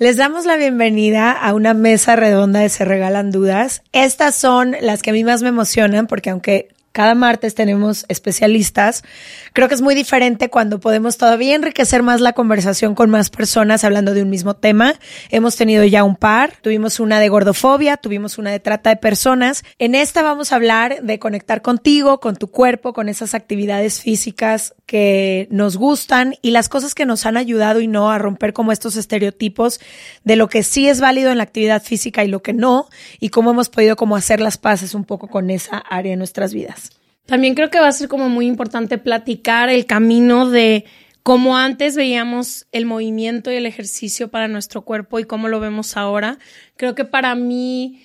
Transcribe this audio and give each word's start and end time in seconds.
Les 0.00 0.16
damos 0.16 0.46
la 0.46 0.56
bienvenida 0.56 1.32
a 1.32 1.52
una 1.54 1.74
mesa 1.74 2.14
redonda 2.14 2.60
de 2.60 2.68
Se 2.68 2.84
Regalan 2.84 3.32
Dudas. 3.32 3.82
Estas 3.90 4.36
son 4.36 4.76
las 4.80 5.02
que 5.02 5.10
a 5.10 5.12
mí 5.12 5.24
más 5.24 5.42
me 5.42 5.48
emocionan 5.48 6.06
porque 6.06 6.30
aunque 6.30 6.68
cada 6.92 7.14
martes 7.14 7.54
tenemos 7.54 8.04
especialistas. 8.08 9.04
Creo 9.52 9.68
que 9.68 9.74
es 9.74 9.82
muy 9.82 9.94
diferente 9.94 10.50
cuando 10.50 10.80
podemos 10.80 11.16
todavía 11.16 11.54
enriquecer 11.54 12.02
más 12.02 12.20
la 12.20 12.32
conversación 12.32 12.94
con 12.94 13.10
más 13.10 13.30
personas 13.30 13.84
hablando 13.84 14.14
de 14.14 14.22
un 14.22 14.30
mismo 14.30 14.54
tema. 14.54 14.94
Hemos 15.30 15.56
tenido 15.56 15.84
ya 15.84 16.04
un 16.04 16.16
par, 16.16 16.54
tuvimos 16.60 17.00
una 17.00 17.20
de 17.20 17.28
gordofobia, 17.28 17.96
tuvimos 17.96 18.38
una 18.38 18.50
de 18.50 18.60
trata 18.60 18.90
de 18.90 18.96
personas. 18.96 19.64
En 19.78 19.94
esta 19.94 20.22
vamos 20.22 20.52
a 20.52 20.56
hablar 20.56 21.02
de 21.02 21.18
conectar 21.18 21.62
contigo, 21.62 22.20
con 22.20 22.36
tu 22.36 22.48
cuerpo, 22.48 22.92
con 22.92 23.08
esas 23.08 23.34
actividades 23.34 24.00
físicas 24.00 24.74
que 24.86 25.48
nos 25.50 25.76
gustan 25.76 26.34
y 26.42 26.50
las 26.50 26.68
cosas 26.68 26.94
que 26.94 27.06
nos 27.06 27.26
han 27.26 27.36
ayudado 27.36 27.80
y 27.80 27.86
no 27.86 28.10
a 28.10 28.18
romper 28.18 28.52
como 28.52 28.72
estos 28.72 28.96
estereotipos 28.96 29.80
de 30.24 30.36
lo 30.36 30.48
que 30.48 30.62
sí 30.62 30.88
es 30.88 31.00
válido 31.00 31.30
en 31.30 31.38
la 31.38 31.44
actividad 31.44 31.82
física 31.82 32.24
y 32.24 32.28
lo 32.28 32.42
que 32.42 32.54
no 32.54 32.88
y 33.20 33.28
cómo 33.28 33.50
hemos 33.50 33.68
podido 33.68 33.96
como 33.96 34.16
hacer 34.16 34.40
las 34.40 34.56
paces 34.56 34.94
un 34.94 35.04
poco 35.04 35.28
con 35.28 35.50
esa 35.50 35.78
área 35.78 36.10
de 36.10 36.16
nuestras 36.16 36.54
vidas. 36.54 36.87
También 37.28 37.54
creo 37.54 37.68
que 37.68 37.78
va 37.78 37.88
a 37.88 37.92
ser 37.92 38.08
como 38.08 38.30
muy 38.30 38.46
importante 38.46 38.96
platicar 38.96 39.68
el 39.68 39.84
camino 39.84 40.48
de 40.48 40.86
cómo 41.22 41.58
antes 41.58 41.94
veíamos 41.94 42.66
el 42.72 42.86
movimiento 42.86 43.52
y 43.52 43.56
el 43.56 43.66
ejercicio 43.66 44.28
para 44.28 44.48
nuestro 44.48 44.80
cuerpo 44.80 45.18
y 45.18 45.24
cómo 45.24 45.48
lo 45.48 45.60
vemos 45.60 45.98
ahora. 45.98 46.38
Creo 46.78 46.94
que 46.94 47.04
para 47.04 47.34
mí, 47.34 48.00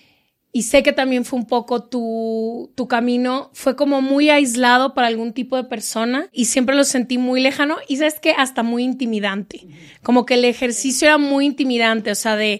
y 0.51 0.63
sé 0.63 0.83
que 0.83 0.91
también 0.91 1.23
fue 1.23 1.39
un 1.39 1.45
poco 1.45 1.85
tu, 1.85 2.73
tu 2.75 2.89
camino, 2.89 3.49
fue 3.53 3.77
como 3.77 4.01
muy 4.01 4.29
aislado 4.29 4.93
para 4.93 5.07
algún 5.07 5.31
tipo 5.31 5.55
de 5.55 5.63
persona 5.63 6.27
y 6.33 6.43
siempre 6.43 6.75
lo 6.75 6.83
sentí 6.83 7.17
muy 7.17 7.39
lejano 7.39 7.77
y 7.87 7.95
sabes 7.95 8.19
que 8.19 8.31
hasta 8.31 8.61
muy 8.61 8.83
intimidante. 8.83 9.65
Como 10.01 10.25
que 10.25 10.33
el 10.33 10.43
ejercicio 10.43 11.07
era 11.07 11.17
muy 11.17 11.45
intimidante, 11.45 12.11
o 12.11 12.15
sea, 12.15 12.35
de 12.35 12.59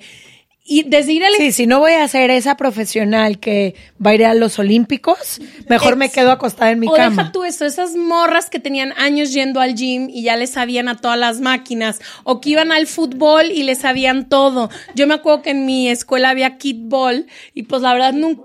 y 0.66 0.84
desde 0.84 1.12
ir 1.12 1.26
al... 1.26 1.34
Sí, 1.34 1.52
si 1.52 1.68
no 1.68 1.80
voy 1.80 1.92
a 1.92 2.08
ser 2.08 2.30
esa 2.30 2.56
profesional 2.56 3.40
que 3.40 3.76
va 4.04 4.12
a 4.12 4.16
ir 4.16 4.26
a 4.26 4.34
los 4.34 4.60
Olímpicos, 4.60 5.42
mejor 5.68 5.98
me 5.98 6.10
quedo 6.10 6.32
acostada 6.32 6.72
en 6.72 6.80
mi 6.80 6.88
o 6.88 6.94
cama. 6.94 7.24
deja 7.24 7.32
tú 7.34 7.44
eso, 7.44 7.66
esas 7.66 7.96
morras 7.96 8.50
que 8.50 8.60
tenían 8.60 8.94
años 8.96 9.34
yendo 9.34 9.60
al 9.60 9.76
gym 9.76 10.10
y 10.10 10.24
ya 10.24 10.38
les 10.38 10.52
sabían 10.52 10.88
a 10.88 10.96
todas 10.96 11.20
las 11.20 11.42
máquinas, 11.42 12.00
o 12.24 12.40
que 12.40 12.52
iban 12.52 12.72
al 12.72 12.88
fútbol 12.88 13.52
y 13.52 13.64
les 13.64 13.80
sabían 13.80 14.30
todo. 14.30 14.70
Yo 14.96 15.06
me 15.06 15.16
acuerdo 15.16 15.42
que 15.42 15.50
en 15.50 15.66
mi 15.66 15.90
escuela 15.90 16.30
había 16.30 16.58
kickball 16.58 17.28
y 17.54 17.64
pues 17.64 17.82
la 17.82 17.92
verdad 17.92 18.14
nunca 18.14 18.44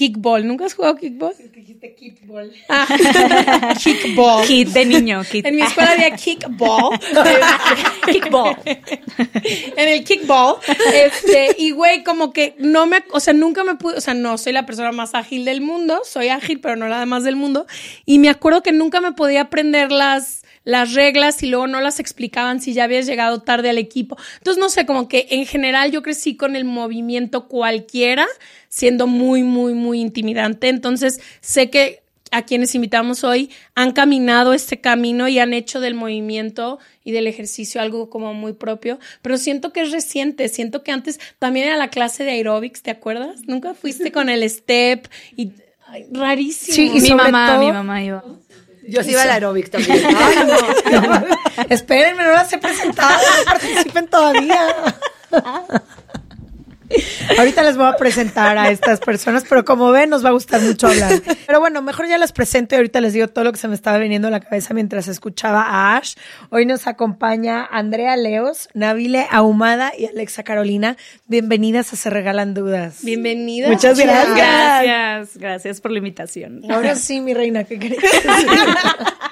Kickball. 0.00 0.46
¿Nunca 0.46 0.64
has 0.64 0.72
jugado 0.72 0.96
kickball? 0.96 1.34
Dijiste 1.80 1.94
kickball. 1.94 2.52
Ah, 2.68 3.74
kickball. 3.82 4.46
Kit 4.46 4.68
de 4.68 4.84
niño. 4.84 5.22
Kit. 5.24 5.46
En 5.46 5.56
mi 5.56 5.62
escuela 5.62 5.92
había 5.92 6.10
kickball. 6.14 6.98
kickball. 8.12 8.56
en 8.64 9.88
el 9.88 10.04
kickball. 10.04 10.56
Este, 10.92 11.56
y 11.58 11.70
güey, 11.70 12.04
como 12.04 12.32
que 12.32 12.54
no 12.58 12.86
me, 12.86 13.02
o 13.12 13.20
sea, 13.20 13.32
nunca 13.32 13.64
me 13.64 13.76
pude, 13.76 13.96
o 13.96 14.00
sea, 14.00 14.14
no 14.14 14.36
soy 14.36 14.52
la 14.52 14.66
persona 14.66 14.92
más 14.92 15.14
ágil 15.14 15.44
del 15.44 15.60
mundo. 15.60 16.02
Soy 16.04 16.28
ágil, 16.28 16.60
pero 16.60 16.76
no 16.76 16.86
la 16.88 17.06
más 17.06 17.24
del 17.24 17.36
mundo. 17.36 17.66
Y 18.04 18.18
me 18.18 18.28
acuerdo 18.28 18.62
que 18.62 18.72
nunca 18.72 19.00
me 19.00 19.12
podía 19.12 19.42
aprender 19.42 19.90
las, 19.90 20.42
las 20.64 20.94
reglas 20.94 21.42
y 21.42 21.46
luego 21.46 21.66
no 21.66 21.80
las 21.80 22.00
explicaban 22.00 22.60
si 22.60 22.72
ya 22.72 22.84
habías 22.84 23.06
llegado 23.06 23.40
tarde 23.40 23.70
al 23.70 23.78
equipo. 23.78 24.16
Entonces, 24.38 24.60
no 24.60 24.68
sé, 24.68 24.86
como 24.86 25.08
que 25.08 25.26
en 25.30 25.46
general 25.46 25.90
yo 25.90 26.02
crecí 26.02 26.36
con 26.36 26.56
el 26.56 26.64
movimiento 26.64 27.48
cualquiera 27.48 28.26
siendo 28.68 29.06
muy, 29.06 29.42
muy, 29.42 29.74
muy 29.74 30.00
intimidante. 30.00 30.68
Entonces, 30.68 31.20
sé 31.40 31.70
que 31.70 32.02
a 32.30 32.42
quienes 32.42 32.74
invitamos 32.74 33.24
hoy 33.24 33.50
han 33.74 33.92
caminado 33.92 34.52
este 34.54 34.80
camino 34.80 35.28
y 35.28 35.38
han 35.38 35.52
hecho 35.52 35.80
del 35.80 35.94
movimiento 35.94 36.78
y 37.04 37.12
del 37.12 37.26
ejercicio 37.26 37.80
algo 37.80 38.08
como 38.08 38.34
muy 38.34 38.52
propio, 38.52 38.98
pero 39.22 39.36
siento 39.36 39.72
que 39.72 39.80
es 39.80 39.90
reciente, 39.90 40.48
siento 40.48 40.84
que 40.84 40.92
antes 40.92 41.18
también 41.38 41.66
era 41.66 41.76
la 41.76 41.88
clase 41.88 42.24
de 42.24 42.30
aerobics, 42.30 42.82
¿te 42.82 42.90
acuerdas? 42.90 43.40
Nunca 43.46 43.74
fuiste 43.74 44.12
con 44.12 44.28
el 44.28 44.42
step 44.48 45.08
y 45.36 45.52
rarísimo. 46.12 46.74
Sí, 46.74 46.90
y 46.94 47.00
mi 47.00 47.14
mamá, 47.14 47.58
mi 47.58 47.72
mamá 47.72 48.02
iba. 48.02 48.24
Yo 48.90 49.04
sí 49.04 49.12
iba 49.12 49.22
al 49.22 49.30
aerobics 49.30 49.70
también. 49.70 50.04
Ay, 50.04 50.36
no. 50.46 51.26
Espérenme, 51.68 52.24
no 52.24 52.32
las 52.32 52.52
he 52.52 52.58
presentado, 52.58 53.18
no 53.38 53.44
participen 53.52 54.08
todavía. 54.08 54.74
Ahorita 57.38 57.62
les 57.62 57.76
voy 57.76 57.86
a 57.86 57.96
presentar 57.96 58.58
a 58.58 58.70
estas 58.70 59.00
personas, 59.00 59.44
pero 59.48 59.64
como 59.64 59.90
ven, 59.90 60.10
nos 60.10 60.24
va 60.24 60.30
a 60.30 60.32
gustar 60.32 60.60
mucho 60.60 60.88
hablar. 60.88 61.20
Pero 61.46 61.60
bueno, 61.60 61.82
mejor 61.82 62.08
ya 62.08 62.18
las 62.18 62.32
presento 62.32 62.74
y 62.74 62.76
ahorita 62.76 63.00
les 63.00 63.12
digo 63.12 63.28
todo 63.28 63.44
lo 63.44 63.52
que 63.52 63.58
se 63.58 63.68
me 63.68 63.74
estaba 63.74 63.98
viniendo 63.98 64.28
a 64.28 64.30
la 64.30 64.40
cabeza 64.40 64.74
mientras 64.74 65.08
escuchaba 65.08 65.62
a 65.62 65.96
Ash. 65.96 66.14
Hoy 66.50 66.66
nos 66.66 66.86
acompaña 66.86 67.64
Andrea 67.64 68.16
Leos, 68.16 68.68
Nabile 68.74 69.26
Ahumada 69.30 69.92
y 69.96 70.06
Alexa 70.06 70.42
Carolina. 70.42 70.96
Bienvenidas 71.26 71.92
a 71.92 71.96
Se 71.96 72.10
Regalan 72.10 72.54
Dudas. 72.54 73.04
Bienvenidas. 73.04 73.70
Muchas 73.70 73.98
gracias. 73.98 74.36
Gracias, 74.36 75.36
gracias 75.36 75.80
por 75.80 75.92
la 75.92 75.98
invitación. 75.98 76.62
Ahora 76.70 76.94
sí, 76.96 77.20
mi 77.20 77.34
reina, 77.34 77.64
¿qué 77.64 77.78
querés 77.78 78.00
decir? 78.00 78.24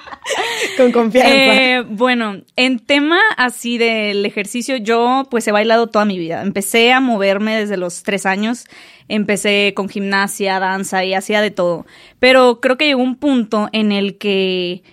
Con 0.77 0.91
confianza. 0.91 1.31
Eh, 1.33 1.81
bueno, 1.87 2.41
en 2.55 2.79
tema 2.79 3.19
así 3.37 3.77
del 3.77 4.25
ejercicio, 4.25 4.77
yo 4.77 5.27
pues 5.29 5.47
he 5.47 5.51
bailado 5.51 5.87
toda 5.87 6.05
mi 6.05 6.17
vida. 6.17 6.41
Empecé 6.41 6.91
a 6.91 6.99
moverme 6.99 7.59
desde 7.59 7.77
los 7.77 8.03
tres 8.03 8.25
años. 8.25 8.65
Empecé 9.07 9.73
con 9.75 9.89
gimnasia, 9.89 10.59
danza 10.59 11.03
y 11.03 11.13
hacía 11.13 11.41
de 11.41 11.51
todo. 11.51 11.85
Pero 12.19 12.59
creo 12.61 12.77
que 12.77 12.85
llegó 12.85 13.01
un 13.01 13.15
punto 13.15 13.69
en 13.73 13.91
el 13.91 14.17
que 14.17 14.83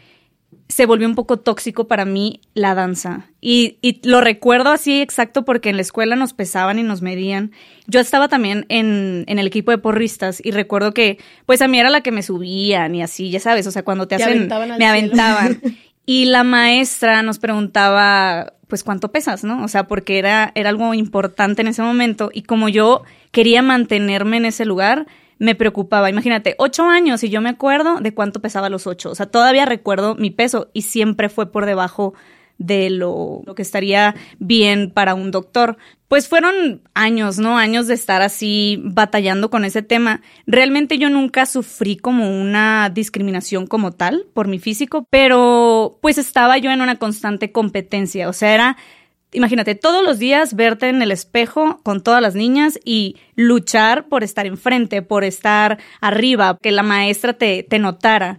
se 0.69 0.85
volvió 0.87 1.07
un 1.07 1.15
poco 1.15 1.39
tóxico 1.39 1.87
para 1.87 2.05
mí 2.05 2.41
la 2.55 2.75
danza. 2.75 3.27
Y, 3.41 3.79
y, 3.83 4.01
lo 4.09 4.21
recuerdo 4.21 4.71
así 4.71 5.01
exacto 5.01 5.45
porque 5.45 5.69
en 5.71 5.77
la 5.77 5.83
escuela 5.83 6.17
nos 6.17 6.33
pesaban 6.33 6.79
y 6.79 6.83
nos 6.83 7.03
medían. 7.03 7.53
Yo 7.87 8.01
estaba 8.01 8.29
también 8.29 8.67
en, 8.69 9.25
en, 9.29 9.39
el 9.39 9.47
equipo 9.47 9.71
de 9.71 9.79
porristas 9.79 10.41
y 10.45 10.51
recuerdo 10.51 10.93
que 10.93 11.19
pues 11.47 11.63
a 11.63 11.69
mí 11.69 11.79
era 11.79 11.91
la 11.91 12.01
que 12.01 12.11
me 12.11 12.23
subían 12.23 12.95
y 12.95 13.03
así, 13.03 13.31
ya 13.31 13.39
sabes, 13.39 13.67
o 13.67 13.71
sea, 13.71 13.85
cuando 13.85 14.09
te, 14.09 14.17
Te 14.17 14.25
hacen, 14.25 14.37
aventaban 14.39 14.69
me 14.71 14.77
cielo. 14.77 14.91
aventaban. 14.91 15.61
y 16.07 16.25
la 16.25 16.43
maestra 16.43 17.23
nos 17.23 17.39
preguntaba 17.39 18.55
pues 18.67 18.83
cuánto 18.83 19.13
pesas, 19.13 19.45
¿no? 19.45 19.63
O 19.63 19.69
sea, 19.69 19.87
porque 19.87 20.19
era, 20.19 20.51
era 20.57 20.71
algo 20.71 20.93
importante 20.95 21.63
en 21.63 21.69
ese 21.69 21.83
momento 21.83 22.31
y 22.33 22.43
como 22.43 22.69
yo 22.69 23.05
quería 23.31 23.63
mantenerme 23.63 24.39
en 24.39 24.47
ese 24.47 24.65
lugar, 24.65 25.07
me 25.39 25.55
preocupaba. 25.55 26.11
Imagínate, 26.11 26.55
ocho 26.59 26.85
años 26.85 27.23
y 27.25 27.29
yo 27.29 27.41
me 27.41 27.51
acuerdo 27.51 28.01
de 28.01 28.15
cuánto 28.15 28.41
pesaba 28.41 28.69
los 28.69 28.87
ocho. 28.87 29.11
O 29.11 29.15
sea, 29.15 29.27
todavía 29.27 29.67
recuerdo 29.67 30.15
mi 30.15 30.31
peso 30.31 30.71
y 30.73 30.83
siempre 30.83 31.29
fue 31.29 31.51
por 31.51 31.67
debajo 31.67 32.15
de 32.59 32.89
lo, 32.89 33.43
lo, 33.45 33.55
que 33.55 33.63
estaría 33.63 34.15
bien 34.39 34.91
para 34.91 35.15
un 35.15 35.31
doctor. 35.31 35.77
Pues 36.09 36.29
fueron 36.29 36.83
años, 36.95 37.39
¿no? 37.39 37.59
Años 37.59 37.87
de 37.87 37.95
estar 37.95 38.23
así 38.23 38.81
batallando 38.85 39.51
con 39.51 39.65
ese 39.65 39.83
tema. 39.83 40.23
Realmente 40.47 40.99
yo 40.99 41.11
nunca 41.11 41.45
sufrí 41.47 41.97
como 41.97 42.41
una 42.41 42.91
discriminación 42.91 43.67
como 43.67 43.93
tal 43.93 44.27
por 44.33 44.49
mi 44.49 44.59
físico, 44.59 45.07
pero 45.11 45.99
pues 46.01 46.17
estaba 46.17 46.59
yo 46.59 46.71
en 46.71 46.81
una 46.81 46.97
constante 46.97 47.53
competencia. 47.53 48.29
O 48.29 48.33
sea, 48.33 48.55
era 48.55 48.77
imagínate, 49.37 49.75
todos 49.75 50.03
los 50.03 50.19
días 50.19 50.55
verte 50.55 50.89
en 50.89 51.03
el 51.03 51.13
espejo 51.13 51.81
con 51.83 52.03
todas 52.03 52.23
las 52.23 52.35
niñas 52.35 52.81
y 52.85 53.17
luchar 53.35 54.09
por 54.09 54.25
estar 54.25 54.47
enfrente, 54.47 55.03
por 55.03 55.25
estar 55.25 55.79
arriba, 56.01 56.59
que 56.61 56.73
la 56.73 56.83
maestra 56.83 57.35
te, 57.35 57.63
te 57.63 57.79
notara. 57.79 58.39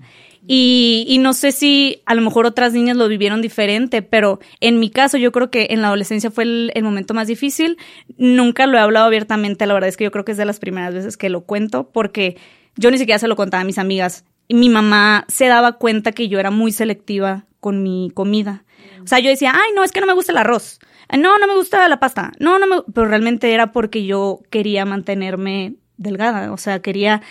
Y, 0.49 1.17
no 1.19 1.33
sé 1.33 1.51
si 1.51 2.01
a 2.05 2.15
lo 2.15 2.21
mejor 2.21 2.45
otras 2.45 2.71
niñas 2.71 2.95
lo 2.95 3.09
vivieron 3.09 3.41
diferente, 3.41 4.01
pero 4.01 4.39
en 4.61 4.79
mi 4.79 4.89
caso 4.89 5.17
yo 5.17 5.33
creo 5.33 5.51
que 5.51 5.67
en 5.71 5.81
la 5.81 5.87
adolescencia 5.87 6.31
fue 6.31 6.45
el, 6.45 6.71
el, 6.73 6.83
momento 6.83 7.13
más 7.13 7.27
difícil. 7.27 7.77
Nunca 8.17 8.65
lo 8.65 8.77
he 8.77 8.81
hablado 8.81 9.05
abiertamente, 9.05 9.65
la 9.65 9.73
verdad 9.73 9.89
es 9.89 9.97
que 9.97 10.05
yo 10.05 10.11
creo 10.11 10.23
que 10.23 10.31
es 10.31 10.37
de 10.37 10.45
las 10.45 10.59
primeras 10.59 10.93
veces 10.93 11.17
que 11.17 11.29
lo 11.29 11.41
cuento, 11.41 11.89
porque 11.91 12.37
yo 12.77 12.89
ni 12.91 12.97
siquiera 12.97 13.19
se 13.19 13.27
lo 13.27 13.35
contaba 13.35 13.61
a 13.61 13.65
mis 13.65 13.77
amigas. 13.77 14.23
Y 14.47 14.53
mi 14.53 14.69
mamá 14.69 15.25
se 15.27 15.47
daba 15.47 15.73
cuenta 15.73 16.13
que 16.13 16.29
yo 16.29 16.39
era 16.39 16.49
muy 16.49 16.71
selectiva 16.71 17.45
con 17.59 17.83
mi 17.83 18.09
comida. 18.13 18.63
O 19.03 19.07
sea, 19.07 19.19
yo 19.19 19.29
decía, 19.29 19.53
ay, 19.53 19.71
no, 19.75 19.83
es 19.83 19.91
que 19.91 19.99
no 19.99 20.07
me 20.07 20.13
gusta 20.13 20.31
el 20.31 20.37
arroz. 20.37 20.79
No, 21.15 21.37
no 21.37 21.47
me 21.47 21.55
gusta 21.55 21.87
la 21.87 21.99
pasta. 21.99 22.31
No, 22.39 22.59
no 22.59 22.67
me... 22.67 22.81
Pero 22.93 23.07
realmente 23.07 23.53
era 23.53 23.71
porque 23.71 24.05
yo 24.05 24.41
quería 24.49 24.85
mantenerme 24.85 25.75
delgada. 25.97 26.51
O 26.51 26.57
sea, 26.57 26.81
quería 26.81 27.21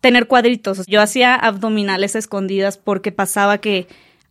tener 0.00 0.26
cuadritos. 0.26 0.86
Yo 0.86 1.00
hacía 1.00 1.34
abdominales 1.34 2.14
escondidas 2.14 2.78
porque 2.78 3.12
pasaba 3.12 3.58
que 3.58 3.88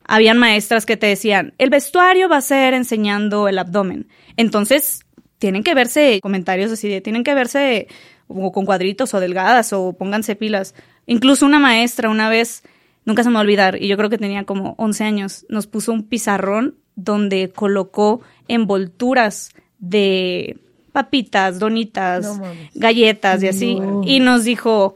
habían 0.07 0.37
maestras 0.37 0.85
que 0.85 0.97
te 0.97 1.07
decían, 1.07 1.53
el 1.57 1.69
vestuario 1.69 2.29
va 2.29 2.37
a 2.37 2.41
ser 2.41 2.73
enseñando 2.73 3.47
el 3.47 3.57
abdomen. 3.57 4.07
Entonces, 4.37 5.05
tienen 5.39 5.63
que 5.63 5.73
verse 5.73 6.19
comentarios 6.21 6.71
así 6.71 6.87
de, 6.87 7.01
tienen 7.01 7.23
que 7.23 7.33
verse 7.33 7.87
o 8.27 8.51
con 8.51 8.65
cuadritos 8.65 9.13
o 9.13 9.19
delgadas 9.19 9.73
o 9.73 9.93
pónganse 9.93 10.35
pilas. 10.35 10.75
Incluso 11.05 11.45
una 11.45 11.59
maestra 11.59 12.09
una 12.09 12.29
vez, 12.29 12.63
nunca 13.03 13.23
se 13.23 13.29
me 13.29 13.33
va 13.33 13.39
a 13.39 13.43
olvidar, 13.43 13.81
y 13.81 13.87
yo 13.87 13.97
creo 13.97 14.09
que 14.09 14.17
tenía 14.17 14.45
como 14.45 14.75
11 14.77 15.03
años, 15.03 15.45
nos 15.49 15.67
puso 15.67 15.91
un 15.91 16.03
pizarrón 16.03 16.75
donde 16.95 17.51
colocó 17.53 18.21
envolturas 18.47 19.51
de 19.79 20.57
papitas, 20.91 21.59
donitas, 21.59 22.37
No 22.37 22.45
galletas 22.73 23.43
y 23.43 23.47
así. 23.47 23.77
Y 24.05 24.19
nos 24.21 24.45
dijo, 24.45 24.95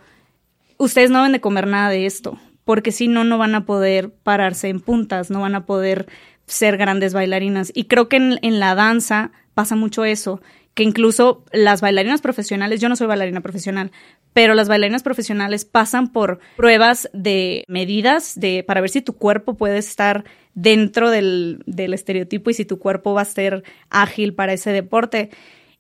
ustedes 0.78 1.12
no 1.12 1.19
deben 1.19 1.34
de 1.34 1.42
comer 1.42 1.68
nada 1.68 1.90
de 1.90 2.06
esto, 2.06 2.40
porque 2.63 2.92
si 2.92 3.07
no, 3.07 3.24
no 3.24 3.38
van 3.38 3.56
a 3.56 3.66
poder 3.66 4.12
pararse 4.12 4.69
en 4.69 4.80
puntas, 4.80 5.30
no 5.30 5.42
van 5.42 5.56
a 5.56 5.66
poder 5.66 6.07
ser 6.48 6.78
grandes 6.78 7.13
bailarinas. 7.13 7.72
Y 7.75 7.86
creo 7.86 8.07
que 8.07 8.16
en, 8.16 8.40
en 8.42 8.60
la 8.60 8.75
danza 8.75 9.31
pasa 9.54 9.75
mucho 9.75 10.06
eso, 10.06 10.42
que 10.74 10.84
incluso 10.84 11.44
las 11.52 11.81
bailarinas 11.81 12.22
profesionales, 12.22 12.80
yo 12.80 12.88
no 12.88 12.95
soy 12.95 13.07
bailarina 13.07 13.42
profesional, 13.42 13.92
pero 14.31 14.54
las 14.54 14.69
bailarinas 14.69 15.04
profesionales 15.04 15.66
pasan 15.66 16.13
por 16.13 16.40
pruebas 16.56 17.10
de 17.12 17.66
medidas 17.68 18.40
de, 18.40 18.63
para 18.63 18.80
ver 18.80 18.90
si 18.90 19.02
tu 19.02 19.13
cuerpo 19.13 19.56
puede 19.56 19.78
estar 19.78 20.24
dentro 20.62 21.10
del, 21.10 21.64
del 21.66 21.94
estereotipo 21.94 22.50
y 22.50 22.54
si 22.54 22.66
tu 22.66 22.80
cuerpo 22.80 23.14
va 23.14 23.22
a 23.22 23.26
ser 23.26 23.64
ágil 23.90 24.34
para 24.34 24.54
ese 24.54 24.72
deporte. 24.72 25.30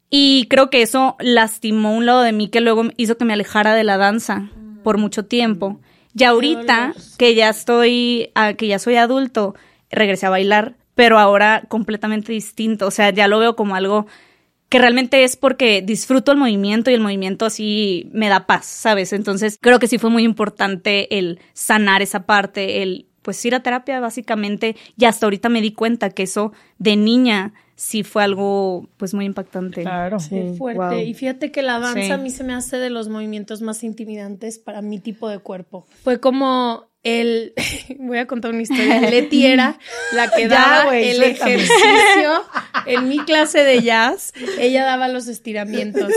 Y 0.09 0.47
creo 0.49 0.69
que 0.69 0.81
eso 0.81 1.15
lastimó 1.19 1.95
un 1.95 2.05
lado 2.05 2.21
de 2.21 2.31
mí 2.31 2.47
que 2.47 2.61
luego 2.61 2.83
hizo 2.97 3.17
que 3.17 3.25
me 3.25 3.33
alejara 3.33 3.75
de 3.75 3.83
la 3.83 3.97
danza 3.97 4.49
por 4.83 4.97
mucho 4.97 5.25
tiempo. 5.25 5.79
Y 6.15 6.23
ahorita 6.23 6.93
que 7.17 7.35
ya 7.35 7.49
estoy, 7.49 8.31
ah, 8.35 8.53
que 8.53 8.67
ya 8.67 8.79
soy 8.79 8.95
adulto, 8.95 9.53
regresé 9.91 10.25
a 10.25 10.31
bailar, 10.31 10.75
pero 10.95 11.19
ahora 11.19 11.63
completamente 11.67 12.31
distinto. 12.31 12.87
O 12.87 12.91
sea, 12.91 13.11
ya 13.11 13.27
lo 13.27 13.39
veo 13.39 13.55
como 13.55 13.75
algo 13.75 14.07
que 14.69 14.79
realmente 14.79 15.23
es 15.23 15.35
porque 15.35 15.81
disfruto 15.81 16.31
el 16.31 16.37
movimiento 16.37 16.89
y 16.89 16.93
el 16.93 17.01
movimiento 17.01 17.45
así 17.45 18.09
me 18.13 18.29
da 18.29 18.45
paz, 18.47 18.65
¿sabes? 18.65 19.13
Entonces 19.13 19.57
creo 19.59 19.79
que 19.79 19.87
sí 19.87 19.97
fue 19.97 20.09
muy 20.09 20.23
importante 20.23 21.17
el 21.17 21.39
sanar 21.53 22.01
esa 22.01 22.25
parte, 22.25 22.81
el 22.83 23.08
pues 23.21 23.43
ir 23.45 23.55
a 23.55 23.61
terapia 23.61 23.99
básicamente 23.99 24.75
y 24.97 25.05
hasta 25.05 25.25
ahorita 25.25 25.49
me 25.49 25.61
di 25.61 25.71
cuenta 25.73 26.09
que 26.09 26.23
eso 26.23 26.51
de 26.77 26.95
niña 26.95 27.53
sí 27.75 28.03
fue 28.03 28.23
algo 28.23 28.89
pues 28.97 29.13
muy 29.13 29.23
impactante. 29.25 29.83
Claro. 29.83 30.17
Qué 30.29 30.53
fuerte. 30.57 30.81
Wow. 30.95 30.99
Y 30.99 31.13
fíjate 31.13 31.51
que 31.51 31.61
la 31.61 31.79
danza 31.79 32.01
Sí. 32.01 32.11
a 32.11 32.17
mí 32.17 32.29
se 32.29 32.43
me 32.43 32.53
hace 32.53 32.77
de 32.77 32.89
los 32.89 33.07
movimientos 33.07 33.61
más 33.61 33.83
intimidantes 33.85 34.59
para 34.59 34.81
mi 34.81 34.99
tipo 34.99 35.29
de 35.29 35.39
cuerpo. 35.39 35.85
Fue 36.03 36.19
como 36.19 36.88
el, 37.03 37.53
voy 37.99 38.17
a 38.17 38.27
contar 38.27 38.51
una 38.51 38.61
historia. 38.61 39.01
Leti 39.01 39.45
era 39.45 39.77
la 40.13 40.29
que 40.29 40.41
Ya, 40.47 40.47
daba 40.49 40.85
güey, 40.85 41.09
el 41.11 41.17
suéltame. 41.17 41.53
ejercicio 41.55 42.43
en 42.85 43.07
mi 43.09 43.19
clase 43.19 43.59
de 43.63 43.81
jazz. 43.81 44.33
Ella 44.59 44.83
daba 44.85 45.07
los 45.07 45.27
estiramientos, 45.27 46.11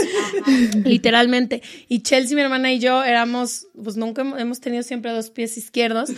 literalmente. 0.85 1.63
Y 1.89 2.01
Chelsea, 2.03 2.35
mi 2.37 2.43
hermana 2.43 2.73
y 2.73 2.79
yo 2.79 3.03
éramos, 3.05 3.67
pues 3.83 3.97
nunca 3.97 4.23
hemos- 4.23 4.61
tenido 4.61 4.83
siempre 4.85 5.11
dos 5.11 5.31
pies 5.31 5.57
izquierdos. 5.59 6.11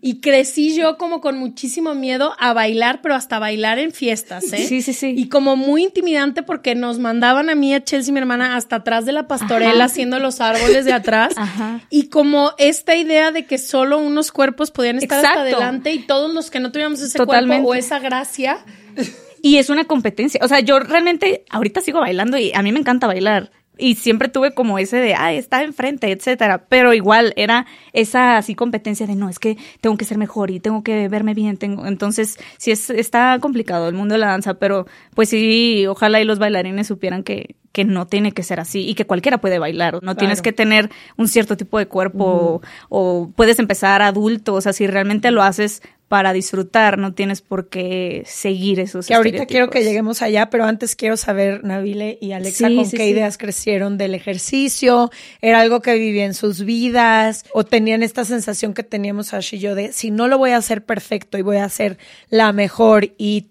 Y 0.00 0.20
crecí 0.20 0.74
yo 0.74 0.96
como 0.96 1.20
con 1.20 1.36
muchísimo 1.38 1.94
miedo 1.94 2.34
a 2.38 2.54
bailar, 2.54 3.00
pero 3.02 3.14
hasta 3.14 3.38
bailar 3.38 3.78
en 3.78 3.92
fiestas, 3.92 4.44
¿eh? 4.54 4.64
Sí, 4.66 4.80
sí, 4.80 4.94
sí. 4.94 5.12
Y 5.16 5.28
como 5.28 5.54
muy 5.54 5.82
intimidante 5.84 6.42
porque 6.42 6.74
nos 6.74 6.98
mandaban 6.98 7.50
a 7.50 7.54
mí, 7.54 7.74
a 7.74 7.84
Chelsea, 7.84 8.12
mi 8.14 8.20
hermana, 8.20 8.56
hasta 8.56 8.76
atrás 8.76 9.04
de 9.04 9.12
la 9.12 9.28
pastorela, 9.28 9.70
Ajá. 9.72 9.84
haciendo 9.84 10.18
los 10.18 10.40
árboles 10.40 10.86
de 10.86 10.92
atrás. 10.94 11.34
Ajá. 11.36 11.82
Y 11.90 12.08
como 12.08 12.52
esta 12.56 12.96
idea 12.96 13.32
de 13.32 13.44
que 13.44 13.58
solo 13.58 13.98
unos 14.10 14.32
cuerpos 14.32 14.70
podían 14.70 14.98
estar 14.98 15.24
hasta 15.24 15.40
adelante 15.40 15.92
y 15.92 16.00
todos 16.00 16.32
los 16.32 16.50
que 16.50 16.60
no 16.60 16.72
tuviéramos 16.72 17.00
ese 17.00 17.16
Totalmente. 17.16 17.62
cuerpo 17.62 17.70
o 17.70 17.74
esa 17.74 17.98
gracia. 17.98 18.64
Y 19.42 19.56
es 19.56 19.70
una 19.70 19.84
competencia. 19.84 20.40
O 20.42 20.48
sea, 20.48 20.60
yo 20.60 20.80
realmente 20.80 21.44
ahorita 21.50 21.80
sigo 21.80 22.00
bailando 22.00 22.36
y 22.36 22.52
a 22.52 22.62
mí 22.62 22.72
me 22.72 22.80
encanta 22.80 23.06
bailar. 23.06 23.50
Y 23.78 23.94
siempre 23.94 24.28
tuve 24.28 24.52
como 24.52 24.78
ese 24.78 24.98
de, 24.98 25.14
ay, 25.14 25.38
está 25.38 25.62
enfrente, 25.62 26.12
etcétera. 26.12 26.66
Pero 26.68 26.92
igual 26.92 27.32
era 27.36 27.66
esa 27.94 28.36
así 28.36 28.54
competencia 28.54 29.06
de, 29.06 29.14
no, 29.14 29.30
es 29.30 29.38
que 29.38 29.56
tengo 29.80 29.96
que 29.96 30.04
ser 30.04 30.18
mejor 30.18 30.50
y 30.50 30.60
tengo 30.60 30.82
que 30.82 31.08
verme 31.08 31.32
bien. 31.32 31.56
Tengo... 31.56 31.86
Entonces, 31.86 32.38
sí 32.58 32.70
es, 32.70 32.90
está 32.90 33.38
complicado 33.40 33.88
el 33.88 33.94
mundo 33.94 34.14
de 34.14 34.18
la 34.18 34.26
danza, 34.26 34.54
pero 34.54 34.86
pues 35.14 35.30
sí, 35.30 35.86
ojalá 35.86 36.20
y 36.20 36.24
los 36.24 36.38
bailarines 36.38 36.88
supieran 36.88 37.22
que, 37.22 37.56
que 37.72 37.84
no 37.84 38.06
tiene 38.06 38.32
que 38.32 38.42
ser 38.42 38.60
así 38.60 38.88
y 38.88 38.94
que 38.94 39.06
cualquiera 39.06 39.38
puede 39.38 39.58
bailar. 39.58 40.02
No 40.02 40.16
tienes 40.16 40.42
que 40.42 40.52
tener 40.52 40.90
un 41.16 41.28
cierto 41.28 41.56
tipo 41.56 41.78
de 41.78 41.86
cuerpo 41.86 42.24
o, 42.24 42.60
o 42.88 43.30
puedes 43.36 43.58
empezar 43.58 44.02
adulto. 44.02 44.54
O 44.54 44.60
sea, 44.60 44.72
si 44.72 44.86
realmente 44.86 45.30
lo 45.30 45.42
haces 45.42 45.82
para 46.10 46.32
disfrutar, 46.32 46.98
no 46.98 47.14
tienes 47.14 47.40
por 47.40 47.68
qué 47.68 48.24
seguir 48.26 48.80
esos 48.80 49.06
Que 49.06 49.14
ahorita 49.14 49.46
quiero 49.46 49.70
que 49.70 49.84
lleguemos 49.84 50.22
allá, 50.22 50.50
pero 50.50 50.64
antes 50.64 50.96
quiero 50.96 51.16
saber, 51.16 51.62
Nabile 51.62 52.18
y 52.20 52.32
Alexa, 52.32 52.66
Sí, 52.66 52.74
con 52.74 52.86
sí, 52.86 52.96
qué 52.96 53.04
sí. 53.04 53.10
ideas 53.10 53.38
crecieron 53.38 53.96
del 53.96 54.16
ejercicio, 54.16 55.12
era 55.40 55.60
algo 55.60 55.82
que 55.82 55.94
vivía 55.94 56.24
en 56.24 56.34
sus 56.34 56.64
vidas, 56.64 57.44
o 57.54 57.62
tenían 57.62 58.02
esta 58.02 58.24
sensación 58.24 58.74
que 58.74 58.82
teníamos 58.82 59.32
Ash 59.34 59.54
y 59.54 59.60
yo 59.60 59.76
de, 59.76 59.92
si 59.92 60.10
no 60.10 60.26
lo 60.26 60.36
voy 60.36 60.50
a 60.50 60.56
hacer 60.56 60.84
perfecto 60.84 61.38
y 61.38 61.42
voy 61.42 61.58
a 61.58 61.64
hacer 61.64 61.96
la 62.28 62.52
mejor 62.52 63.12
y 63.16 63.46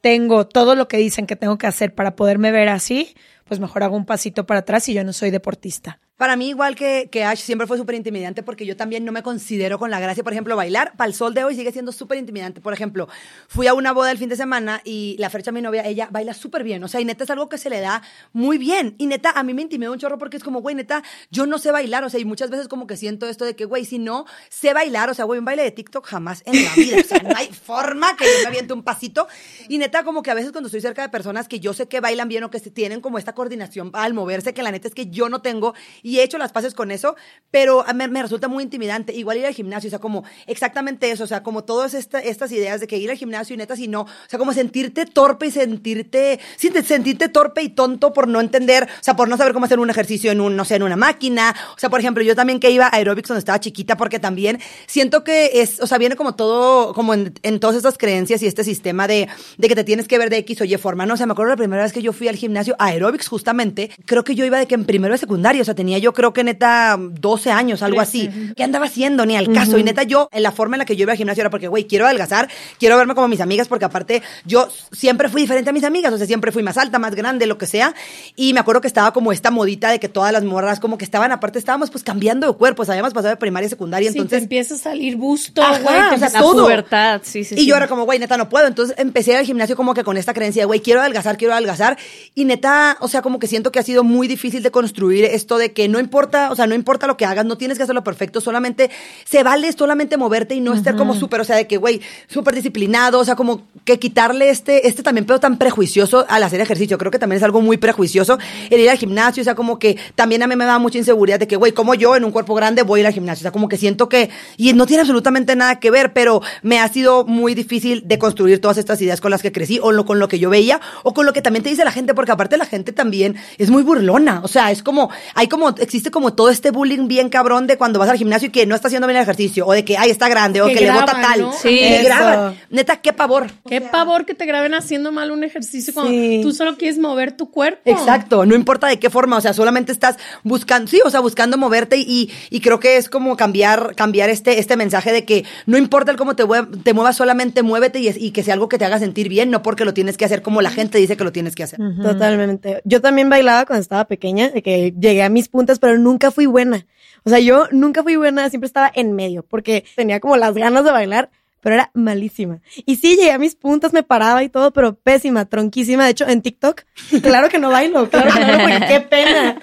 tengo 0.00 0.46
todo 0.46 0.76
lo 0.76 0.86
que 0.86 0.98
dicen 0.98 1.26
que 1.26 1.34
tengo 1.34 1.58
que 1.58 1.66
hacer 1.66 1.92
para 1.92 2.14
poderme 2.14 2.52
ver 2.52 2.68
así, 2.68 3.16
pues 3.46 3.60
mejor 3.60 3.82
hago 3.82 3.96
un 3.96 4.04
pasito 4.04 4.46
para 4.46 4.60
atrás 4.60 4.88
y 4.88 4.94
yo 4.94 5.04
no 5.04 5.12
soy 5.12 5.30
deportista. 5.30 6.00
Para 6.16 6.34
mí, 6.36 6.48
igual 6.48 6.76
que, 6.76 7.24
Ash, 7.24 7.40
siempre 7.40 7.66
fue 7.66 7.76
súper 7.76 7.94
intimidante 7.94 8.42
porque 8.42 8.64
yo 8.64 8.74
también 8.74 9.04
no 9.04 9.12
me 9.12 9.22
considero 9.22 9.78
con 9.78 9.90
la 9.90 10.00
gracia. 10.00 10.24
Por 10.24 10.32
ejemplo, 10.32 10.56
bailar, 10.56 10.96
para 10.96 11.08
el 11.08 11.14
sol 11.14 11.34
de 11.34 11.44
hoy 11.44 11.54
sigue 11.54 11.72
siendo 11.72 11.92
súper 11.92 12.16
intimidante. 12.16 12.62
Por 12.62 12.72
ejemplo, 12.72 13.06
fui 13.48 13.66
a 13.66 13.74
una 13.74 13.92
boda 13.92 14.10
el 14.10 14.16
fin 14.16 14.30
de 14.30 14.36
semana 14.36 14.80
y 14.82 15.16
la 15.18 15.28
fecha 15.28 15.52
mi 15.52 15.60
novia, 15.60 15.84
ella 15.86 16.08
baila 16.10 16.32
súper 16.32 16.64
bien. 16.64 16.82
O 16.84 16.88
sea, 16.88 17.02
y 17.02 17.04
neta 17.04 17.24
es 17.24 17.30
algo 17.30 17.50
que 17.50 17.58
se 17.58 17.68
le 17.68 17.80
da 17.80 18.02
muy 18.32 18.56
bien. 18.56 18.94
Y 18.96 19.08
neta, 19.08 19.30
a 19.30 19.42
mí 19.42 19.52
me 19.52 19.60
intimida 19.60 19.90
un 19.90 19.98
chorro 19.98 20.16
porque 20.16 20.38
es 20.38 20.42
como, 20.42 20.62
güey, 20.62 20.74
neta, 20.74 21.02
yo 21.30 21.44
no 21.44 21.58
sé 21.58 21.70
bailar. 21.70 22.02
O 22.02 22.08
sea, 22.08 22.18
y 22.18 22.24
muchas 22.24 22.48
veces 22.48 22.68
como 22.68 22.86
que 22.86 22.96
siento 22.96 23.28
esto 23.28 23.44
de 23.44 23.54
que, 23.54 23.66
güey, 23.66 23.84
si 23.84 23.98
no 23.98 24.24
sé 24.48 24.72
bailar, 24.72 25.10
o 25.10 25.14
sea, 25.14 25.26
güey, 25.26 25.38
un 25.38 25.44
baile 25.44 25.64
de 25.64 25.70
TikTok 25.70 26.06
jamás 26.06 26.42
en 26.46 26.64
la 26.64 26.74
vida. 26.76 26.96
O 26.98 27.06
sea, 27.06 27.18
no 27.18 27.36
hay 27.36 27.48
forma 27.48 28.16
que 28.16 28.24
yo 28.24 28.30
me 28.40 28.48
aviente 28.48 28.72
un 28.72 28.82
pasito. 28.82 29.28
Y 29.68 29.76
neta, 29.76 30.02
como 30.02 30.22
que 30.22 30.30
a 30.30 30.34
veces 30.34 30.52
cuando 30.52 30.68
estoy 30.68 30.80
cerca 30.80 31.02
de 31.02 31.10
personas 31.10 31.46
que 31.46 31.60
yo 31.60 31.74
sé 31.74 31.88
que 31.88 32.00
bailan 32.00 32.28
bien 32.28 32.42
o 32.44 32.50
que 32.50 32.60
tienen 32.60 33.02
como 33.02 33.18
esta 33.18 33.34
coordinación 33.34 33.90
al 33.92 34.14
moverse, 34.14 34.54
que 34.54 34.62
la 34.62 34.70
neta 34.70 34.88
es 34.88 34.94
que 34.94 35.08
yo 35.08 35.28
no 35.28 35.42
tengo 35.42 35.74
y 36.06 36.20
he 36.20 36.22
hecho 36.22 36.38
las 36.38 36.52
paces 36.52 36.72
con 36.72 36.92
eso, 36.92 37.16
pero 37.50 37.84
a- 37.86 37.92
me, 37.92 38.06
me 38.06 38.22
resulta 38.22 38.46
muy 38.46 38.62
intimidante. 38.62 39.12
Igual 39.12 39.38
ir 39.38 39.46
al 39.46 39.54
gimnasio, 39.54 39.88
o 39.88 39.90
sea, 39.90 39.98
como 39.98 40.22
exactamente 40.46 41.10
eso, 41.10 41.24
o 41.24 41.26
sea, 41.26 41.42
como 41.42 41.64
todas 41.64 41.94
esta- 41.94 42.20
estas 42.20 42.52
ideas 42.52 42.80
de 42.80 42.86
que 42.86 42.96
ir 42.96 43.10
al 43.10 43.16
gimnasio 43.16 43.54
y 43.54 43.56
neta, 43.56 43.74
si 43.74 43.88
no, 43.88 44.02
o 44.02 44.08
sea, 44.28 44.38
como 44.38 44.52
sentirte 44.52 45.04
torpe 45.06 45.46
y 45.46 45.50
sentirte, 45.50 46.38
sentirte 46.84 47.28
torpe 47.28 47.62
y 47.62 47.70
tonto 47.70 48.12
por 48.12 48.28
no 48.28 48.40
entender, 48.40 48.84
o 48.84 49.02
sea, 49.04 49.16
por 49.16 49.28
no 49.28 49.36
saber 49.36 49.52
cómo 49.52 49.66
hacer 49.66 49.78
un 49.80 49.90
ejercicio 49.90 50.30
en 50.30 50.40
un, 50.40 50.54
no 50.56 50.64
sé, 50.64 50.76
en 50.76 50.82
una 50.84 50.96
máquina. 50.96 51.54
O 51.76 51.78
sea, 51.78 51.90
por 51.90 51.98
ejemplo, 52.00 52.22
yo 52.22 52.36
también 52.36 52.60
que 52.60 52.70
iba 52.70 52.86
a 52.86 52.94
aerobics 52.96 53.26
cuando 53.28 53.38
estaba 53.40 53.58
chiquita, 53.58 53.96
porque 53.96 54.18
también 54.20 54.60
siento 54.86 55.24
que 55.24 55.60
es, 55.60 55.80
o 55.80 55.86
sea, 55.86 55.98
viene 55.98 56.14
como 56.16 56.34
todo, 56.36 56.94
como 56.94 57.14
en, 57.14 57.34
en 57.42 57.58
todas 57.60 57.76
estas 57.76 57.98
creencias 57.98 58.42
y 58.42 58.46
este 58.46 58.62
sistema 58.64 59.08
de, 59.08 59.28
de 59.58 59.68
que 59.68 59.74
te 59.74 59.84
tienes 59.84 60.06
que 60.08 60.18
ver 60.18 60.30
de 60.30 60.38
X 60.38 60.60
o 60.60 60.64
Y 60.64 60.76
forma, 60.76 61.04
¿no? 61.06 61.14
O 61.14 61.16
sea, 61.16 61.26
me 61.26 61.32
acuerdo 61.32 61.50
la 61.50 61.56
primera 61.56 61.82
vez 61.82 61.92
que 61.92 62.02
yo 62.02 62.12
fui 62.12 62.28
al 62.28 62.36
gimnasio 62.36 62.76
aerobics 62.78 63.28
justamente, 63.28 63.90
creo 64.04 64.24
que 64.24 64.34
yo 64.34 64.44
iba 64.44 64.58
de 64.58 64.66
que 64.66 64.74
en 64.74 64.84
primero 64.84 65.12
de 65.12 65.18
secundaria, 65.18 65.62
o 65.62 65.64
sea, 65.64 65.74
tenía 65.74 65.95
yo 66.00 66.12
creo 66.12 66.32
que 66.32 66.44
neta 66.44 66.96
12 66.98 67.50
años, 67.50 67.82
algo 67.82 68.00
así. 68.00 68.30
¿Qué 68.56 68.62
andaba 68.64 68.86
haciendo? 68.86 69.26
Ni 69.26 69.36
al 69.36 69.52
caso. 69.52 69.78
Y 69.78 69.82
neta, 69.82 70.02
yo, 70.02 70.28
en 70.32 70.42
la 70.42 70.52
forma 70.52 70.76
en 70.76 70.80
la 70.80 70.84
que 70.84 70.96
yo 70.96 71.02
iba 71.02 71.12
al 71.12 71.18
gimnasio 71.18 71.42
era 71.42 71.50
porque, 71.50 71.68
güey, 71.68 71.86
quiero 71.86 72.06
adelgazar, 72.06 72.48
quiero 72.78 72.96
verme 72.96 73.14
como 73.14 73.28
mis 73.28 73.40
amigas, 73.40 73.68
porque 73.68 73.84
aparte 73.84 74.22
yo 74.44 74.68
siempre 74.92 75.28
fui 75.28 75.42
diferente 75.42 75.70
a 75.70 75.72
mis 75.72 75.84
amigas, 75.84 76.12
o 76.12 76.18
sea, 76.18 76.26
siempre 76.26 76.52
fui 76.52 76.62
más 76.62 76.76
alta, 76.78 76.98
más 76.98 77.14
grande, 77.14 77.46
lo 77.46 77.58
que 77.58 77.66
sea. 77.66 77.94
Y 78.34 78.52
me 78.52 78.60
acuerdo 78.60 78.80
que 78.80 78.88
estaba 78.88 79.12
como 79.12 79.32
esta 79.32 79.50
modita 79.50 79.90
de 79.90 79.98
que 80.00 80.08
todas 80.08 80.32
las 80.32 80.44
morras 80.44 80.80
como 80.80 80.98
que 80.98 81.04
estaban, 81.04 81.32
aparte 81.32 81.58
estábamos 81.58 81.90
pues 81.90 82.04
cambiando 82.04 82.46
de 82.46 82.52
cuerpos, 82.56 82.88
habíamos 82.88 83.12
pasado 83.12 83.30
de 83.30 83.36
primaria 83.36 83.66
a 83.66 83.70
secundaria, 83.70 84.10
si 84.10 84.14
te 84.14 84.20
entonces... 84.20 84.42
empieza 84.42 84.74
a 84.74 84.78
salir 84.78 85.16
busto, 85.16 85.62
güey, 85.62 86.14
o 86.14 86.18
sea, 86.18 86.28
La 86.30 86.40
todo. 86.40 86.64
pubertad, 86.64 87.20
sí, 87.24 87.44
sí, 87.44 87.54
Y 87.54 87.58
sí. 87.60 87.66
yo 87.66 87.76
era 87.76 87.88
como, 87.88 88.04
güey, 88.04 88.18
neta, 88.18 88.36
no 88.36 88.48
puedo. 88.48 88.66
Entonces 88.66 88.96
empecé 88.98 89.30
a 89.30 89.34
ir 89.34 89.38
al 89.40 89.46
gimnasio 89.46 89.76
como 89.76 89.94
que 89.94 90.04
con 90.04 90.16
esta 90.16 90.34
creencia 90.34 90.62
de, 90.62 90.66
güey, 90.66 90.80
quiero 90.80 91.00
adelgazar, 91.00 91.36
quiero 91.36 91.54
adelgazar. 91.54 91.96
Y 92.34 92.44
neta, 92.44 92.96
o 93.00 93.08
sea, 93.08 93.22
como 93.22 93.38
que 93.38 93.46
siento 93.46 93.72
que 93.72 93.78
ha 93.78 93.82
sido 93.82 94.04
muy 94.04 94.28
difícil 94.28 94.62
de 94.62 94.70
construir 94.70 95.24
esto 95.24 95.58
de 95.58 95.72
que 95.72 95.85
no 95.88 96.00
importa, 96.00 96.50
o 96.50 96.56
sea, 96.56 96.66
no 96.66 96.74
importa 96.74 97.06
lo 97.06 97.16
que 97.16 97.24
hagas, 97.24 97.44
no 97.44 97.56
tienes 97.56 97.76
que 97.78 97.84
hacerlo 97.84 98.04
perfecto, 98.04 98.40
solamente 98.40 98.90
se 99.24 99.42
vale 99.42 99.72
solamente 99.72 100.16
moverte 100.16 100.54
y 100.54 100.60
no 100.60 100.74
estar 100.74 100.96
como 100.96 101.14
súper, 101.14 101.40
o 101.40 101.44
sea, 101.44 101.56
de 101.56 101.66
que, 101.66 101.76
güey, 101.76 102.00
súper 102.28 102.54
disciplinado, 102.54 103.18
o 103.18 103.24
sea, 103.24 103.36
como 103.36 103.62
que 103.84 103.98
quitarle 103.98 104.50
este, 104.50 104.88
este 104.88 105.02
también 105.02 105.26
pedo 105.26 105.40
tan 105.40 105.58
prejuicioso 105.58 106.26
al 106.28 106.42
hacer 106.42 106.60
ejercicio. 106.60 106.98
Creo 106.98 107.10
que 107.10 107.18
también 107.18 107.38
es 107.38 107.42
algo 107.42 107.60
muy 107.60 107.76
prejuicioso 107.76 108.38
el 108.70 108.80
ir 108.80 108.90
al 108.90 108.98
gimnasio, 108.98 109.40
o 109.40 109.44
sea, 109.44 109.54
como 109.54 109.78
que 109.78 109.96
también 110.14 110.42
a 110.42 110.46
mí 110.46 110.56
me 110.56 110.64
da 110.64 110.78
mucha 110.78 110.98
inseguridad 110.98 111.38
de 111.38 111.46
que, 111.46 111.56
güey, 111.56 111.72
como 111.72 111.94
yo 111.94 112.16
en 112.16 112.24
un 112.24 112.32
cuerpo 112.32 112.54
grande 112.54 112.82
voy 112.82 113.00
a 113.00 113.02
ir 113.02 113.06
al 113.06 113.12
gimnasio, 113.12 113.42
o 113.42 113.44
sea, 113.44 113.52
como 113.52 113.68
que 113.68 113.76
siento 113.76 114.08
que, 114.08 114.30
y 114.56 114.72
no 114.72 114.86
tiene 114.86 115.02
absolutamente 115.02 115.56
nada 115.56 115.78
que 115.80 115.90
ver, 115.90 116.12
pero 116.12 116.42
me 116.62 116.80
ha 116.80 116.88
sido 116.88 117.24
muy 117.24 117.54
difícil 117.54 118.02
de 118.06 118.18
construir 118.18 118.60
todas 118.60 118.78
estas 118.78 119.00
ideas 119.00 119.20
con 119.20 119.30
las 119.30 119.42
que 119.42 119.52
crecí, 119.52 119.78
o 119.82 119.92
lo, 119.92 120.04
con 120.04 120.18
lo 120.18 120.28
que 120.28 120.38
yo 120.38 120.50
veía, 120.50 120.80
o 121.02 121.14
con 121.14 121.26
lo 121.26 121.32
que 121.32 121.42
también 121.42 121.62
te 121.62 121.70
dice 121.70 121.84
la 121.84 121.92
gente, 121.92 122.14
porque 122.14 122.32
aparte 122.32 122.56
la 122.56 122.66
gente 122.66 122.92
también 122.92 123.36
es 123.58 123.70
muy 123.70 123.82
burlona, 123.82 124.40
o 124.42 124.48
sea, 124.48 124.70
es 124.70 124.82
como, 124.82 125.10
hay 125.34 125.48
como 125.48 125.74
existe 125.78 126.10
como 126.10 126.32
todo 126.34 126.50
este 126.50 126.70
bullying 126.70 127.08
bien 127.08 127.28
cabrón 127.28 127.66
de 127.66 127.76
cuando 127.78 127.98
vas 127.98 128.08
al 128.08 128.16
gimnasio 128.18 128.48
y 128.48 128.50
que 128.50 128.66
no 128.66 128.74
está 128.74 128.88
haciendo 128.88 129.06
bien 129.06 129.16
el 129.16 129.22
ejercicio, 129.22 129.66
o 129.66 129.72
de 129.72 129.84
que, 129.84 129.96
ay, 129.96 130.10
está 130.10 130.28
grande, 130.28 130.60
o 130.60 130.66
Que 130.66 130.74
que, 130.74 130.80
le 130.82 130.92
bota 130.92 131.20
tal. 131.20 131.40
¿no? 131.40 131.52
Sí, 131.52 131.68
que 131.68 131.96
eso. 131.96 132.04
graban. 132.06 132.54
Neta, 132.70 132.96
qué 132.96 133.12
pavor. 133.12 133.46
Qué 133.68 133.80
pavor 133.80 134.24
que 134.26 134.34
te 134.34 134.46
graben 134.46 134.74
haciendo 134.74 135.12
mal 135.12 135.30
un 135.30 135.44
ejercicio 135.44 135.92
cuando 135.94 136.12
Sí. 136.12 136.40
tú 136.42 136.52
solo 136.52 136.76
quieres 136.76 136.98
mover 136.98 137.32
tu 137.32 137.50
cuerpo. 137.50 137.80
Exacto, 137.84 138.44
no 138.46 138.54
importa 138.54 138.86
de 138.86 138.98
qué 138.98 139.10
forma, 139.10 139.36
o 139.36 139.40
sea, 139.40 139.52
solamente 139.52 139.92
estás 139.92 140.16
buscando, 140.42 140.88
sí, 140.90 141.00
o 141.04 141.10
sea, 141.10 141.20
buscando 141.20 141.56
moverte 141.58 141.96
y, 141.98 142.30
y 142.50 142.60
creo 142.60 142.80
que 142.80 142.96
es 142.96 143.08
como 143.08 143.36
cambiar, 143.36 143.94
cambiar 143.96 144.30
este, 144.30 144.58
este 144.58 144.76
mensaje 144.76 145.12
de 145.12 145.24
que 145.24 145.44
no 145.66 145.78
importa 145.78 146.10
el 146.10 146.16
cómo 146.16 146.36
te, 146.36 146.44
mue- 146.44 146.82
te 146.82 146.94
muevas, 146.94 147.16
solamente 147.16 147.62
muévete 147.62 147.98
y, 148.00 148.08
es- 148.08 148.16
y 148.20 148.30
que 148.32 148.42
sea 148.42 148.54
algo 148.54 148.68
que 148.68 148.78
te 148.78 148.84
haga 148.84 148.98
sentir 148.98 149.28
bien, 149.28 149.50
no 149.50 149.62
porque 149.62 149.84
lo 149.84 149.94
tienes 149.94 150.16
que 150.16 150.24
hacer 150.24 150.42
como 150.42 150.62
la 150.62 150.70
gente 150.70 150.98
dice 150.98 151.16
que 151.16 151.24
lo 151.24 151.32
tienes 151.32 151.54
que 151.54 151.62
hacer. 151.62 151.78
Totalmente. 152.02 152.80
Yo 152.84 153.00
también 153.00 153.28
bailaba 153.28 153.66
cuando 153.66 153.80
estaba 153.82 154.04
pequeña, 154.06 154.48
de 154.50 154.62
que 154.62 154.94
llegué 154.98 155.22
a 155.22 155.28
mis 155.28 155.48
pero 155.78 155.98
nunca 155.98 156.30
fui 156.30 156.46
buena. 156.46 156.86
O 157.24 157.30
sea, 157.30 157.38
yo 157.40 157.66
nunca 157.72 158.02
fui 158.02 158.16
buena, 158.16 158.48
siempre 158.50 158.66
estaba 158.66 158.90
en 158.94 159.12
medio, 159.12 159.42
porque 159.44 159.84
tenía 159.96 160.20
como 160.20 160.36
las 160.36 160.54
ganas 160.54 160.84
de 160.84 160.92
bailar, 160.92 161.30
pero 161.60 161.74
era 161.74 161.90
malísima. 161.94 162.60
Y 162.84 162.96
sí, 162.96 163.16
llegué 163.16 163.32
a 163.32 163.38
mis 163.38 163.56
puntas, 163.56 163.92
me 163.92 164.04
paraba 164.04 164.44
y 164.44 164.48
todo, 164.48 164.72
pero 164.72 164.94
pésima, 164.94 165.44
tronquísima. 165.46 166.04
De 166.04 166.10
hecho, 166.12 166.28
en 166.28 166.40
TikTok, 166.42 166.82
claro 167.22 167.48
que 167.48 167.58
no 167.58 167.70
bailo, 167.70 168.08
claro 168.08 168.32
que 168.32 168.40
no 168.40 168.46
bailo, 168.46 168.78
porque 168.78 168.86
qué 168.86 169.00
pena. 169.00 169.60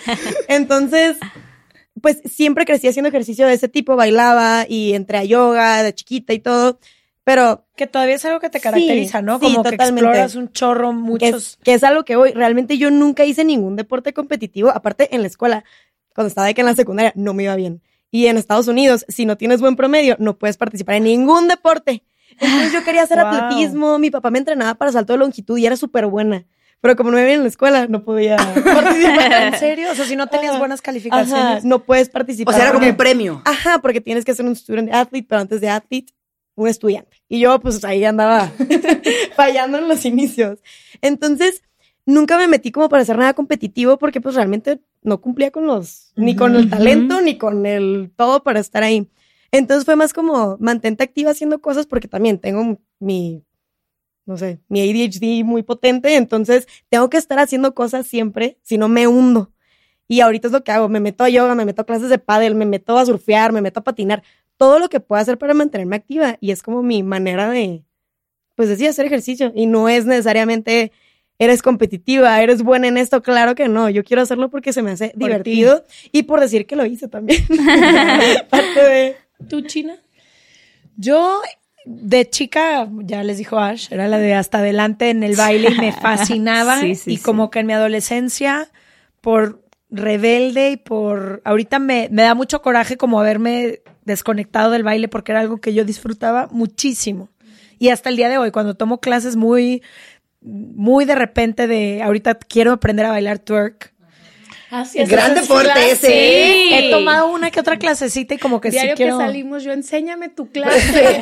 Entonces, 0.50 1.18
pues 2.02 2.22
siempre 2.26 2.66
crecí 2.66 2.88
haciendo 2.88 3.10
ejercicio 3.10 3.48
de 3.48 3.54
ese 3.54 3.70
tipo, 3.70 3.96
bailaba 3.96 4.66
y 4.68 4.94
entré 4.94 5.20
a 5.20 5.24
yoga 5.24 5.84
de 5.84 5.94
chiquita 5.96 6.34
y 6.34 6.40
todo, 6.40 6.80
pero 7.24 7.66
Que 7.78 7.88
todavía 7.88 8.16
es 8.16 8.26
algo 8.26 8.42
que 8.42 8.50
te 8.50 8.60
caracteriza, 8.60 9.22
¿no? 9.22 9.40
sí, 9.40 9.46
Como 9.46 9.64
que 9.64 9.72
totalmente. 9.72 10.02
exploras 10.10 10.36
un 10.36 10.52
chorro, 10.52 10.90
que 10.90 10.96
muchos. 10.96 11.30
es, 11.36 11.60
que 11.64 11.74
es 11.74 11.84
algo 11.86 12.04
que 12.04 12.18
voy. 12.18 12.32
Realmente 12.34 12.78
yo 12.78 12.92
nunca 12.92 13.24
hice 13.24 13.46
ningún 13.46 13.78
deporte 13.78 14.12
competitivo, 14.14 14.70
aparte 14.70 15.16
en 15.16 15.22
la 15.22 15.28
escuela, 15.28 15.64
cuando 16.14 16.28
estaba 16.30 16.48
de 16.48 16.54
que 16.54 16.62
en 16.62 16.68
la 16.68 16.76
secundaria 16.76 17.12
no 17.16 17.34
me 17.34 17.44
iba 17.44 17.56
bien. 17.56 17.82
Y 18.12 18.28
en 18.28 18.38
Estados 18.38 18.68
Unidos, 18.68 19.06
si 19.08 19.26
no 19.26 19.38
tienes 19.38 19.60
buen 19.62 19.76
promedio, 19.76 20.16
no 20.20 20.38
puedes 20.38 20.58
participar 20.58 20.96
en 20.96 21.04
ningún 21.06 21.48
deporte. 21.48 22.04
Entonces 22.40 22.72
yo 22.74 22.84
quería 22.84 23.04
hacer 23.04 23.18
Wow. 23.24 23.28
atletismo, 23.28 24.00
mi 24.00 24.12
papá 24.12 24.30
me 24.32 24.40
entrenaba 24.40 24.76
para 24.76 24.92
salto 24.92 25.14
de 25.14 25.20
longitud 25.20 25.58
y 25.58 25.66
era 25.66 25.76
súper 25.76 26.06
buena. 26.08 26.46
Pero 26.82 26.96
como 26.98 27.12
no 27.12 27.16
me 27.16 27.22
iba 27.22 27.28
bien 27.28 27.38
en 27.40 27.44
la 27.44 27.50
escuela, 27.50 27.88
no 27.88 28.04
podía 28.04 28.36
participar. 28.64 29.32
¿En 29.54 29.58
serio? 29.60 29.92
O 29.92 29.96
sea, 29.96 30.06
si 30.06 30.16
no 30.16 30.28
tenías 30.28 30.52
Ajá. 30.52 30.60
buenas 30.60 30.80
Ajá, 30.80 30.86
calificaciones. 30.86 31.64
no 31.66 31.80
puedes 31.84 32.10
O 32.10 32.12
participar. 32.12 32.54
sea, 32.54 32.64
era 32.66 32.74
como 32.74 32.86
un 32.88 32.96
premio. 32.98 33.42
Ajá, 33.46 33.80
porque 33.80 34.02
tienes 34.02 34.26
que 34.26 34.36
ser 34.36 34.46
un 34.46 34.56
student 34.56 34.94
athlete, 34.94 35.26
pero 35.30 35.42
antes 35.42 35.62
de 35.62 35.70
athlete, 35.70 36.14
un 36.56 36.68
estudiante. 36.68 37.18
Y 37.30 37.40
yo, 37.40 37.60
pues 37.62 37.84
ahí 37.86 38.04
andaba 38.04 38.52
fallando 39.36 39.78
en 39.78 39.88
los 39.88 40.06
inicios. 40.06 40.60
Entonces, 41.02 41.64
nunca 42.06 42.38
me 42.38 42.48
metí 42.48 42.72
como 42.72 42.90
para 42.90 43.02
hacer 43.04 43.18
nada 43.18 43.34
competitivo 43.34 43.98
porque 43.98 44.22
pues 44.22 44.36
realmente 44.36 44.82
no 45.04 45.22
cumplía 45.22 45.52
con 45.52 45.68
los, 45.68 46.12
ni 46.16 46.36
con 46.36 46.56
el 46.56 46.70
talento, 46.70 47.22
ni 47.22 47.38
con 47.38 47.66
el 47.66 48.12
todo 48.16 48.44
para 48.44 48.60
estar 48.60 48.84
ahí. 48.84 49.10
Entonces 49.52 49.86
fue 49.86 49.96
más 49.96 50.14
como 50.14 50.58
mantente 50.60 51.04
activa 51.04 51.32
haciendo 51.32 51.62
cosas 51.62 51.86
porque 51.86 52.08
también 52.08 52.40
tengo 52.40 52.80
mi, 53.00 53.44
no 54.26 54.38
sé, 54.38 54.60
mi 54.68 54.82
ADHD 54.82 55.44
muy 55.44 55.64
potente, 55.64 56.16
entonces 56.16 56.68
tengo 56.90 57.10
que 57.10 57.18
estar 57.18 57.40
haciendo 57.40 57.76
cosas 57.76 58.08
siempre, 58.08 58.58
si 58.64 58.78
no 58.78 58.88
me 58.88 59.08
hundo. 59.08 59.52
Y 60.08 60.22
ahorita 60.22 60.48
es 60.48 60.52
lo 60.52 60.64
que 60.64 60.72
hago, 60.72 60.90
me 60.90 61.00
meto 61.00 61.24
a 61.24 61.30
yoga, 61.30 61.56
me 61.56 61.66
meto 61.66 61.82
a 61.84 61.86
clases 61.86 62.10
de 62.10 62.18
pádel, 62.18 62.56
me 62.56 62.66
meto 62.66 62.98
a 62.98 63.06
surfear, 63.06 63.52
me 63.52 63.62
meto 63.62 63.80
a 63.80 63.84
patinar, 63.84 64.24
todo 64.58 64.80
lo 64.80 64.90
que 64.90 65.00
pueda 65.00 65.22
hacer 65.22 65.38
para 65.38 65.54
mantenerme 65.54 65.96
activa 65.96 66.38
y 66.40 66.52
es 66.52 66.64
como 66.64 66.84
mi 66.84 67.04
manera 67.04 67.50
de, 67.50 67.84
pues 68.56 68.70
decir, 68.70 68.88
hacer 68.88 69.06
ejercicio 69.06 69.52
y 69.56 69.66
no 69.66 69.90
es 69.90 70.06
necesariamente 70.06 70.92
eres 71.44 71.62
competitiva, 71.62 72.42
eres 72.42 72.64
buena 72.64 72.88
en 72.88 72.98
esto, 72.98 73.22
claro 73.22 73.56
que 73.56 73.68
no, 73.68 73.90
yo 73.90 74.04
quiero 74.04 74.22
hacerlo 74.22 74.50
porque 74.50 74.74
se 74.74 74.82
me 74.82 74.92
hace 74.92 75.10
Por 75.10 75.20
divertido 75.20 75.84
y 76.12 76.24
por 76.24 76.40
decir 76.40 76.66
que 76.66 76.76
lo 76.76 76.86
hice 76.86 77.08
también. 77.08 77.46
Parte 78.50 78.80
de... 78.80 79.16
¿Tú, 79.50 79.62
China? 79.62 79.98
Yo, 80.96 81.42
de 81.86 82.30
chica, 82.30 82.88
ya 83.00 83.24
les 83.24 83.38
dijo 83.38 83.60
Ash, 83.60 83.88
era 83.92 84.08
la 84.08 84.18
de 84.18 84.34
hasta 84.34 84.60
adelante 84.60 85.10
en 85.10 85.24
el 85.24 85.36
baile 85.36 85.70
y 85.76 85.80
me 85.80 85.92
fascinaba. 86.02 86.80
Sí, 86.80 86.96
sí, 86.96 87.12
y 87.14 87.18
sí. 87.18 87.24
como 87.24 87.50
que 87.50 87.60
en 87.60 87.68
mi 87.68 87.74
adolescencia, 87.74 88.70
por 89.22 89.62
rebelde 89.90 90.72
y 90.72 90.78
por. 90.78 91.42
Ahorita 91.46 91.80
me, 91.80 92.10
me 92.12 92.22
da 92.22 92.36
mucho 92.36 92.62
coraje 92.62 92.98
como 92.98 93.20
haberme 93.20 93.82
desconectado 94.06 94.72
del 94.72 94.84
baile 94.84 95.08
porque 95.08 95.32
era 95.32 95.42
algo 95.42 95.58
que 95.58 95.74
yo 95.74 95.84
disfrutaba 95.84 96.48
muchísimo. 96.52 97.30
Y 97.80 97.90
hasta 97.90 98.10
el 98.10 98.16
día 98.16 98.30
de 98.30 98.38
hoy, 98.38 98.52
cuando 98.52 98.76
tomo 98.76 99.00
clases 99.00 99.36
muy, 99.36 99.82
muy 100.44 101.06
de 101.06 101.16
repente 101.16 101.68
de 101.68 102.04
ahorita 102.04 102.36
quiero 102.36 102.74
aprender 102.74 103.06
a 103.06 103.12
bailar 103.12 103.40
twerk. 103.40 103.94
Así 104.74 104.98
Gran 105.06 105.36
deporte 105.36 105.92
ese. 105.92 106.08
Sí. 106.08 106.70
He 106.74 106.90
tomado 106.90 107.32
una 107.32 107.52
que 107.52 107.60
otra 107.60 107.78
clasecita 107.78 108.34
y 108.34 108.38
como 108.40 108.60
que 108.60 108.72
Diario 108.72 108.94
sí 108.94 108.98
quiero. 108.98 109.20
que 109.20 109.26
salimos, 109.26 109.64
yo 109.64 109.72
enséñame 109.72 110.30
tu 110.30 110.50
clase. 110.52 111.20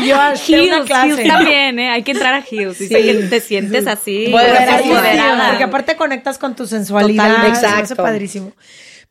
y 0.00 0.08
yo 0.08 0.16
una 0.16 0.34
Heels, 0.34 0.86
clase. 0.86 1.24
También, 1.26 1.78
¿eh? 1.78 1.90
Hay 1.90 2.02
que 2.02 2.12
entrar 2.12 2.32
a 2.32 2.42
Heels. 2.50 2.78
Dice 2.78 3.02
que 3.02 3.14
te 3.28 3.40
sientes 3.40 3.86
así. 3.86 4.26
Empoderadísima, 4.26 5.00
empoderada. 5.00 5.48
Porque 5.50 5.64
aparte 5.64 5.96
conectas 5.96 6.38
con 6.38 6.56
tu 6.56 6.66
sensualidad. 6.66 7.46
Exacto. 7.48 7.96
padrísimo. 7.96 8.52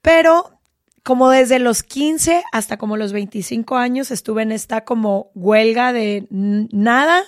Pero 0.02 0.60
como 1.04 1.30
desde 1.30 1.60
los 1.60 1.84
15 1.84 2.44
hasta 2.52 2.78
como 2.78 2.98
los 2.98 3.14
25 3.14 3.78
años 3.78 4.10
estuve 4.10 4.42
en 4.42 4.52
esta 4.52 4.86
como 4.86 5.30
huelga 5.36 5.94
de 5.94 6.26
nada. 6.32 7.24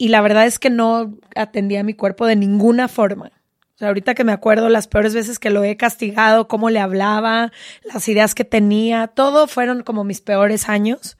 Y 0.00 0.08
la 0.08 0.22
verdad 0.22 0.46
es 0.46 0.58
que 0.58 0.70
no 0.70 1.18
atendía 1.36 1.80
a 1.80 1.82
mi 1.82 1.92
cuerpo 1.92 2.24
de 2.24 2.34
ninguna 2.34 2.88
forma. 2.88 3.32
O 3.74 3.78
sea, 3.78 3.88
ahorita 3.88 4.14
que 4.14 4.24
me 4.24 4.32
acuerdo 4.32 4.70
las 4.70 4.88
peores 4.88 5.12
veces 5.12 5.38
que 5.38 5.50
lo 5.50 5.62
he 5.62 5.76
castigado, 5.76 6.48
cómo 6.48 6.70
le 6.70 6.80
hablaba, 6.80 7.52
las 7.84 8.08
ideas 8.08 8.34
que 8.34 8.46
tenía, 8.46 9.08
todo 9.08 9.46
fueron 9.46 9.82
como 9.82 10.02
mis 10.02 10.22
peores 10.22 10.70
años. 10.70 11.18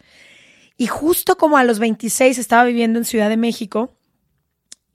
Y 0.78 0.86
justo 0.86 1.36
como 1.36 1.58
a 1.58 1.64
los 1.64 1.78
26 1.78 2.38
estaba 2.38 2.64
viviendo 2.64 2.98
en 2.98 3.04
Ciudad 3.04 3.28
de 3.28 3.36
México 3.36 3.98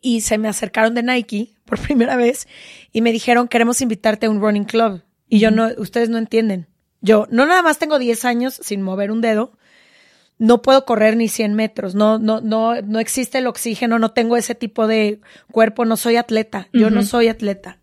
y 0.01 0.21
se 0.21 0.39
me 0.39 0.47
acercaron 0.47 0.95
de 0.95 1.03
Nike 1.03 1.53
por 1.63 1.79
primera 1.87 2.15
vez 2.15 2.47
y 2.91 3.01
me 3.01 3.11
dijeron, 3.11 3.47
queremos 3.47 3.81
invitarte 3.81 4.25
a 4.25 4.31
un 4.31 4.41
running 4.41 4.65
club. 4.65 5.03
Y 5.29 5.37
yo 5.37 5.51
no, 5.51 5.69
ustedes 5.77 6.09
no 6.09 6.17
entienden. 6.17 6.65
Yo 7.01 7.27
no 7.29 7.45
nada 7.45 7.61
más 7.61 7.77
tengo 7.77 7.99
10 7.99 8.25
años 8.25 8.59
sin 8.63 8.81
mover 8.81 9.11
un 9.11 9.21
dedo, 9.21 9.59
no 10.37 10.61
puedo 10.61 10.85
correr 10.85 11.15
ni 11.15 11.27
100 11.27 11.53
metros, 11.53 11.95
no, 11.95 12.19
no, 12.19 12.41
no, 12.41 12.81
no 12.81 12.99
existe 12.99 13.37
el 13.37 13.47
oxígeno, 13.47 13.99
no 13.99 14.11
tengo 14.11 14.37
ese 14.37 14.55
tipo 14.55 14.87
de 14.87 15.21
cuerpo, 15.51 15.85
no 15.85 15.97
soy 15.97 16.17
atleta, 16.17 16.67
yo 16.73 16.89
no 16.89 17.03
soy 17.03 17.27
atleta. 17.27 17.79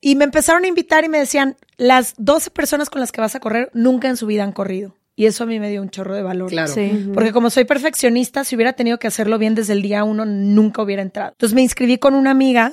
Y 0.00 0.16
me 0.16 0.24
empezaron 0.24 0.64
a 0.64 0.66
invitar 0.66 1.04
y 1.04 1.08
me 1.08 1.18
decían, 1.18 1.56
las 1.76 2.14
12 2.18 2.50
personas 2.50 2.90
con 2.90 3.00
las 3.00 3.12
que 3.12 3.20
vas 3.20 3.36
a 3.36 3.40
correr 3.40 3.70
nunca 3.72 4.08
en 4.08 4.16
su 4.16 4.26
vida 4.26 4.42
han 4.42 4.50
corrido. 4.50 4.96
Y 5.14 5.26
eso 5.26 5.44
a 5.44 5.46
mí 5.46 5.60
me 5.60 5.70
dio 5.70 5.80
un 5.80 5.90
chorro 5.90 6.16
de 6.16 6.22
valor. 6.22 6.50
Claro. 6.50 6.72
Sí. 6.72 7.10
Porque 7.14 7.32
como 7.32 7.50
soy 7.50 7.64
perfeccionista, 7.64 8.42
si 8.42 8.56
hubiera 8.56 8.72
tenido 8.72 8.98
que 8.98 9.06
hacerlo 9.06 9.38
bien 9.38 9.54
desde 9.54 9.74
el 9.74 9.82
día 9.82 10.02
uno, 10.02 10.24
nunca 10.24 10.82
hubiera 10.82 11.02
entrado. 11.02 11.30
Entonces 11.32 11.54
me 11.54 11.62
inscribí 11.62 11.98
con 11.98 12.14
una 12.14 12.32
amiga 12.32 12.72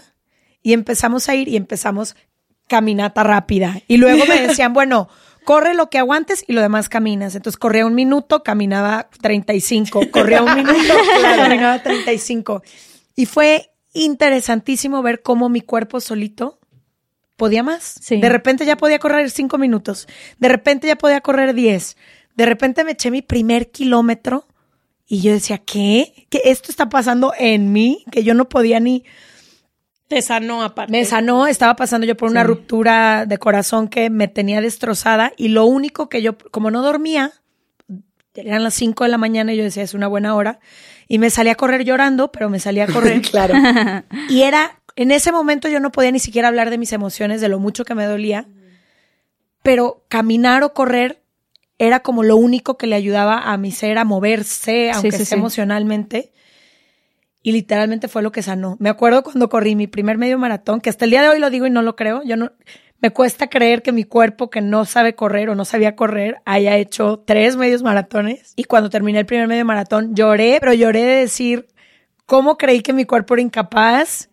y 0.63 0.73
empezamos 0.73 1.29
a 1.29 1.35
ir 1.35 1.49
y 1.49 1.57
empezamos 1.57 2.15
caminata 2.67 3.23
rápida. 3.23 3.81
Y 3.87 3.97
luego 3.97 4.25
me 4.25 4.47
decían, 4.47 4.73
bueno, 4.73 5.09
corre 5.43 5.73
lo 5.73 5.89
que 5.89 5.97
aguantes 5.97 6.43
y 6.47 6.53
lo 6.53 6.61
demás 6.61 6.89
caminas. 6.89 7.35
Entonces 7.35 7.57
corría 7.57 7.85
un 7.85 7.95
minuto, 7.95 8.43
caminaba 8.43 9.09
35. 9.21 10.11
Corría 10.11 10.43
un 10.43 10.55
minuto, 10.55 10.93
caminaba 11.21 11.81
35. 11.81 12.63
Y 13.15 13.25
fue 13.25 13.71
interesantísimo 13.93 15.01
ver 15.01 15.21
cómo 15.21 15.49
mi 15.49 15.61
cuerpo 15.61 15.99
solito 15.99 16.59
podía 17.35 17.63
más. 17.63 17.95
Sí. 18.01 18.17
De 18.17 18.29
repente 18.29 18.65
ya 18.65 18.77
podía 18.77 18.99
correr 18.99 19.31
cinco 19.31 19.57
minutos. 19.57 20.07
De 20.37 20.49
repente 20.49 20.87
ya 20.87 20.97
podía 20.97 21.21
correr 21.21 21.53
10. 21.53 21.97
De 22.35 22.45
repente 22.45 22.83
me 22.83 22.91
eché 22.91 23.11
mi 23.11 23.21
primer 23.21 23.71
kilómetro 23.71 24.47
y 25.07 25.21
yo 25.21 25.33
decía, 25.33 25.57
¿qué? 25.57 26.27
¿Que 26.29 26.41
esto 26.45 26.71
está 26.71 26.87
pasando 26.89 27.33
en 27.37 27.73
mí? 27.73 28.05
Que 28.11 28.23
yo 28.23 28.35
no 28.35 28.47
podía 28.47 28.79
ni... 28.79 29.03
Te 30.09 30.23
sanó 30.23 30.63
aparte. 30.63 30.91
Me 30.91 31.05
sanó, 31.05 31.45
estaba 31.45 31.75
pasando 31.75 32.07
yo 32.07 32.17
por 32.17 32.31
una 32.31 32.43
ruptura 32.43 33.27
de 33.27 33.37
corazón 33.37 33.87
que 33.87 34.09
me 34.09 34.27
tenía 34.27 34.59
destrozada 34.59 35.31
y 35.37 35.49
lo 35.49 35.65
único 35.65 36.09
que 36.09 36.23
yo, 36.23 36.35
como 36.35 36.71
no 36.71 36.81
dormía, 36.81 37.31
eran 38.33 38.63
las 38.63 38.73
5 38.73 39.03
de 39.03 39.09
la 39.11 39.19
mañana 39.19 39.53
y 39.53 39.57
yo 39.57 39.63
decía, 39.63 39.83
es 39.83 39.93
una 39.93 40.07
buena 40.07 40.33
hora, 40.35 40.59
y 41.07 41.19
me 41.19 41.29
salía 41.29 41.51
a 41.51 41.55
correr 41.55 41.83
llorando, 41.83 42.31
pero 42.31 42.49
me 42.49 42.59
salía 42.59 42.85
a 42.85 42.87
correr. 42.91 43.21
Claro. 43.21 43.53
Y 44.29 44.41
era, 44.41 44.81
en 44.95 45.11
ese 45.11 45.31
momento 45.31 45.67
yo 45.69 45.79
no 45.79 45.91
podía 45.91 46.11
ni 46.11 46.19
siquiera 46.19 46.47
hablar 46.47 46.71
de 46.71 46.79
mis 46.79 46.91
emociones, 46.91 47.39
de 47.39 47.49
lo 47.49 47.59
mucho 47.59 47.85
que 47.85 47.93
me 47.93 48.05
dolía, 48.05 48.47
pero 49.61 50.05
caminar 50.07 50.63
o 50.63 50.73
correr 50.73 51.21
era 51.77 51.99
como 51.99 52.23
lo 52.23 52.35
único 52.35 52.77
que 52.77 52.87
le 52.87 52.95
ayudaba 52.95 53.51
a 53.51 53.57
mi 53.57 53.71
ser 53.71 53.99
a 53.99 54.05
moverse, 54.05 54.89
aunque 54.89 55.11
sí, 55.11 55.25
sí. 55.25 55.35
emocionalmente. 55.35 56.31
Y 57.41 57.51
literalmente 57.53 58.07
fue 58.07 58.21
lo 58.21 58.31
que 58.31 58.41
sanó. 58.41 58.75
Me 58.79 58.89
acuerdo 58.89 59.23
cuando 59.23 59.49
corrí 59.49 59.75
mi 59.75 59.87
primer 59.87 60.17
medio 60.17 60.37
maratón, 60.37 60.81
que 60.81 60.89
hasta 60.89 61.05
el 61.05 61.11
día 61.11 61.21
de 61.21 61.29
hoy 61.29 61.39
lo 61.39 61.49
digo 61.49 61.65
y 61.67 61.69
no 61.69 61.81
lo 61.81 61.95
creo. 61.95 62.21
Yo 62.23 62.35
no, 62.35 62.51
me 63.01 63.11
cuesta 63.11 63.47
creer 63.47 63.81
que 63.81 63.93
mi 63.93 64.03
cuerpo 64.03 64.49
que 64.49 64.61
no 64.61 64.83
sabe 64.85 65.15
correr 65.15 65.49
o 65.49 65.55
no 65.55 65.63
sabía 65.63 65.95
correr 65.95 66.41
haya 66.45 66.75
hecho 66.75 67.23
tres 67.25 67.55
medios 67.55 67.81
maratones. 67.81 68.53
Y 68.57 68.65
cuando 68.65 68.89
terminé 68.89 69.19
el 69.19 69.25
primer 69.25 69.47
medio 69.47 69.63
maratón 69.63 70.15
lloré, 70.15 70.57
pero 70.59 70.73
lloré 70.73 71.03
de 71.03 71.15
decir 71.21 71.67
cómo 72.25 72.57
creí 72.57 72.81
que 72.81 72.93
mi 72.93 73.05
cuerpo 73.05 73.35
era 73.35 73.41
incapaz, 73.41 74.29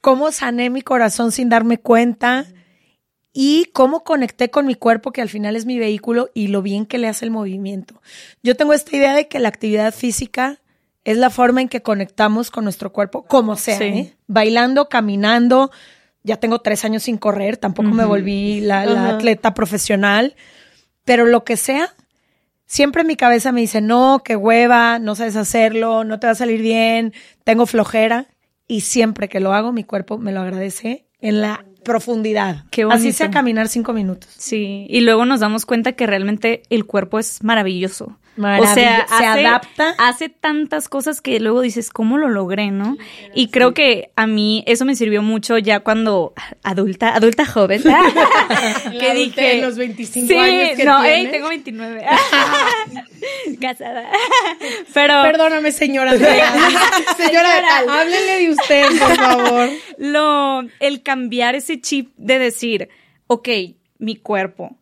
cómo 0.00 0.32
sané 0.32 0.70
mi 0.70 0.82
corazón 0.82 1.30
sin 1.30 1.48
darme 1.48 1.78
cuenta 1.78 2.46
y 3.32 3.66
cómo 3.72 4.04
conecté 4.04 4.50
con 4.50 4.66
mi 4.66 4.74
cuerpo, 4.74 5.12
que 5.12 5.22
al 5.22 5.28
final 5.28 5.56
es 5.56 5.66
mi 5.66 5.78
vehículo, 5.78 6.30
y 6.34 6.48
lo 6.48 6.62
bien 6.62 6.86
que 6.86 6.98
le 6.98 7.08
hace 7.08 7.24
el 7.24 7.32
movimiento. 7.32 8.00
Yo 8.42 8.56
tengo 8.56 8.74
esta 8.74 8.96
idea 8.96 9.14
de 9.14 9.26
que 9.26 9.40
la 9.40 9.48
actividad 9.48 9.92
física 9.92 10.60
es 11.04 11.18
la 11.18 11.30
forma 11.30 11.60
en 11.60 11.68
que 11.68 11.82
conectamos 11.82 12.50
con 12.50 12.64
nuestro 12.64 12.92
cuerpo, 12.92 13.24
como 13.24 13.56
sea, 13.56 13.78
Sí. 13.78 13.84
¿eh? 13.84 14.14
bailando, 14.26 14.88
caminando. 14.88 15.70
Ya 16.22 16.38
tengo 16.38 16.60
tres 16.60 16.84
años 16.86 17.02
sin 17.02 17.18
correr, 17.18 17.58
tampoco 17.58 17.90
me 17.90 18.06
volví 18.06 18.60
la, 18.60 19.10
atleta 19.10 19.52
profesional, 19.52 20.34
pero 21.04 21.26
lo 21.26 21.44
que 21.44 21.58
sea, 21.58 21.94
siempre 22.64 23.02
en 23.02 23.08
mi 23.08 23.16
cabeza 23.16 23.52
me 23.52 23.60
dice, 23.60 23.82
no, 23.82 24.22
qué 24.24 24.34
hueva, 24.34 24.98
no 24.98 25.14
sabes 25.16 25.36
hacerlo, 25.36 26.02
no 26.04 26.18
te 26.18 26.26
va 26.26 26.30
a 26.30 26.36
salir 26.36 26.62
bien, 26.62 27.12
tengo 27.44 27.66
flojera. 27.66 28.26
Y 28.66 28.80
siempre 28.80 29.28
que 29.28 29.40
lo 29.40 29.52
hago, 29.52 29.72
mi 29.72 29.84
cuerpo 29.84 30.16
me 30.16 30.32
lo 30.32 30.40
agradece 30.40 31.04
en 31.20 31.42
la 31.42 31.66
profundidad. 31.84 32.64
Qué 32.70 32.86
Así 32.90 33.12
sea 33.12 33.30
caminar 33.30 33.68
cinco 33.68 33.92
minutos. 33.92 34.30
Sí, 34.38 34.86
y 34.88 35.02
luego 35.02 35.26
nos 35.26 35.40
damos 35.40 35.66
cuenta 35.66 35.92
que 35.92 36.06
realmente 36.06 36.62
el 36.70 36.86
cuerpo 36.86 37.18
es 37.18 37.44
maravilloso. 37.44 38.18
O 38.36 38.66
sea, 38.66 39.06
Se 39.06 39.14
hace, 39.14 39.46
adapta. 39.46 39.94
hace 39.98 40.28
tantas 40.28 40.88
cosas 40.88 41.20
que 41.20 41.38
luego 41.38 41.60
dices, 41.60 41.90
¿cómo 41.90 42.18
lo 42.18 42.28
logré, 42.28 42.70
no? 42.72 42.96
Y 43.32 43.48
creo 43.48 43.74
que 43.74 44.10
a 44.16 44.26
mí 44.26 44.64
eso 44.66 44.84
me 44.84 44.96
sirvió 44.96 45.22
mucho 45.22 45.56
ya 45.58 45.80
cuando 45.80 46.32
adulta, 46.64 47.14
adulta 47.14 47.46
joven, 47.46 47.82
que 47.82 47.88
adulta 47.88 49.12
dije 49.14 49.40
de 49.56 49.62
los 49.62 49.76
25 49.76 50.26
sí, 50.26 50.34
años 50.34 50.76
que 50.76 50.84
no, 50.84 51.04
ey, 51.04 51.14
tienes. 51.14 51.32
tengo 51.32 51.48
29. 51.48 52.04
Casada. 53.60 54.08
Pero 54.92 55.22
Perdóname, 55.22 55.72
señora 55.72 56.12
Andrea. 56.12 56.52
señora, 57.16 57.48
Señora. 57.54 58.00
háblele 58.00 58.40
de 58.40 58.50
usted, 58.50 58.86
por 58.98 59.16
favor. 59.16 59.68
lo, 59.98 60.62
el 60.80 61.02
cambiar 61.02 61.54
ese 61.54 61.80
chip 61.80 62.12
de 62.16 62.38
decir, 62.38 62.88
ok, 63.26 63.48
mi 63.98 64.16
cuerpo, 64.16 64.76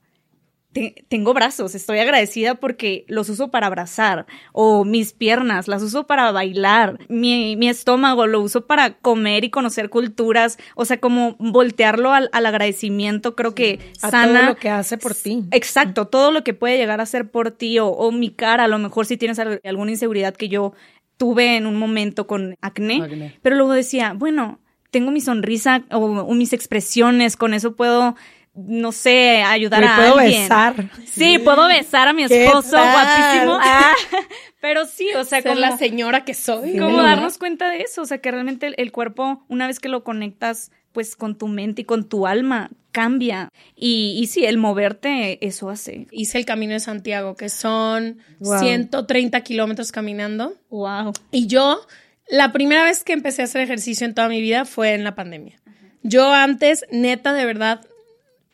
te- 0.72 1.04
tengo 1.08 1.34
brazos, 1.34 1.74
estoy 1.74 1.98
agradecida 1.98 2.54
porque 2.54 3.04
los 3.08 3.28
uso 3.28 3.50
para 3.50 3.66
abrazar, 3.66 4.26
o 4.52 4.84
mis 4.84 5.12
piernas 5.12 5.68
las 5.68 5.82
uso 5.82 6.06
para 6.06 6.32
bailar, 6.32 6.98
mi, 7.08 7.56
mi 7.56 7.68
estómago 7.68 8.26
lo 8.26 8.40
uso 8.40 8.66
para 8.66 8.94
comer 8.98 9.44
y 9.44 9.50
conocer 9.50 9.90
culturas, 9.90 10.58
o 10.74 10.84
sea, 10.84 10.98
como 10.98 11.36
voltearlo 11.38 12.12
al, 12.12 12.30
al 12.32 12.46
agradecimiento, 12.46 13.34
creo 13.36 13.54
que 13.54 13.78
A 14.02 14.10
sana. 14.10 14.38
todo 14.40 14.48
lo 14.50 14.56
que 14.56 14.70
hace 14.70 14.98
por 14.98 15.14
ti. 15.14 15.44
Exacto, 15.50 16.06
todo 16.06 16.30
lo 16.30 16.42
que 16.44 16.54
puede 16.54 16.78
llegar 16.78 17.00
a 17.00 17.06
ser 17.06 17.30
por 17.30 17.50
ti 17.50 17.78
o, 17.78 17.88
o 17.88 18.10
mi 18.12 18.30
cara, 18.30 18.64
a 18.64 18.68
lo 18.68 18.78
mejor 18.78 19.06
si 19.06 19.16
tienes 19.16 19.38
al- 19.38 19.60
alguna 19.64 19.90
inseguridad 19.90 20.34
que 20.34 20.48
yo 20.48 20.72
tuve 21.18 21.56
en 21.56 21.66
un 21.66 21.76
momento 21.76 22.26
con 22.26 22.56
acné, 22.60 23.02
Acné. 23.02 23.38
pero 23.42 23.56
luego 23.56 23.72
decía, 23.72 24.14
bueno, 24.16 24.58
tengo 24.90 25.10
mi 25.10 25.20
sonrisa 25.20 25.84
o, 25.90 25.98
o 25.98 26.34
mis 26.34 26.52
expresiones, 26.52 27.36
con 27.36 27.54
eso 27.54 27.76
puedo, 27.76 28.16
no 28.54 28.92
sé, 28.92 29.42
ayudar 29.42 29.80
Me 29.80 29.86
a 29.88 29.96
puedo 29.96 30.18
alguien. 30.18 30.42
besar. 30.42 30.74
Sí, 31.06 31.38
puedo 31.38 31.66
besar 31.68 32.08
a 32.08 32.12
mi 32.12 32.26
¿Qué 32.26 32.44
esposo, 32.44 32.70
guapísimo. 32.76 33.58
Ah, 33.60 33.94
pero 34.60 34.84
sí, 34.86 35.08
o 35.16 35.24
sea, 35.24 35.40
Ser 35.40 35.50
como 35.50 35.60
la 35.60 35.76
señora 35.78 36.24
que 36.24 36.34
soy. 36.34 36.76
como 36.78 36.98
¿no? 36.98 37.02
darnos 37.02 37.38
cuenta 37.38 37.70
de 37.70 37.80
eso, 37.80 38.02
o 38.02 38.04
sea, 38.04 38.18
que 38.18 38.30
realmente 38.30 38.66
el, 38.66 38.74
el 38.76 38.92
cuerpo, 38.92 39.44
una 39.48 39.66
vez 39.66 39.80
que 39.80 39.88
lo 39.88 40.04
conectas, 40.04 40.70
pues 40.92 41.16
con 41.16 41.38
tu 41.38 41.48
mente 41.48 41.82
y 41.82 41.84
con 41.86 42.06
tu 42.08 42.26
alma, 42.26 42.70
cambia. 42.90 43.48
Y, 43.74 44.18
y 44.20 44.26
sí, 44.26 44.44
el 44.44 44.58
moverte, 44.58 45.38
eso 45.46 45.70
hace. 45.70 46.06
Hice 46.10 46.36
el 46.36 46.44
Camino 46.44 46.74
de 46.74 46.80
Santiago, 46.80 47.34
que 47.36 47.48
son 47.48 48.18
Wow. 48.40 48.58
130 48.58 49.40
kilómetros 49.40 49.90
caminando. 49.92 50.52
Wow. 50.68 51.14
Y 51.30 51.46
yo, 51.46 51.80
la 52.28 52.52
primera 52.52 52.84
vez 52.84 53.02
que 53.04 53.14
empecé 53.14 53.40
a 53.40 53.46
hacer 53.46 53.62
ejercicio 53.62 54.06
en 54.06 54.12
toda 54.14 54.28
mi 54.28 54.42
vida 54.42 54.66
fue 54.66 54.92
en 54.92 55.04
la 55.04 55.14
pandemia. 55.14 55.58
Yo 56.02 56.30
antes, 56.30 56.84
neta, 56.90 57.32
de 57.32 57.46
verdad, 57.46 57.80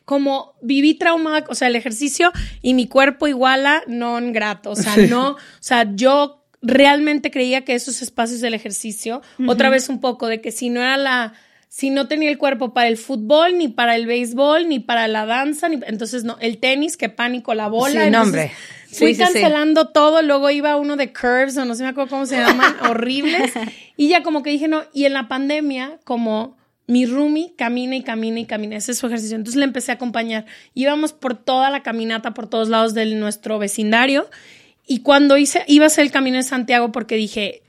como 0.09 0.55
viví 0.63 0.95
traumada, 0.95 1.45
o 1.49 1.53
sea, 1.53 1.67
el 1.67 1.75
ejercicio 1.75 2.31
y 2.63 2.73
mi 2.73 2.87
cuerpo 2.87 3.27
iguala 3.27 3.83
non 3.85 4.33
grato. 4.33 4.71
O 4.71 4.75
sea, 4.75 4.97
no, 5.05 5.37
o 5.37 5.61
sea, 5.61 5.85
yo 5.93 6.41
realmente 6.63 7.29
creía 7.29 7.61
que 7.61 7.75
esos 7.75 8.01
espacios 8.01 8.41
del 8.41 8.55
ejercicio, 8.55 9.21
otra 9.45 9.69
vez 9.69 9.87
un 9.87 10.01
poco 10.01 10.25
de 10.25 10.41
que 10.41 10.51
si 10.51 10.71
no 10.71 10.81
era 10.81 10.97
la, 10.97 11.33
si 11.67 11.91
no 11.91 12.07
tenía 12.07 12.31
el 12.31 12.39
cuerpo 12.39 12.73
para 12.73 12.87
el 12.87 12.97
fútbol, 12.97 13.59
ni 13.59 13.67
para 13.67 13.95
el 13.95 14.07
béisbol, 14.07 14.67
ni 14.67 14.79
para 14.79 15.07
la 15.07 15.27
danza, 15.27 15.69
ni, 15.69 15.79
entonces 15.85 16.23
no, 16.23 16.37
el 16.41 16.57
tenis, 16.57 16.97
qué 16.97 17.09
pánico, 17.09 17.53
la 17.53 17.67
bola. 17.67 18.05
Sí, 18.05 18.09
no, 18.09 18.23
entonces, 18.23 18.25
hombre. 18.25 18.51
Fui 18.87 19.13
Sí, 19.13 19.13
sí, 19.13 19.13
sí. 19.13 19.21
cancelando 19.21 19.89
todo, 19.89 20.23
luego 20.23 20.49
iba 20.49 20.75
uno 20.75 20.95
de 20.95 21.13
curves 21.13 21.55
o 21.57 21.65
no 21.65 21.75
sé 21.75 21.83
me 21.83 21.89
acuerdo 21.89 22.09
cómo 22.09 22.25
se 22.25 22.37
llaman, 22.37 22.77
horribles. 22.89 23.53
Y 23.95 24.09
ya 24.09 24.23
como 24.23 24.41
que 24.41 24.49
dije, 24.49 24.67
no, 24.67 24.85
y 24.91 25.05
en 25.05 25.13
la 25.13 25.27
pandemia, 25.27 25.99
como 26.03 26.57
mi 26.89 27.05
roomie 27.05 27.53
camina 27.55 27.95
y 27.95 28.01
camina 28.01 28.39
y 28.39 28.45
camina, 28.45 28.75
ese 28.75 28.93
es 28.93 28.97
su 28.97 29.05
ejercicio. 29.05 29.35
Entonces 29.35 29.59
le 29.59 29.63
empecé 29.63 29.91
a 29.91 29.95
acompañar. 29.95 30.47
Íbamos 30.73 31.13
por 31.13 31.35
toda 31.35 31.69
la 31.69 31.83
caminata, 31.83 32.33
por 32.33 32.47
todos 32.47 32.67
lados 32.67 32.95
de 32.95 33.05
nuestro 33.13 33.59
vecindario. 33.59 34.27
Y 34.87 35.01
cuando 35.01 35.37
hice, 35.37 35.63
iba 35.67 35.83
a 35.83 35.87
hacer 35.87 36.03
el 36.03 36.11
camino 36.11 36.37
de 36.37 36.43
Santiago 36.43 36.91
porque 36.91 37.15
dije, 37.15 37.61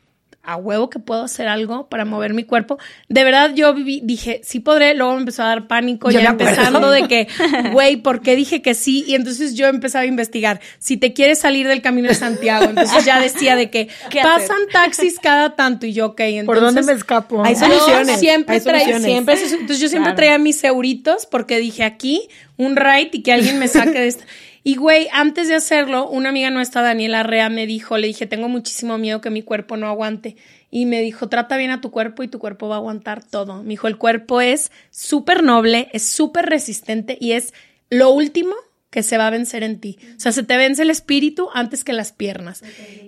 a 0.43 0.57
huevo 0.57 0.89
que 0.89 0.99
puedo 0.99 1.23
hacer 1.23 1.49
algo 1.49 1.89
para 1.89 2.05
mover 2.07 2.33
mi 2.33 2.45
cuerpo. 2.45 2.79
De 3.09 3.25
verdad, 3.25 3.53
yo 3.55 3.75
viví- 3.75 4.01
dije, 4.03 4.41
sí 4.43 4.59
podré. 4.61 4.95
Luego 4.95 5.13
me 5.15 5.21
empezó 5.21 5.43
a 5.43 5.47
dar 5.49 5.67
pánico, 5.69 6.11
Yo 6.11 6.19
ya 6.19 6.31
empezando 6.31 6.91
de 6.91 7.07
que, 7.09 7.29
güey, 7.73 7.97
¿por 7.99 8.23
qué 8.23 8.37
dije 8.37 8.63
que 8.63 8.75
sí? 8.75 9.05
Y 9.07 9.15
entonces 9.17 9.55
yo 9.55 9.67
empezaba 9.67 10.03
a 10.03 10.07
investigar. 10.07 10.61
Si 10.79 10.97
te 10.97 11.13
quieres 11.13 11.39
salir 11.41 11.69
del 11.69 11.83
camino 11.83 12.09
de 12.09 12.15
Santiago, 12.15 12.65
entonces 12.65 13.05
ya 13.05 13.21
decía 13.21 13.55
de 13.55 13.69
que 13.71 13.89
pasan 14.23 14.61
taxis 14.73 15.19
cada 15.21 15.57
tanto. 15.57 15.85
Y 15.87 15.93
yo, 15.93 16.07
ok, 16.07 16.21
entonces. 16.21 16.47
¿Por 16.47 16.61
dónde 16.61 16.83
me 16.83 16.93
escapo? 16.93 17.45
Hay 17.45 17.55
Yo 17.55 17.61
soluciones, 17.61 18.19
siempre 18.19 18.55
hay 18.57 18.61
traía, 18.63 18.81
soluciones. 18.81 19.05
siempre, 19.05 19.35
entonces 19.35 19.79
yo 19.81 19.89
siempre 19.89 20.11
Claro. 20.13 20.17
traía 20.17 20.39
mis 20.39 20.65
euritos 20.65 21.27
porque 21.27 21.59
dije 21.59 21.85
aquí 21.85 22.29
un 22.57 22.77
ride 22.77 23.11
y 23.13 23.23
que 23.23 23.33
alguien 23.35 23.59
me 23.59 23.69
saque 23.69 24.01
de 24.01 24.07
esta. 24.09 24.25
Y 24.63 24.77
güey, 24.77 25.09
antes 25.13 25.49
de 25.49 25.55
hacerlo, 25.55 26.09
una 26.09 26.29
amiga 26.29 26.51
nuestra, 26.51 26.83
Daniela 26.83 27.23
Rea, 27.23 27.49
me 27.49 27.67
dijo, 27.67 27.97
le 27.97 28.09
dije, 28.09 28.27
tengo 28.27 28.49
muchísimo 28.49 28.99
miedo 28.99 29.21
que 29.21 29.31
mi 29.31 29.43
cuerpo 29.43 29.77
no 29.77 29.89
aguante. 29.89 30.37
Y 30.71 30.87
me 30.87 31.01
dijo, 31.01 31.29
trata 31.29 31.57
bien 31.57 31.71
a 31.71 31.81
tu 31.81 31.91
cuerpo 31.91 32.23
y 32.23 32.29
tu 32.29 32.39
cuerpo 32.39 32.69
va 32.69 32.77
a 32.77 32.79
aguantar 32.79 33.25
todo. 33.25 33.63
Me 33.63 33.71
dijo, 33.71 33.89
el 33.89 33.97
cuerpo 33.97 34.41
es 34.41 34.71
súper 34.91 35.43
noble, 35.43 35.89
es 35.93 36.05
súper 36.09 36.47
resistente 36.47 37.17
y 37.21 37.33
es 37.33 37.55
lo 37.89 38.11
último 38.11 38.55
que 38.91 39.03
se 39.05 39.17
va 39.17 39.29
a 39.29 39.31
vencer 39.31 39.63
en 39.63 39.81
ti. 39.81 39.99
O 40.17 40.21
sea, 40.21 40.33
se 40.33 40.43
te 40.43 40.57
vence 40.57 40.83
el 40.83 40.91
espíritu 40.91 41.49
antes 41.55 41.85
que 41.85 41.93
las 41.93 42.13
piernas. 42.13 42.63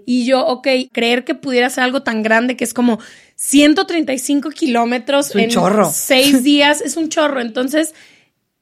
Y 0.07 0.25
yo, 0.25 0.47
ok, 0.47 0.69
creer 0.93 1.25
que 1.25 1.35
pudiera 1.35 1.69
ser 1.71 1.85
algo 1.85 2.03
tan 2.03 2.23
grande 2.23 2.57
que 2.57 2.65
es 2.65 2.73
como 2.73 3.01
135 3.35 4.51
kilómetros 4.51 5.35
en 5.35 5.51
chorro. 5.51 5.91
seis 5.93 6.43
días, 6.45 6.81
es 6.81 6.97
un 6.97 7.09
chorro. 7.09 7.41
Entonces, 7.41 7.95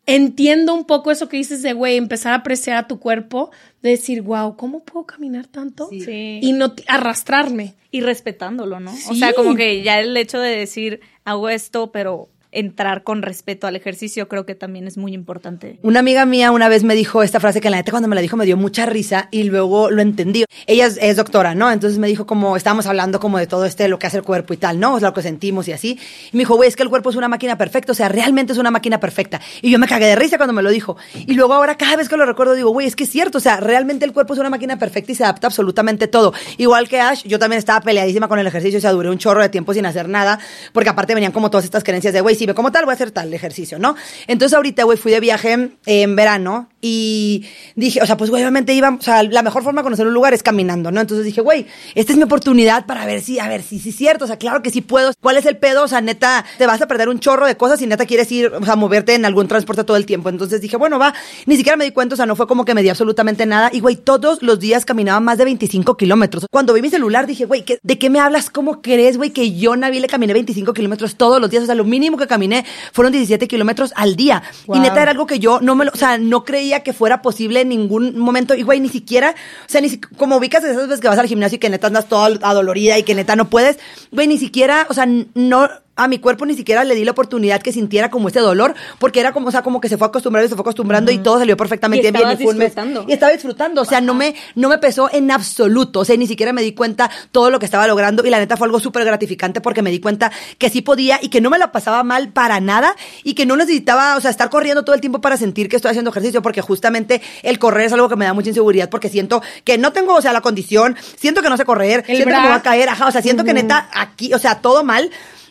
entiendo 0.07 0.75
un 0.75 0.85
poco 0.85 1.11
eso 1.11 1.29
que 1.29 1.37
dices 1.37 1.63
de, 1.63 1.73
güey, 1.73 1.97
empezar 1.97 2.33
a 2.33 2.37
apreciar 2.37 2.77
a 2.77 2.89
tu 2.89 2.99
cuerpo, 2.99 3.51
de 3.83 3.91
decir, 3.91 4.23
wow, 4.23 4.57
¿cómo 4.57 4.85
puedo 4.85 5.07
caminar 5.07 5.47
tanto? 5.47 5.89
Sí. 5.91 6.41
Y 6.43 6.53
no 6.53 6.75
arrastrarme. 6.87 7.75
Y 7.93 8.03
respetándolo, 8.03 8.79
¿no? 8.79 8.93
O 9.09 9.15
sea, 9.15 9.33
como 9.33 9.57
que 9.57 9.83
ya 9.83 9.99
el 9.99 10.17
hecho 10.17 10.39
de 10.39 10.57
decir, 10.57 11.01
hago 11.25 11.49
esto, 11.49 11.91
pero 11.91 12.29
entrar 12.53 13.03
con 13.05 13.23
respeto 13.23 13.67
al 13.67 13.77
ejercicio 13.77 14.29
creo 14.29 14.45
que 14.45 14.55
también 14.55 14.87
es 14.87 14.97
muy 14.97 15.15
importante. 15.15 15.79
Una 15.83 16.01
amiga 16.01 16.25
mía 16.27 16.51
una 16.51 16.69
vez 16.69 16.83
me 16.83 16.95
dijo 16.95 17.23
esta 17.23 17.41
frase 17.41 17.61
que 17.61 17.71
la 17.71 17.77
neta 17.77 17.91
cuando 17.93 18.09
me 18.09 18.15
la 18.15 18.23
dijo 18.23 18.37
me 18.37 18.45
dio 18.45 18.57
mucha 18.57 18.87
risa 18.87 19.29
y 19.31 19.45
luego 19.45 19.91
lo 19.91 20.03
entendí. 20.03 20.45
Ella 20.67 20.87
es, 20.87 20.99
es 21.01 21.17
doctora, 21.17 21.55
¿no? 21.55 21.71
Entonces 21.71 21.99
me 21.99 22.09
dijo 22.09 22.27
como, 22.27 22.57
estábamos 22.57 22.87
hablando 22.87 23.21
como 23.21 23.39
de 23.39 23.47
todo 23.47 23.65
este, 23.65 23.89
lo 23.89 23.99
que 23.99 24.07
hace 24.07 24.19
el 24.19 24.23
cuerpo 24.23 24.55
y 24.55 24.57
tal, 24.57 24.81
¿no? 24.81 24.95
O 24.95 24.99
sea, 24.99 25.09
lo 25.09 25.15
que 25.15 25.23
sentimos 25.23 25.69
y 25.69 25.73
así. 25.73 25.99
Y 26.33 26.37
me 26.37 26.41
dijo, 26.41 26.57
güey, 26.57 26.69
es 26.69 26.77
que 26.77 26.83
el 26.83 26.89
cuerpo 26.89 27.11
es 27.11 27.17
una 27.17 27.29
máquina 27.29 27.57
perfecta, 27.57 27.93
o 27.93 27.95
sea, 27.95 28.09
realmente 28.09 28.53
es 28.53 28.59
una 28.59 28.71
máquina 28.71 28.99
perfecta. 29.01 29.41
Y 29.63 29.71
yo 29.71 29.79
me 29.79 29.87
cagué 29.87 30.07
de 30.07 30.17
risa 30.17 30.37
cuando 30.37 30.53
me 30.53 30.63
lo 30.63 30.71
dijo. 30.71 30.97
Y 31.15 31.35
luego 31.35 31.55
ahora 31.55 31.77
cada 31.77 31.97
vez 31.97 32.09
que 32.09 32.17
lo 32.17 32.27
recuerdo 32.27 32.55
digo, 32.55 32.71
güey, 32.71 32.87
es 32.87 32.97
que 32.97 33.05
es 33.05 33.11
cierto, 33.11 33.39
o 33.39 33.41
sea, 33.41 33.59
realmente 33.59 34.05
el 34.05 34.13
cuerpo 34.13 34.35
es 34.35 34.41
una 34.41 34.51
máquina 34.51 34.79
perfecta 34.79 35.13
y 35.13 35.15
se 35.15 35.25
adapta 35.25 35.47
absolutamente 35.47 36.09
todo. 36.09 36.33
Igual 36.59 36.89
que 36.89 37.01
Ash, 37.01 37.23
yo 37.25 37.39
también 37.39 37.59
estaba 37.59 37.81
peleadísima 37.81 38.29
con 38.29 38.39
el 38.39 38.47
ejercicio, 38.47 38.79
o 38.79 38.81
sea, 38.81 38.93
duré 38.93 39.11
un 39.11 39.19
chorro 39.19 39.43
de 39.43 39.49
tiempo 39.49 39.75
sin 39.75 39.87
hacer 39.87 40.09
nada, 40.09 40.39
porque 40.73 40.91
aparte 40.91 41.15
venían 41.15 41.33
como 41.33 41.51
todas 41.51 41.65
estas 41.65 41.85
creencias 41.85 42.15
de, 42.15 42.21
güey, 42.21 42.37
si 42.41 42.47
me 42.47 42.55
como 42.55 42.73
tal, 42.73 42.85
voy 42.87 42.93
a 42.93 42.95
hacer 42.95 43.11
tal 43.11 43.33
ejercicio, 43.33 43.79
¿no? 43.79 43.95
Entonces 44.27 44.57
ahorita, 44.57 44.85
güey, 44.85 44.99
fui 44.99 45.13
de 45.13 45.21
viaje 45.21 45.71
en 45.87 46.17
verano 46.17 46.69
y 46.81 47.45
dije, 47.77 48.01
o 48.03 48.07
sea, 48.07 48.17
pues 48.17 48.31
güey, 48.31 48.43
obviamente 48.43 48.73
iba, 48.73 48.89
o 48.89 49.03
sea, 49.03 49.23
la 49.23 49.43
mejor 49.43 49.63
forma 49.63 49.83
de 49.83 49.85
conocer 49.85 50.07
un 50.07 50.15
lugar 50.15 50.33
es 50.35 50.43
caminando, 50.43 50.91
¿no? 50.91 51.01
Entonces 51.01 51.27
dije, 51.27 51.41
güey, 51.43 51.67
esta 51.95 52.13
es 52.13 52.17
mi 52.19 52.25
oportunidad 52.25 52.87
para 52.87 53.05
ver 53.05 53.21
si, 53.21 53.39
a 53.39 53.49
ver, 53.49 53.63
si 53.63 53.79
sí 53.79 53.91
es 53.91 53.97
cierto, 53.97 54.25
o 54.25 54.27
sea, 54.27 54.39
claro 54.39 54.63
que 54.63 54.71
sí 54.71 54.81
puedo. 54.81 55.13
¿Cuál 55.21 55.37
es 55.37 55.45
el 55.47 55.59
pedo? 55.59 55.85
O 55.85 55.89
sea, 55.89 56.01
neta, 56.01 56.45
te 56.59 56.67
vas 56.67 56.81
a 56.81 56.89
perder 56.89 57.09
un 57.11 57.21
chorro 57.21 57.47
de 57.47 57.57
cosas 57.57 57.83
y 57.83 57.87
neta 57.87 58.07
quieres 58.07 58.33
ir, 58.33 58.47
o 58.49 58.65
sea, 58.65 58.77
moverte 58.77 59.15
en 59.15 59.25
algún 59.27 59.47
transporte 59.47 59.85
todo 59.85 59.97
el 59.99 60.07
tiempo. 60.07 60.31
Entonces 60.31 60.61
dije, 60.63 60.77
bueno, 60.79 60.99
va, 60.99 61.13
ni 61.47 61.57
siquiera 61.57 61.77
me 61.77 61.85
di 61.85 61.91
cuenta, 61.91 62.15
o 62.15 62.17
sea, 62.17 62.27
no 62.27 62.35
fue 62.37 62.47
como 62.47 62.65
que 62.65 62.75
me 62.75 62.83
di 62.83 62.89
absolutamente 62.89 63.45
nada. 63.47 63.71
Y 63.73 63.81
güey, 63.81 63.97
todos 63.97 64.43
los 64.43 64.59
días 64.59 64.85
caminaba 64.87 65.21
más 65.21 65.37
de 65.39 65.45
25 65.45 65.97
kilómetros. 65.97 66.47
Cuando 66.51 66.73
vi 66.73 66.81
mi 66.83 66.89
celular 66.91 67.27
dije, 67.27 67.45
güey, 67.45 67.65
¿qué- 67.65 67.79
¿de 67.83 67.99
qué 67.99 68.09
me 68.09 68.21
hablas? 68.21 68.49
¿Cómo 68.49 68.81
crees, 68.81 69.19
güey, 69.19 69.31
que 69.31 69.53
yo, 69.55 69.77
Navi, 69.77 70.01
le 70.01 70.09
caminé 70.09 70.33
25 70.33 70.73
kilómetros 70.73 71.17
todos 71.17 71.41
los 71.41 71.51
días? 71.51 71.65
O 71.65 71.67
sea, 71.67 71.75
lo 71.75 71.85
mínimo 71.85 72.17
que 72.17 72.27
caminé 72.31 72.65
fueron 72.93 73.13
17 73.13 73.47
kilómetros 73.47 73.93
al 73.97 74.17
día. 74.17 74.43
Y 74.73 74.79
neta 74.79 75.03
era 75.03 75.11
algo 75.11 75.27
que 75.27 75.39
yo 75.39 75.61
no 75.61 75.75
me 75.75 75.85
lo, 75.85 75.91
o 75.93 75.97
sea, 75.97 76.17
no 76.17 76.45
creía 76.45 76.83
que 76.83 76.95
fuera 76.95 77.21
posible 77.21 77.61
en 77.61 77.69
ningún 77.69 78.19
momento. 78.19 78.55
Y 78.55 78.63
güey, 78.63 78.81
ni 78.81 78.89
siquiera, 78.89 79.35
o 79.67 79.69
sea, 79.69 79.83
ni 79.83 79.99
como 79.99 80.37
ubicas 80.37 80.65
esas 80.65 80.89
veces 80.89 81.01
que 81.01 81.09
vas 81.09 81.19
al 81.19 81.27
gimnasio 81.27 81.57
y 81.57 81.59
que 81.59 81.69
neta 81.69 81.89
andas 81.89 82.09
toda 82.09 82.39
adolorida 82.43 82.97
y 82.97 83.03
que 83.03 83.15
neta 83.15 83.37
no 83.37 83.51
puedes, 83.51 83.79
güey, 84.11 84.27
ni 84.27 84.39
siquiera, 84.39 84.87
o 84.89 84.95
sea, 84.95 85.07
no 85.35 85.69
a 86.05 86.09
mi 86.09 86.19
cuerpo 86.19 86.47
ni 86.47 86.55
siquiera 86.55 86.85
le 86.85 86.95
di 86.95 87.05
la 87.05 87.13
oportunidad 87.13 87.61
que 87.63 87.73
sintiera 87.73 88.11
como 88.11 88.29
ese 88.29 88.41
dolor, 88.41 88.75
porque 88.99 89.21
era 89.21 89.33
como, 89.33 89.49
o 89.49 89.51
sea, 89.51 89.63
como 89.63 89.81
que 89.81 89.89
se 89.89 89.97
fue 89.97 90.07
acostumbrando 90.09 90.47
y 90.47 90.49
se 90.49 90.55
fue 90.55 90.63
acostumbrando 90.63 91.11
y 91.13 91.19
todo 91.19 91.39
salió 91.39 91.57
perfectamente 91.57 92.09
Y 92.09 92.11
bien. 92.11 92.17
estabas 92.17 92.37
fue 92.39 92.53
un 92.53 92.59
mes. 92.59 92.69
disfrutando. 92.69 93.05
Y 93.09 93.13
estaba 93.13 93.33
disfrutando, 93.33 93.83
o 93.83 93.85
sea, 93.85 94.01
no 94.01 94.15
me, 94.15 94.35
no 94.55 94.69
me 94.69 94.79
pesó 94.79 95.09
en 95.13 95.31
absoluto, 95.31 96.01
o 96.01 96.05
sea, 96.05 96.17
ni 96.17 96.27
siquiera 96.27 96.53
me 96.53 96.63
di 96.63 96.73
cuenta 96.73 97.11
todo 97.33 97.51
lo 97.51 97.59
que 97.59 97.65
estaba 97.67 97.87
logrando 97.87 98.25
y 98.25 98.31
la 98.31 98.39
neta 98.39 98.57
fue 98.57 98.67
algo 98.67 98.81
súper 98.81 99.05
gratificante 99.05 99.61
porque 99.61 99.83
me 99.83 99.91
di 99.91 100.01
cuenta 100.01 100.31
que 100.59 100.71
sí 100.71 100.83
podía 100.83 101.19
y 101.23 101.29
que 101.29 101.41
no 101.41 101.51
me 101.51 101.59
la 101.59 101.73
pasaba 101.73 102.03
mal 102.03 102.31
para 102.31 102.61
nada 102.61 102.95
y 103.25 103.35
que 103.35 103.47
no 103.47 103.57
necesitaba, 103.57 104.17
o 104.17 104.21
sea, 104.21 104.31
estar 104.31 104.51
corriendo 104.51 104.85
todo 104.85 104.95
el 104.95 105.01
tiempo 105.01 105.21
para 105.21 105.37
sentir 105.37 105.69
que 105.69 105.77
estoy 105.77 105.91
haciendo 105.91 106.11
ejercicio 106.11 106.43
porque 106.43 106.61
justamente 106.61 107.21
el 107.43 107.59
correr 107.59 107.87
es 107.87 107.93
algo 107.93 108.09
que 108.09 108.17
me 108.17 108.25
da 108.25 108.33
mucha 108.35 108.49
inseguridad 108.49 108.89
porque 108.89 109.09
siento 109.09 109.43
que 109.65 109.79
no 109.79 109.93
tengo, 109.93 110.15
o 110.15 110.23
sea, 110.23 110.33
la 110.33 110.41
condición, 110.41 110.97
siento 111.17 111.43
que 111.43 111.49
no 111.51 111.57
sé 111.57 111.65
correr, 111.65 112.05
El 112.09 112.17
siento 112.17 112.35
que 112.35 112.41
me 112.41 112.49
voy 112.49 112.57
a 112.57 112.63
caer, 112.63 112.89
ajá, 112.89 113.07
o 113.07 113.11
sea, 113.13 113.23
siento 113.23 113.45
que 113.45 113.53
neta 113.53 113.89
aquí, 113.93 114.33
o 114.35 114.39
sea, 114.39 114.61
todo 114.61 114.85
mal 114.85 115.11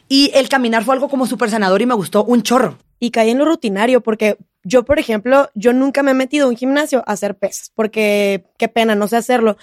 y 0.10 0.32
el 0.34 0.50
caminar 0.50 0.84
fue 0.84 0.96
algo 0.96 1.08
como 1.08 1.28
súper 1.28 1.50
sanador 1.52 1.82
y 1.82 1.86
me 1.86 1.94
gustó 1.94 2.26
un 2.26 2.42
chorro. 2.44 2.78
y 3.00 3.12
caí 3.12 3.30
en 3.30 3.38
lo 3.38 3.46
rutinario 3.46 4.02
porque 4.02 4.38
yo, 4.64 4.84
por 4.84 5.00
ejemplo, 5.00 5.50
yo 5.56 5.72
nunca 5.72 6.04
me 6.04 6.12
he 6.12 6.14
metido 6.14 6.48
a 6.48 6.50
un 6.50 6.58
gimnasio 6.58 7.00
a 7.06 7.14
hacer 7.14 7.38
pesas 7.38 7.72
porque 7.74 8.44
qué 8.58 8.68
pena, 8.68 8.96
no 8.96 9.08
sé 9.08 9.16
hacerlo. 9.16 9.56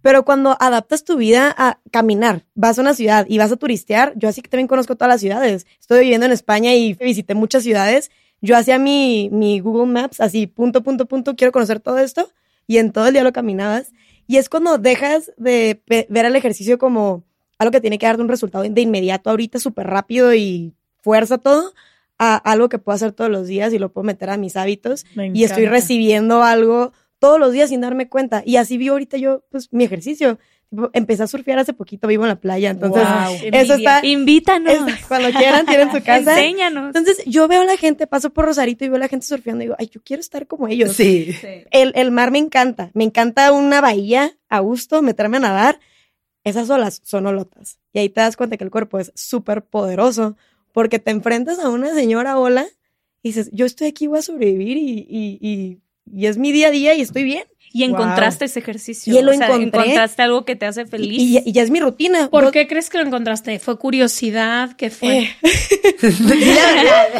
Pero 0.00 0.24
cuando 0.24 0.56
adaptas 0.60 1.04
tu 1.04 1.16
vida 1.16 1.54
a 1.58 1.80
caminar, 1.90 2.46
vas 2.54 2.78
a 2.78 2.82
una 2.82 2.94
ciudad 2.94 3.26
y 3.28 3.36
vas 3.36 3.52
a 3.52 3.56
turistear, 3.56 4.14
yo 4.16 4.28
así 4.28 4.40
que 4.40 4.48
también 4.48 4.68
conozco 4.68 4.96
todas 4.96 5.12
las 5.12 5.20
ciudades. 5.20 5.66
Estoy 5.80 6.00
viviendo 6.00 6.24
en 6.24 6.32
España 6.32 6.72
y 6.74 6.94
visité 6.94 7.34
muchas 7.34 7.64
ciudades. 7.64 8.10
Yo 8.40 8.56
hacía 8.56 8.78
mi, 8.78 9.28
mi 9.32 9.60
Google 9.60 9.92
Maps 9.92 10.20
así, 10.20 10.46
punto, 10.46 10.82
punto, 10.82 11.06
punto, 11.06 11.34
quiero 11.34 11.52
conocer 11.52 11.80
todo 11.80 11.98
esto. 11.98 12.30
Y 12.66 12.78
en 12.78 12.92
todo 12.92 13.08
el 13.08 13.12
día 13.14 13.24
lo 13.24 13.32
caminabas. 13.32 13.92
Y 14.26 14.36
es 14.36 14.48
cuando 14.48 14.78
dejas 14.78 15.32
de 15.36 15.82
ver 15.86 16.24
el 16.24 16.36
ejercicio 16.36 16.78
como 16.78 17.24
algo 17.58 17.72
que 17.72 17.80
tiene 17.80 17.98
que 17.98 18.06
darte 18.06 18.22
un 18.22 18.28
resultado 18.28 18.64
de 18.64 18.80
inmediato, 18.80 19.30
ahorita 19.30 19.58
súper 19.58 19.86
rápido 19.86 20.34
y 20.34 20.74
fuerza 21.02 21.38
todo, 21.38 21.72
a 22.18 22.36
algo 22.36 22.68
que 22.68 22.78
puedo 22.78 22.94
hacer 22.96 23.12
todos 23.12 23.30
los 23.30 23.46
días 23.46 23.72
y 23.72 23.78
lo 23.78 23.92
puedo 23.92 24.04
meter 24.04 24.30
a 24.30 24.36
mis 24.36 24.56
hábitos. 24.56 25.06
Me 25.14 25.30
Y 25.34 25.44
estoy 25.44 25.66
recibiendo 25.66 26.42
algo 26.42 26.92
todos 27.18 27.38
los 27.40 27.52
días 27.52 27.70
sin 27.70 27.80
darme 27.80 28.08
cuenta. 28.08 28.42
Y 28.44 28.56
así 28.56 28.76
vi 28.78 28.88
ahorita 28.88 29.16
yo, 29.16 29.44
pues, 29.50 29.68
mi 29.72 29.84
ejercicio. 29.84 30.38
Empecé 30.92 31.22
a 31.22 31.26
surfear 31.26 31.58
hace 31.58 31.72
poquito, 31.72 32.06
vivo 32.08 32.24
en 32.24 32.28
la 32.28 32.36
playa. 32.40 32.68
Entonces, 32.70 33.02
Wow. 33.02 33.36
eso 33.52 33.74
está, 33.74 34.04
Invítanos. 34.04 34.74
es- 34.86 35.06
cuando 35.06 35.30
quieran, 35.30 35.64
tienen 35.64 35.90
su 35.90 36.02
casa. 36.02 36.38
Enséñanos. 36.38 36.88
Entonces, 36.88 37.24
yo 37.24 37.48
veo 37.48 37.62
a 37.62 37.64
la 37.64 37.76
gente, 37.78 38.06
paso 38.06 38.30
por 38.30 38.44
Rosarito 38.44 38.84
y 38.84 38.88
veo 38.88 38.96
a 38.96 39.00
la 39.00 39.08
gente 39.08 39.24
surfeando 39.24 39.62
y 39.62 39.66
digo, 39.68 39.76
ay, 39.78 39.88
yo 39.90 40.02
quiero 40.04 40.20
estar 40.20 40.46
como 40.46 40.68
ellos. 40.68 40.92
Sí. 40.94 41.34
El, 41.70 41.92
el 41.96 42.10
mar 42.10 42.30
me 42.30 42.38
encanta. 42.38 42.90
Me 42.92 43.04
encanta 43.04 43.50
una 43.52 43.80
bahía 43.80 44.36
a 44.50 44.58
gusto, 44.60 45.00
meterme 45.00 45.38
a 45.38 45.40
nadar. 45.40 45.80
Esas 46.44 46.70
olas 46.70 47.00
son 47.04 47.26
olotas. 47.26 47.78
Y 47.92 47.98
ahí 47.98 48.08
te 48.08 48.20
das 48.20 48.36
cuenta 48.36 48.56
que 48.56 48.64
el 48.64 48.70
cuerpo 48.70 48.98
es 48.98 49.12
súper 49.14 49.64
poderoso 49.64 50.36
porque 50.72 50.98
te 50.98 51.10
enfrentas 51.10 51.58
a 51.58 51.68
una 51.68 51.92
señora 51.94 52.38
ola 52.38 52.66
y 53.22 53.30
dices, 53.30 53.50
yo 53.52 53.66
estoy 53.66 53.88
aquí, 53.88 54.06
voy 54.06 54.20
a 54.20 54.22
sobrevivir 54.22 54.76
y, 54.76 55.06
y, 55.08 55.38
y, 55.40 55.78
y 56.10 56.26
es 56.26 56.38
mi 56.38 56.52
día 56.52 56.68
a 56.68 56.70
día 56.70 56.94
y 56.94 57.00
estoy 57.00 57.24
bien. 57.24 57.44
Y 57.70 57.82
encontraste 57.84 58.46
ese 58.46 58.60
ejercicio. 58.60 59.12
Y 59.18 59.20
lo 59.22 59.30
o 59.30 59.34
sea, 59.34 59.48
encontré. 59.48 59.80
encontraste 59.80 60.22
algo 60.22 60.46
que 60.46 60.56
te 60.56 60.64
hace 60.64 60.86
feliz. 60.86 61.20
Y, 61.20 61.36
y- 61.38 61.42
y 61.44 61.52
ya 61.52 61.62
es 61.62 61.70
mi 61.70 61.80
rutina. 61.80 62.30
¿Por 62.30 62.44
Vos- 62.44 62.52
qué 62.52 62.66
crees 62.66 62.88
que 62.88 62.96
lo 62.96 63.04
encontraste? 63.04 63.58
¿Fue 63.58 63.76
curiosidad? 63.78 64.74
¿Qué 64.76 64.88
fue? 64.88 65.18
Eh, 65.18 65.28
¿les 66.00 66.18
digo 66.18 66.60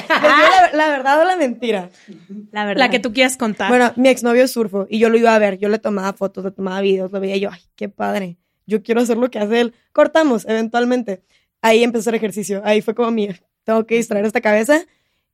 la, 0.09 0.71
la 0.73 0.89
verdad 0.89 1.21
o 1.21 1.25
la 1.25 1.37
mentira? 1.37 1.91
la 2.51 2.65
verdad. 2.65 2.79
La 2.79 2.91
que 2.91 2.99
tú 2.99 3.13
quieras 3.13 3.37
contar. 3.37 3.69
Bueno, 3.69 3.93
mi 3.97 4.09
exnovio 4.09 4.45
es 4.45 4.51
surfo 4.53 4.87
y 4.89 4.99
yo 4.99 5.11
lo 5.11 5.19
iba 5.19 5.35
a 5.35 5.39
ver, 5.39 5.59
yo 5.59 5.69
le 5.69 5.79
tomaba 5.79 6.15
fotos, 6.15 6.45
le 6.45 6.51
tomaba 6.51 6.81
videos, 6.81 7.13
lo 7.13 7.21
veía 7.21 7.37
y 7.37 7.41
yo, 7.41 7.51
ay, 7.53 7.61
qué 7.77 7.91
padre, 7.91 8.39
yo 8.69 8.83
quiero 8.83 9.01
hacer 9.01 9.17
lo 9.17 9.31
que 9.31 9.41
hace 9.41 9.61
él. 9.61 9.75
Cortamos, 9.93 10.45
eventualmente. 10.47 11.23
Ahí 11.63 11.83
empezó 11.83 12.11
el 12.11 12.17
ejercicio, 12.17 12.61
ahí 12.65 12.83
fue 12.83 12.95
como 12.95 13.11
mi, 13.11 13.31
tengo 13.65 13.85
que 13.87 13.97
distraer 13.97 14.25
esta 14.27 14.41
cabeza. 14.41 14.83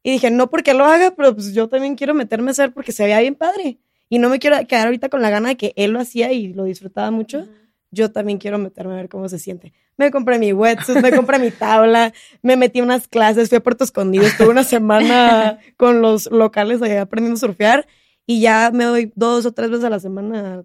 Y 0.03 0.13
dije, 0.13 0.31
no 0.31 0.49
porque 0.49 0.73
lo 0.73 0.85
haga, 0.85 1.15
pero 1.15 1.35
pues 1.35 1.53
yo 1.53 1.69
también 1.69 1.97
quiero 1.97 2.15
meterme 2.15 2.51
a 2.51 2.53
hacer 2.53 2.73
porque 2.73 2.93
se 2.93 3.03
veía 3.03 3.21
bien 3.21 3.35
padre. 3.35 3.79
Y 4.09 4.19
no 4.19 4.29
me 4.29 4.39
quiero 4.39 4.57
quedar 4.67 4.87
ahorita 4.87 5.09
con 5.09 5.21
la 5.21 5.31
gana 5.31 5.51
de 5.51 5.57
que 5.57 5.73
él 5.77 5.91
lo 5.91 6.01
hacía 6.01 6.33
y 6.33 6.53
lo 6.53 6.65
disfrutaba 6.65 7.11
mucho. 7.11 7.49
Yo 7.91 8.13
también 8.13 8.39
quiero 8.39 8.59
meterme 8.59 8.93
a 8.93 8.97
ver 8.97 9.09
cómo 9.09 9.29
se 9.29 9.39
siente. 9.39 9.73
Me 9.97 10.11
compré 10.11 10.39
mi 10.39 10.53
wetsuit, 10.53 10.99
me 10.99 11.11
compré 11.13 11.39
mi 11.39 11.51
tabla, 11.51 12.13
me 12.43 12.57
metí 12.57 12.81
unas 12.81 13.09
clases, 13.09 13.49
fui 13.49 13.57
a 13.59 13.63
Puerto 13.63 13.85
Escondido, 13.85 14.25
estuve 14.27 14.49
una 14.49 14.65
semana 14.65 15.59
con 15.77 16.03
los 16.03 16.31
locales 16.31 16.83
allá 16.83 17.03
aprendiendo 17.03 17.37
a 17.37 17.41
surfear 17.41 17.87
y 18.27 18.41
ya 18.41 18.71
me 18.73 18.85
doy 18.85 19.13
dos 19.15 19.47
o 19.47 19.53
tres 19.53 19.71
veces 19.71 19.85
a 19.85 19.91
la 19.91 20.01
semana 20.01 20.65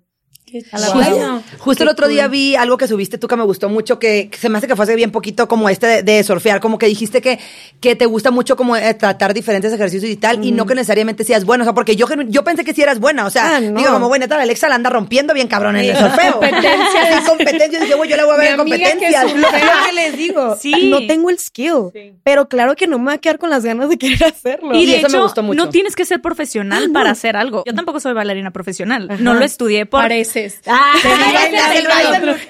Qué 0.52 0.64
a 0.72 0.80
la 0.80 0.88
chido. 0.88 0.98
playa. 1.00 1.42
Justo 1.60 1.84
el 1.84 1.90
otro 1.90 2.08
día 2.08 2.28
vi 2.28 2.56
algo 2.56 2.78
que 2.78 2.88
subiste 2.88 3.18
tú 3.18 3.28
que 3.28 3.36
me 3.36 3.44
gustó 3.44 3.70
mucho, 3.70 4.00
que, 4.00 4.30
que 4.30 4.38
se 4.38 4.50
me 4.50 4.58
hace 4.58 4.68
que 4.68 4.76
fue 4.76 4.84
hace 4.84 4.96
bien 4.96 5.12
poquito 5.12 5.48
como 5.48 5.70
este 5.70 5.88
de, 5.88 6.04
de 6.04 6.24
surfear, 6.24 6.60
como 6.60 6.78
que 6.78 6.86
dijiste 6.88 7.22
que, 7.22 7.40
que 7.80 7.96
te 7.96 8.06
gusta 8.06 8.32
mucho 8.32 8.56
como 8.56 8.76
eh, 8.76 8.94
tratar 8.94 9.34
diferentes 9.34 9.72
ejercicios 9.74 10.10
y 10.12 10.16
tal, 10.16 10.44
y 10.44 10.52
no 10.52 10.66
que 10.66 10.76
necesariamente 10.76 11.24
seas 11.24 11.46
buena, 11.46 11.64
o 11.64 11.66
sea, 11.66 11.74
porque 11.74 11.96
yo, 11.96 12.08
yo 12.28 12.44
pensé 12.44 12.64
que 12.64 12.74
sí 12.74 12.82
eras 12.82 13.00
buena, 13.00 13.26
o 13.26 13.30
sea, 13.30 13.58
Ah, 13.58 13.60
no. 13.60 13.80
digo 13.80 13.92
como, 13.94 14.08
bueno, 14.08 14.24
neta, 14.26 14.38
la 14.38 14.44
Alexa 14.44 14.68
la 14.70 14.76
anda 14.76 14.90
rompiendo 14.90 15.34
bien 15.34 15.48
cabrón 15.48 15.76
en 15.78 15.86
el 15.90 15.98
surfeo. 15.98 16.34
Competencia. 16.34 16.70
Sí, 17.20 17.26
competencia, 17.28 17.80
dije, 17.80 17.94
yo 18.08 18.16
la 18.18 18.26
voy 18.26 18.34
a 18.36 18.38
ver 18.38 18.54
en 18.54 18.60
amiga 18.60 18.78
que 18.92 19.00
que 19.00 19.94
les 19.96 20.18
digo, 20.18 20.56
Sí. 20.60 20.90
no 20.90 21.06
tengo 21.08 21.30
el 21.30 21.40
skill, 21.40 21.92
pero 22.24 22.48
claro 22.48 22.76
que 22.76 22.88
no 22.88 22.98
me 23.00 23.06
voy 23.06 23.14
a 23.16 23.18
quedar 23.18 23.38
con 23.40 23.50
las 23.50 23.64
ganas 23.64 23.90
de 23.90 23.98
querer 23.98 24.24
hacerlo. 24.26 24.74
Y 24.76 24.84
Y 24.84 24.86
de 24.88 24.98
eso 24.98 25.08
me 25.10 25.14
hecho, 25.18 25.24
gustó 25.24 25.44
mucho. 25.44 25.58
no 25.58 25.70
tienes 25.70 25.96
que 25.96 26.06
ser 26.06 26.22
profesional 26.22 26.92
para 26.92 27.12
hacer 27.12 27.36
algo. 27.36 27.64
Yo 27.66 27.74
tampoco 27.74 28.00
soy 28.00 28.14
bailarina 28.14 28.52
profesional. 28.52 29.08
No 29.20 29.34
lo 29.34 29.44
estudié 29.46 29.86
por... 29.86 30.02
Ah, 30.66 30.94
Te. 31.02 31.08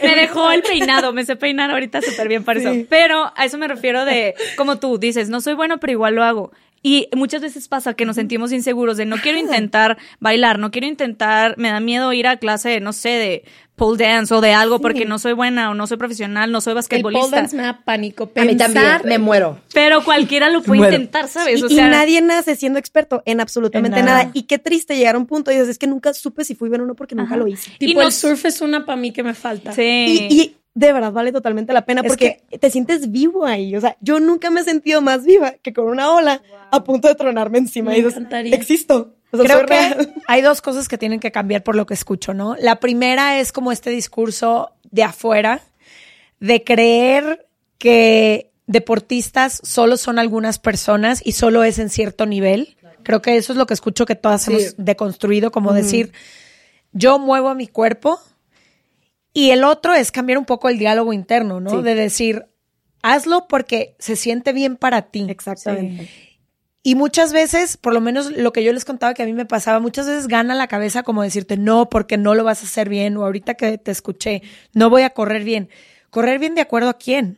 Me 0.08 0.15
dejó 0.15 0.52
el 0.52 0.62
peinado, 0.62 1.13
me 1.13 1.25
sé 1.25 1.36
peinar 1.36 1.71
ahorita 1.71 2.02
súper 2.02 2.28
bien 2.28 2.43
para 2.43 2.60
eso. 2.60 2.71
Pero 2.89 3.32
a 3.36 3.45
eso 3.45 3.58
me 3.58 3.67
refiero 3.67 4.06
de, 4.06 4.36
como 4.56 4.78
tú 4.78 4.97
dices, 4.97 5.30
no 5.30 5.41
soy 5.41 5.54
bueno, 5.54 5.80
pero 5.80 5.91
igual 5.91 6.15
lo 6.15 6.23
hago. 6.23 6.52
Y 6.82 7.10
muchas 7.13 7.41
veces 7.41 7.67
pasa 7.67 7.93
que 7.93 8.06
nos 8.06 8.15
sentimos 8.15 8.52
inseguros 8.54 8.97
de 8.97 9.06
no 9.06 9.17
quiero 9.17 9.38
intentar 9.39 9.97
bailar, 10.19 10.60
no 10.60 10.71
quiero 10.71 10.88
intentar, 10.88 11.58
me 11.58 11.69
da 11.69 11.80
miedo 11.80 12.13
ir 12.13 12.28
a 12.28 12.38
clase, 12.38 12.80
no 12.80 12.93
sé, 12.93 13.10
de 13.10 13.43
pole 13.79 14.03
dance 14.05 14.31
o 14.33 14.41
de 14.41 14.53
algo 14.53 14.79
porque 14.79 15.05
no 15.05 15.17
soy 15.17 15.33
buena 15.33 15.71
o 15.71 15.73
no 15.73 15.87
soy 15.87 15.97
profesional, 15.97 16.51
no 16.51 16.61
soy 16.61 16.71
El 16.71 16.75
pole 16.75 17.17
basquetbolista. 17.17 17.35
dance 17.37 17.55
me 17.55 17.63
da 17.63 17.81
pánico. 17.83 18.31
A 18.35 18.43
mí 18.45 18.55
también, 18.55 18.83
Pensar- 18.85 19.05
me 19.05 19.17
muero. 19.17 19.59
Pero 19.73 20.03
cualquiera 20.03 20.49
lo 20.51 20.61
puede 20.61 20.81
intentar, 20.85 21.27
¿sabes? 21.27 21.59
Y, 21.59 21.63
O 21.63 21.67
y 21.67 21.73
sea, 21.75 21.87
nadie 21.89 22.21
nace 22.21 22.55
siendo 22.55 22.77
experto 22.77 23.23
en 23.25 23.39
absolutamente 23.41 23.97
En 23.99 24.05
nada. 24.05 24.17
nada. 24.25 24.31
Y 24.35 24.43
qué 24.43 24.59
triste 24.59 24.95
llegar 24.97 25.15
a 25.15 25.17
un 25.17 25.25
punto 25.25 25.49
y 25.51 25.55
dices, 25.55 25.69
es 25.69 25.77
que 25.79 25.87
nunca 25.87 26.13
supe 26.13 26.43
si 26.45 26.53
fui 26.53 26.69
bueno 26.69 26.83
o 26.83 26.87
no 26.87 26.93
porque 26.95 27.15
nunca 27.15 27.35
lo 27.37 27.47
hice. 27.47 27.71
Tipo, 27.79 27.91
Y 27.91 27.95
no- 27.95 28.01
el 28.03 28.11
surf 28.11 28.45
es 28.45 28.61
una 28.61 28.85
para 28.85 28.97
mí 28.97 29.11
que 29.11 29.23
me 29.23 29.33
falta. 29.33 29.71
Sí. 29.71 30.27
Y, 30.29 30.41
y 30.41 30.55
de 30.75 30.93
verdad 30.93 31.11
vale 31.11 31.31
totalmente 31.31 31.73
la 31.73 31.83
pena 31.85 32.01
Es 32.01 32.07
porque 32.07 32.41
te 32.59 32.69
sientes 32.69 33.11
vivo 33.11 33.45
ahí. 33.45 33.75
O 33.75 33.81
sea, 33.81 33.97
yo 34.01 34.19
nunca 34.19 34.49
me 34.51 34.61
he 34.61 34.63
sentido 34.63 35.01
más 35.01 35.25
viva 35.25 35.53
que 35.61 35.73
con 35.73 35.87
una 35.87 36.11
ola 36.13 36.41
a 36.71 36.83
punto 36.83 37.07
de 37.07 37.15
tronarme 37.15 37.57
encima. 37.57 37.91
Me 37.91 37.97
y 37.97 38.01
dices, 38.01 38.17
encantaría. 38.17 38.55
existo. 38.55 39.15
O 39.31 39.37
sea, 39.37 39.45
Creo 39.45 39.65
que 39.65 40.11
hay 40.27 40.41
dos 40.41 40.61
cosas 40.61 40.87
que 40.87 40.97
tienen 40.97 41.19
que 41.19 41.31
cambiar 41.31 41.63
por 41.63 41.75
lo 41.75 41.85
que 41.85 41.93
escucho, 41.93 42.33
¿no? 42.33 42.55
La 42.59 42.79
primera 42.79 43.39
es 43.39 43.51
como 43.51 43.71
este 43.71 43.89
discurso 43.89 44.73
de 44.91 45.03
afuera 45.03 45.61
de 46.39 46.63
creer 46.63 47.47
que 47.77 48.51
deportistas 48.65 49.59
solo 49.63 49.97
son 49.97 50.19
algunas 50.19 50.59
personas 50.59 51.21
y 51.25 51.33
solo 51.33 51.63
es 51.63 51.79
en 51.79 51.89
cierto 51.89 52.25
nivel. 52.25 52.77
Creo 53.03 53.21
que 53.21 53.37
eso 53.37 53.53
es 53.53 53.57
lo 53.57 53.65
que 53.65 53.73
escucho 53.73 54.05
que 54.05 54.15
todas 54.15 54.47
hemos 54.47 54.75
deconstruido, 54.77 55.51
como 55.51 55.73
decir, 55.73 56.11
yo 56.91 57.17
muevo 57.17 57.55
mi 57.55 57.67
cuerpo 57.67 58.19
y 59.33 59.51
el 59.51 59.63
otro 59.63 59.93
es 59.93 60.11
cambiar 60.11 60.37
un 60.37 60.45
poco 60.45 60.69
el 60.69 60.77
diálogo 60.77 61.13
interno, 61.13 61.59
¿no? 61.59 61.69
Sí. 61.71 61.81
De 61.81 61.95
decir, 61.95 62.45
hazlo 63.01 63.47
porque 63.47 63.95
se 63.99 64.15
siente 64.15 64.53
bien 64.53 64.75
para 64.75 65.03
ti. 65.03 65.25
Exactamente. 65.29 66.09
Y 66.81 66.95
muchas 66.95 67.33
veces, 67.33 67.75
por 67.77 67.93
lo 67.93 67.99
menos 68.01 68.31
lo 68.31 68.53
que 68.53 68.63
yo 68.63 68.71
les 68.71 68.85
contaba 68.85 69.13
que 69.13 69.23
a 69.23 69.25
mí 69.25 69.33
me 69.33 69.45
pasaba, 69.45 69.79
muchas 69.79 70.07
veces 70.07 70.27
gana 70.27 70.55
la 70.55 70.67
cabeza 70.67 71.03
como 71.03 71.23
decirte, 71.23 71.57
no, 71.57 71.89
porque 71.89 72.17
no 72.17 72.35
lo 72.35 72.43
vas 72.45 72.61
a 72.61 72.65
hacer 72.65 72.87
bien, 72.87 73.17
o 73.17 73.23
ahorita 73.25 73.55
que 73.55 73.77
te 73.77 73.91
escuché, 73.91 74.41
no 74.73 74.89
voy 74.89 75.01
a 75.01 75.09
correr 75.09 75.43
bien. 75.43 75.69
Correr 76.09 76.39
bien 76.39 76.55
de 76.55 76.61
acuerdo 76.61 76.89
a 76.89 76.97
quién. 76.97 77.37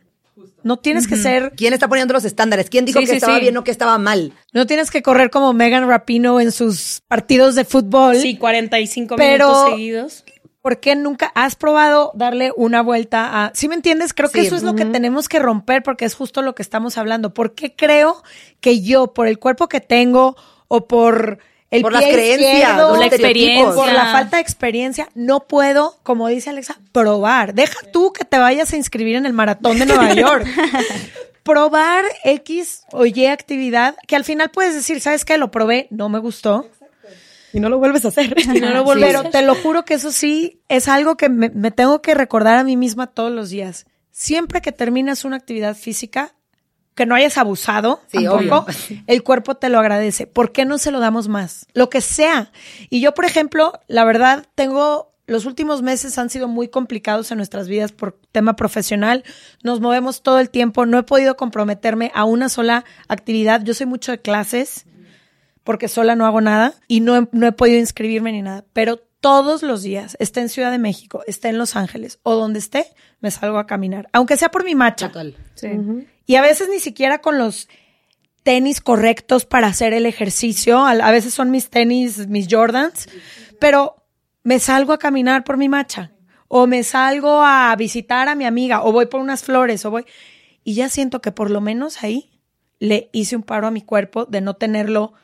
No 0.62 0.78
tienes 0.78 1.08
que 1.08 1.16
ser, 1.16 1.52
¿Quién 1.56 1.74
está 1.74 1.88
poniendo 1.88 2.14
los 2.14 2.24
estándares? 2.24 2.70
¿Quién 2.70 2.84
dijo 2.84 3.00
Sí, 3.00 3.04
que 3.04 3.10
sí, 3.10 3.16
estaba 3.16 3.34
sí. 3.36 3.40
bien 3.42 3.56
o 3.56 3.64
que 3.64 3.70
estaba 3.72 3.98
mal? 3.98 4.32
no 4.52 4.66
tienes 4.66 4.90
que 4.90 5.02
correr 5.02 5.28
como 5.30 5.52
Megan 5.52 5.86
Rapino 5.88 6.40
en 6.40 6.52
sus 6.52 7.02
partidos 7.08 7.54
de 7.56 7.64
fútbol. 7.64 8.16
Sí, 8.16 8.36
45 8.38 9.16
Pero- 9.16 9.48
minutos 9.48 9.70
seguidos. 9.72 10.24
¿Por 10.62 10.78
qué 10.78 10.94
nunca 10.94 11.32
has 11.34 11.56
probado 11.56 12.12
darle 12.14 12.52
una 12.56 12.82
vuelta 12.82 13.46
a... 13.46 13.50
¿Sí 13.52 13.66
me 13.68 13.74
entiendes? 13.74 14.14
Creo 14.14 14.30
que 14.30 14.42
eso 14.42 14.54
es 14.54 14.62
lo 14.62 14.76
que 14.76 14.84
tenemos 14.84 15.28
que 15.28 15.40
romper 15.40 15.82
porque 15.82 16.04
es 16.04 16.14
justo 16.14 16.40
lo 16.40 16.54
que 16.54 16.62
estamos 16.62 16.96
hablando. 16.98 17.34
¿Por 17.34 17.54
qué 17.56 17.74
creo 17.74 18.22
que 18.60 18.80
yo, 18.80 19.12
por 19.12 19.26
el 19.26 19.40
cuerpo 19.40 19.68
que 19.68 19.80
tengo 19.80 20.36
o 20.68 20.86
por 20.86 21.40
el 21.72 21.82
Por 21.82 21.92
las 21.92 22.04
creencias, 22.04 22.76
los 22.76 22.96
la 22.96 23.06
experiencia. 23.06 23.74
por 23.74 23.90
la 23.90 24.12
falta 24.12 24.36
de 24.36 24.42
experiencia, 24.42 25.08
no 25.14 25.40
puedo, 25.48 25.98
como 26.04 26.28
dice 26.28 26.50
Alexa, 26.50 26.78
probar. 26.92 27.54
Deja 27.54 27.80
tú 27.92 28.12
que 28.12 28.24
te 28.24 28.38
vayas 28.38 28.72
a 28.72 28.76
inscribir 28.76 29.16
en 29.16 29.26
el 29.26 29.32
maratón 29.32 29.78
de 29.80 29.86
Nueva 29.86 30.12
York. 30.14 30.46
probar 31.42 32.04
X 32.24 32.82
o 32.92 33.04
Y 33.04 33.26
actividad 33.26 33.96
que 34.06 34.14
al 34.14 34.24
final 34.24 34.50
puedes 34.50 34.74
decir, 34.74 35.00
¿sabes 35.00 35.24
qué? 35.24 35.38
Lo 35.38 35.50
probé, 35.50 35.88
no 35.90 36.08
me 36.08 36.20
gustó. 36.20 36.68
Y 37.52 37.60
no 37.60 37.68
lo 37.68 37.78
vuelves 37.78 38.04
a 38.04 38.08
hacer. 38.08 38.34
Y 38.54 38.60
no 38.60 38.70
lo 38.70 38.84
vuelves 38.84 39.14
a 39.14 39.18
Pero 39.18 39.30
te 39.30 39.42
lo 39.42 39.54
juro 39.54 39.84
que 39.84 39.94
eso 39.94 40.10
sí 40.12 40.60
es 40.68 40.88
algo 40.88 41.16
que 41.16 41.28
me, 41.28 41.50
me 41.50 41.70
tengo 41.70 42.02
que 42.02 42.14
recordar 42.14 42.56
a 42.56 42.64
mí 42.64 42.76
misma 42.76 43.06
todos 43.08 43.32
los 43.32 43.50
días. 43.50 43.86
Siempre 44.10 44.60
que 44.60 44.72
terminas 44.72 45.24
una 45.24 45.36
actividad 45.36 45.76
física, 45.76 46.34
que 46.94 47.06
no 47.06 47.14
hayas 47.14 47.38
abusado, 47.38 48.00
Sí, 48.08 48.24
tampoco, 48.24 48.66
obvio. 48.88 49.02
el 49.06 49.22
cuerpo 49.22 49.56
te 49.56 49.68
lo 49.68 49.78
agradece. 49.78 50.26
¿Por 50.26 50.52
qué 50.52 50.64
no 50.64 50.78
se 50.78 50.90
lo 50.90 51.00
damos 51.00 51.28
más? 51.28 51.66
Lo 51.72 51.88
que 51.88 52.00
sea. 52.00 52.52
Y 52.90 53.00
yo, 53.00 53.14
por 53.14 53.24
ejemplo, 53.24 53.72
la 53.88 54.04
verdad, 54.04 54.46
tengo 54.54 55.12
los 55.26 55.46
últimos 55.46 55.82
meses 55.82 56.18
han 56.18 56.30
sido 56.30 56.48
muy 56.48 56.68
complicados 56.68 57.30
en 57.30 57.38
nuestras 57.38 57.68
vidas 57.68 57.92
por 57.92 58.18
tema 58.32 58.56
profesional. 58.56 59.24
Nos 59.62 59.80
movemos 59.80 60.22
todo 60.22 60.38
el 60.40 60.50
tiempo. 60.50 60.84
No 60.84 60.98
he 60.98 61.04
podido 61.04 61.36
comprometerme 61.36 62.10
a 62.14 62.24
una 62.24 62.48
sola 62.48 62.84
actividad. 63.08 63.62
Yo 63.62 63.72
soy 63.72 63.86
mucho 63.86 64.12
de 64.12 64.20
clases 64.20 64.84
porque 65.64 65.88
sola 65.88 66.16
no 66.16 66.26
hago 66.26 66.40
nada 66.40 66.74
y 66.88 67.00
no 67.00 67.16
he, 67.16 67.28
no 67.32 67.46
he 67.46 67.52
podido 67.52 67.78
inscribirme 67.78 68.32
ni 68.32 68.42
nada. 68.42 68.64
Pero 68.72 68.98
todos 69.20 69.62
los 69.62 69.82
días, 69.82 70.16
esté 70.18 70.40
en 70.40 70.48
Ciudad 70.48 70.70
de 70.72 70.78
México, 70.78 71.22
esté 71.26 71.48
en 71.48 71.58
Los 71.58 71.76
Ángeles 71.76 72.18
o 72.24 72.34
donde 72.34 72.58
esté, 72.58 72.86
me 73.20 73.30
salgo 73.30 73.58
a 73.58 73.66
caminar. 73.66 74.08
Aunque 74.12 74.36
sea 74.36 74.50
por 74.50 74.64
mi 74.64 74.74
macha. 74.74 75.08
Total. 75.08 75.36
Y 76.26 76.34
a 76.34 76.42
veces 76.42 76.68
ni 76.68 76.80
siquiera 76.80 77.18
con 77.18 77.38
los 77.38 77.68
tenis 78.42 78.80
correctos 78.80 79.44
para 79.44 79.68
hacer 79.68 79.94
el 79.94 80.06
ejercicio. 80.06 80.84
A, 80.84 80.90
a 80.90 81.12
veces 81.12 81.34
son 81.34 81.50
mis 81.50 81.70
tenis, 81.70 82.26
mis 82.26 82.48
Jordans, 82.50 83.08
pero 83.60 84.04
me 84.42 84.58
salgo 84.58 84.92
a 84.92 84.98
caminar 84.98 85.44
por 85.44 85.56
mi 85.56 85.68
macha. 85.68 86.12
O 86.48 86.66
me 86.66 86.82
salgo 86.82 87.42
a 87.42 87.74
visitar 87.76 88.28
a 88.28 88.34
mi 88.34 88.44
amiga, 88.44 88.82
o 88.82 88.92
voy 88.92 89.06
por 89.06 89.20
unas 89.20 89.42
flores, 89.42 89.84
o 89.84 89.90
voy. 89.90 90.04
Y 90.64 90.74
ya 90.74 90.88
siento 90.88 91.22
que 91.22 91.32
por 91.32 91.50
lo 91.50 91.60
menos 91.60 92.02
ahí 92.02 92.30
le 92.78 93.08
hice 93.12 93.36
un 93.36 93.42
paro 93.42 93.68
a 93.68 93.70
mi 93.70 93.82
cuerpo 93.82 94.26
de 94.26 94.40
no 94.40 94.54
tenerlo 94.54 95.14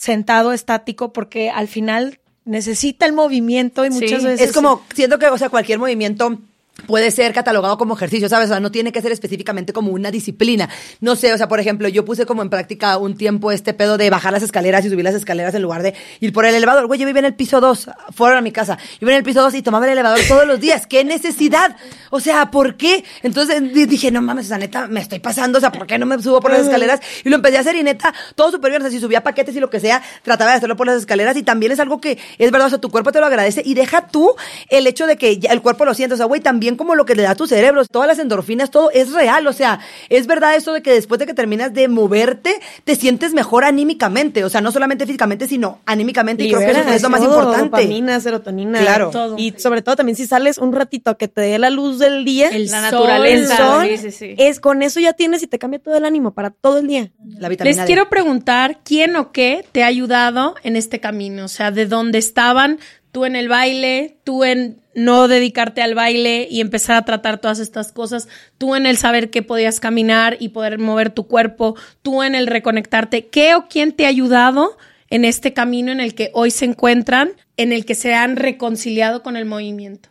sentado 0.00 0.54
estático, 0.54 1.12
porque 1.12 1.50
al 1.50 1.68
final 1.68 2.20
necesita 2.46 3.04
el 3.04 3.12
movimiento 3.12 3.84
y 3.84 3.90
muchas 3.90 4.22
Sí. 4.22 4.26
veces. 4.28 4.48
Es 4.48 4.54
como, 4.54 4.82
siento 4.94 5.18
que, 5.18 5.26
o 5.26 5.36
sea, 5.36 5.50
cualquier 5.50 5.78
movimiento 5.78 6.38
puede 6.86 7.10
ser 7.10 7.32
catalogado 7.32 7.78
como 7.78 7.94
ejercicio, 7.94 8.28
¿sabes? 8.28 8.46
O 8.50 8.52
sea, 8.52 8.60
no 8.60 8.70
tiene 8.70 8.92
que 8.92 9.00
ser 9.02 9.12
específicamente 9.12 9.72
como 9.72 9.90
una 9.92 10.10
disciplina. 10.10 10.68
No 11.00 11.16
sé, 11.16 11.32
o 11.32 11.38
sea, 11.38 11.48
por 11.48 11.60
ejemplo, 11.60 11.88
yo 11.88 12.04
puse 12.04 12.26
como 12.26 12.42
en 12.42 12.50
práctica 12.50 12.96
un 12.98 13.16
tiempo 13.16 13.52
este 13.52 13.74
pedo 13.74 13.98
de 13.98 14.10
bajar 14.10 14.32
las 14.32 14.42
escaleras 14.42 14.84
y 14.84 14.90
subir 14.90 15.04
las 15.04 15.14
escaleras 15.14 15.54
en 15.54 15.62
lugar 15.62 15.82
de 15.82 15.94
ir 16.20 16.32
por 16.32 16.44
el 16.44 16.54
elevador. 16.54 16.86
Güey, 16.86 17.00
yo 17.00 17.06
vivía 17.06 17.20
en 17.20 17.26
el 17.26 17.34
piso 17.34 17.60
2, 17.60 17.90
fuera 18.14 18.36
de 18.36 18.42
mi 18.42 18.52
casa. 18.52 18.76
Yo 18.94 19.00
vivía 19.00 19.14
en 19.16 19.18
el 19.18 19.24
piso 19.24 19.42
2 19.42 19.54
y 19.54 19.62
tomaba 19.62 19.86
el 19.86 19.92
elevador 19.92 20.20
todos 20.28 20.46
los 20.46 20.60
días. 20.60 20.86
¿Qué 20.86 21.04
necesidad? 21.04 21.76
O 22.10 22.20
sea, 22.20 22.50
¿por 22.50 22.76
qué? 22.76 23.04
Entonces 23.22 23.62
di- 23.72 23.86
dije, 23.86 24.10
no 24.10 24.22
mames, 24.22 24.46
o 24.46 24.48
sea, 24.48 24.58
neta, 24.58 24.86
me 24.88 25.00
estoy 25.00 25.20
pasando, 25.20 25.58
o 25.58 25.60
sea, 25.60 25.70
¿por 25.72 25.86
qué 25.86 25.98
no 25.98 26.06
me 26.06 26.20
subo 26.22 26.40
por 26.40 26.50
las 26.50 26.62
escaleras? 26.62 27.00
Y 27.24 27.28
lo 27.28 27.36
empecé 27.36 27.56
a 27.58 27.60
hacer 27.60 27.76
y 27.76 27.82
neta, 27.82 28.12
todo 28.34 28.50
súper 28.50 28.70
bien. 28.70 28.82
O 28.82 28.84
sea, 28.84 28.90
si 28.90 29.00
subía 29.00 29.22
paquetes 29.22 29.54
y 29.56 29.60
lo 29.60 29.70
que 29.70 29.80
sea, 29.80 30.02
trataba 30.22 30.50
de 30.52 30.56
hacerlo 30.58 30.76
por 30.76 30.86
las 30.86 30.96
escaleras 30.96 31.36
y 31.36 31.42
también 31.42 31.72
es 31.72 31.80
algo 31.80 32.00
que 32.00 32.18
es 32.38 32.50
verdad, 32.50 32.66
o 32.66 32.70
sea, 32.70 32.78
tu 32.80 32.90
cuerpo 32.90 33.12
te 33.12 33.20
lo 33.20 33.26
agradece 33.26 33.62
y 33.64 33.74
deja 33.74 34.08
tú 34.08 34.34
el 34.68 34.86
hecho 34.86 35.06
de 35.06 35.16
que 35.16 35.38
ya 35.38 35.50
el 35.52 35.62
cuerpo 35.62 35.84
lo 35.84 35.94
siente, 35.94 36.14
o 36.14 36.16
sea, 36.16 36.26
güey, 36.26 36.40
también 36.40 36.69
como 36.76 36.94
lo 36.94 37.04
que 37.04 37.14
le 37.14 37.22
da 37.22 37.30
a 37.30 37.34
tu 37.34 37.46
cerebro, 37.46 37.84
todas 37.86 38.08
las 38.08 38.18
endorfinas, 38.18 38.70
todo 38.70 38.90
es 38.90 39.12
real, 39.12 39.46
o 39.46 39.52
sea, 39.52 39.80
es 40.08 40.26
verdad 40.26 40.54
eso 40.54 40.72
de 40.72 40.82
que 40.82 40.92
después 40.92 41.18
de 41.18 41.26
que 41.26 41.34
terminas 41.34 41.72
de 41.72 41.88
moverte, 41.88 42.54
te 42.84 42.94
sientes 42.94 43.32
mejor 43.34 43.64
anímicamente, 43.64 44.44
o 44.44 44.48
sea, 44.48 44.60
no 44.60 44.72
solamente 44.72 45.06
físicamente, 45.06 45.46
sino 45.46 45.80
anímicamente, 45.86 46.44
y 46.44 46.52
creo 46.52 46.60
que 46.60 46.70
eso 46.80 46.90
es 46.90 47.02
lo 47.02 47.10
más 47.10 47.20
todo, 47.20 47.38
importante. 47.40 47.64
Dopamina, 47.82 48.20
serotonina. 48.20 48.80
Claro. 48.80 49.10
Todo. 49.10 49.36
Y 49.38 49.54
sobre 49.58 49.82
todo 49.82 49.96
también 49.96 50.16
si 50.16 50.26
sales 50.26 50.58
un 50.58 50.72
ratito 50.72 51.10
a 51.10 51.18
que 51.18 51.28
te 51.28 51.40
dé 51.42 51.58
la 51.58 51.70
luz 51.70 51.98
del 51.98 52.24
día, 52.24 52.48
El 52.48 52.66
La 52.70 52.90
sol, 52.90 53.00
naturaleza. 53.00 53.52
el 53.52 53.58
sol, 53.58 53.86
sí, 53.88 54.10
sí, 54.10 54.12
sí. 54.12 54.34
es 54.38 54.60
con 54.60 54.82
eso 54.82 55.00
ya 55.00 55.12
tienes 55.12 55.42
y 55.42 55.46
te 55.46 55.58
cambia 55.58 55.78
todo 55.80 55.96
el 55.96 56.04
ánimo 56.04 56.32
para 56.32 56.50
todo 56.50 56.78
el 56.78 56.86
día. 56.86 57.10
La 57.38 57.48
vitamina 57.48 57.70
Les 57.70 57.76
D. 57.78 57.86
quiero 57.86 58.08
preguntar 58.08 58.78
quién 58.84 59.16
o 59.16 59.32
qué 59.32 59.64
te 59.72 59.82
ha 59.82 59.86
ayudado 59.86 60.54
en 60.62 60.76
este 60.76 61.00
camino, 61.00 61.44
o 61.44 61.48
sea, 61.48 61.70
de 61.70 61.86
dónde 61.86 62.18
estaban, 62.18 62.78
tú 63.12 63.24
en 63.24 63.36
el 63.36 63.48
baile, 63.48 64.18
tú 64.24 64.44
en 64.44 64.80
no 64.94 65.28
dedicarte 65.28 65.82
al 65.82 65.94
baile 65.94 66.48
y 66.50 66.60
empezar 66.60 66.96
a 66.96 67.04
tratar 67.04 67.40
todas 67.40 67.58
estas 67.58 67.92
cosas, 67.92 68.28
tú 68.58 68.74
en 68.74 68.86
el 68.86 68.96
saber 68.96 69.30
que 69.30 69.42
podías 69.42 69.80
caminar 69.80 70.36
y 70.40 70.50
poder 70.50 70.78
mover 70.78 71.10
tu 71.10 71.26
cuerpo, 71.26 71.76
tú 72.02 72.22
en 72.22 72.34
el 72.34 72.46
reconectarte, 72.46 73.28
¿qué 73.28 73.54
o 73.54 73.68
quién 73.68 73.92
te 73.92 74.06
ha 74.06 74.08
ayudado 74.08 74.76
en 75.08 75.24
este 75.24 75.52
camino 75.52 75.92
en 75.92 76.00
el 76.00 76.14
que 76.14 76.30
hoy 76.34 76.50
se 76.50 76.64
encuentran, 76.64 77.32
en 77.56 77.72
el 77.72 77.84
que 77.84 77.94
se 77.94 78.14
han 78.14 78.36
reconciliado 78.36 79.22
con 79.22 79.36
el 79.36 79.44
movimiento? 79.44 80.10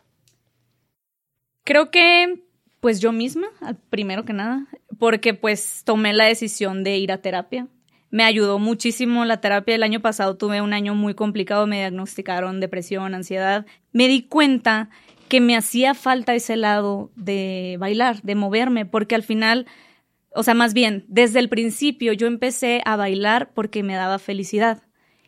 Creo 1.66 1.92
que, 1.92 2.44
pues 2.80 3.00
yo 3.00 3.12
misma, 3.12 3.48
primero 3.90 4.26
que 4.26 4.34
nada, 4.34 4.66
porque 4.98 5.34
pues 5.34 5.84
tomé 5.86 6.14
la 6.14 6.26
decisión 6.26 6.84
de 6.84 6.98
ir 6.98 7.12
a 7.12 7.22
terapia. 7.22 7.68
Me 8.12 8.24
ayudó 8.24 8.60
muchísimo 8.60 9.26
la 9.26 9.42
terapia. 9.42 9.76
El 9.76 9.84
año 9.84 10.02
pasado 10.02 10.36
tuve 10.36 10.62
un 10.62 10.74
año 10.74 10.96
muy 10.96 11.14
complicado, 11.14 11.68
me 11.68 11.78
diagnosticaron 11.80 12.60
depresión, 12.60 13.14
ansiedad. 13.14 13.66
Me 13.92 14.08
di 14.08 14.24
cuenta 14.24 14.90
que 15.28 15.42
me 15.42 15.56
hacía 15.56 15.94
falta 15.94 16.34
ese 16.34 16.58
lado 16.58 17.12
de 17.16 17.78
bailar, 17.80 18.22
de 18.24 18.36
moverme, 18.36 18.86
porque 18.86 19.16
al 19.16 19.24
final, 19.24 19.68
o 20.34 20.42
sea, 20.42 20.56
más 20.56 20.74
bien, 20.74 21.06
desde 21.08 21.40
el 21.40 21.50
principio 21.50 22.14
yo 22.14 22.26
empecé 22.26 22.82
a 22.84 22.96
bailar 22.96 23.52
porque 23.54 23.84
me 23.84 23.94
daba 23.96 24.18
felicidad 24.18 24.82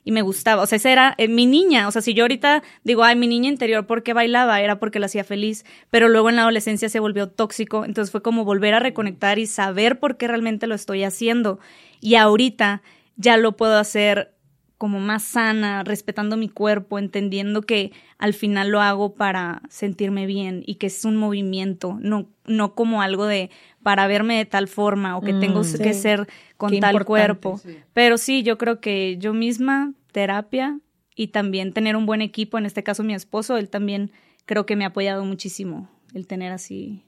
y 0.04 0.12
me 0.12 0.22
gustaba. 0.22 0.64
O 0.64 0.66
sea, 0.66 0.78
esa 0.78 0.92
era 0.92 1.16
eh, 1.18 1.28
mi 1.28 1.46
niña. 1.46 1.88
O 1.88 1.92
sea, 1.92 2.02
si 2.02 2.14
yo 2.14 2.24
ahorita 2.24 2.64
digo, 2.84 3.04
ay, 3.04 3.16
mi 3.16 3.28
niña 3.28 3.50
interior, 3.50 3.86
¿por 3.86 4.04
qué 4.04 4.14
bailaba? 4.14 4.62
Era 4.62 4.80
porque 4.80 5.00
la 5.00 5.06
hacía 5.06 5.24
feliz. 5.24 5.66
Pero 5.90 6.10
luego 6.10 6.30
en 6.30 6.36
la 6.36 6.44
adolescencia 6.44 6.90
se 6.90 7.00
volvió 7.00 7.30
tóxico. 7.30 7.86
Entonces 7.86 8.12
fue 8.12 8.22
como 8.22 8.46
volver 8.46 8.74
a 8.74 8.80
reconectar 8.80 9.40
y 9.40 9.46
saber 9.46 10.00
por 10.00 10.18
qué 10.18 10.28
realmente 10.28 10.68
lo 10.68 10.76
estoy 10.76 11.04
haciendo. 11.04 11.60
Y 12.00 12.16
ahorita 12.16 12.82
ya 13.16 13.38
lo 13.38 13.56
puedo 13.56 13.78
hacer 13.78 14.34
como 14.82 15.00
más 15.00 15.22
sana, 15.22 15.84
respetando 15.84 16.38
mi 16.38 16.50
cuerpo, 16.50 16.98
entendiendo 16.98 17.62
que 17.62 17.92
al 18.18 18.34
final 18.34 18.70
lo 18.70 18.82
hago 18.82 19.14
para 19.14 19.62
sentirme 19.70 20.26
bien 20.26 20.64
y 20.66 20.76
que 20.76 20.88
es 20.88 21.06
un 21.06 21.18
movimiento, 21.18 22.00
no, 22.02 22.28
no 22.48 22.74
como 22.74 23.04
algo 23.04 23.28
de 23.28 23.52
para 23.84 24.08
verme 24.08 24.38
de 24.38 24.46
tal 24.46 24.68
forma 24.68 25.18
o 25.18 25.22
que 25.22 25.34
tengo 25.34 25.62
que 25.62 25.94
ser 25.94 26.28
con 26.58 26.72
Qué 26.72 26.80
tal 26.80 27.06
cuerpo. 27.06 27.62
Pero 27.94 28.18
sí, 28.18 28.42
yo 28.42 28.58
creo 28.58 28.82
que 28.82 29.18
yo 29.20 29.36
misma, 29.36 29.94
terapia 30.14 30.80
y 31.16 31.28
también 31.28 31.74
tener 31.74 31.96
un 31.96 32.08
buen 32.08 32.24
equipo, 32.24 32.58
en 32.58 32.66
este 32.66 32.82
caso 32.82 33.04
mi 33.04 33.14
esposo, 33.14 33.58
él 33.58 33.70
también 33.70 34.10
creo 34.48 34.66
que 34.66 34.76
me 34.76 34.84
ha 34.84 34.88
apoyado 34.88 35.24
muchísimo 35.26 35.92
el 36.16 36.26
tener 36.26 36.52
así 36.52 37.04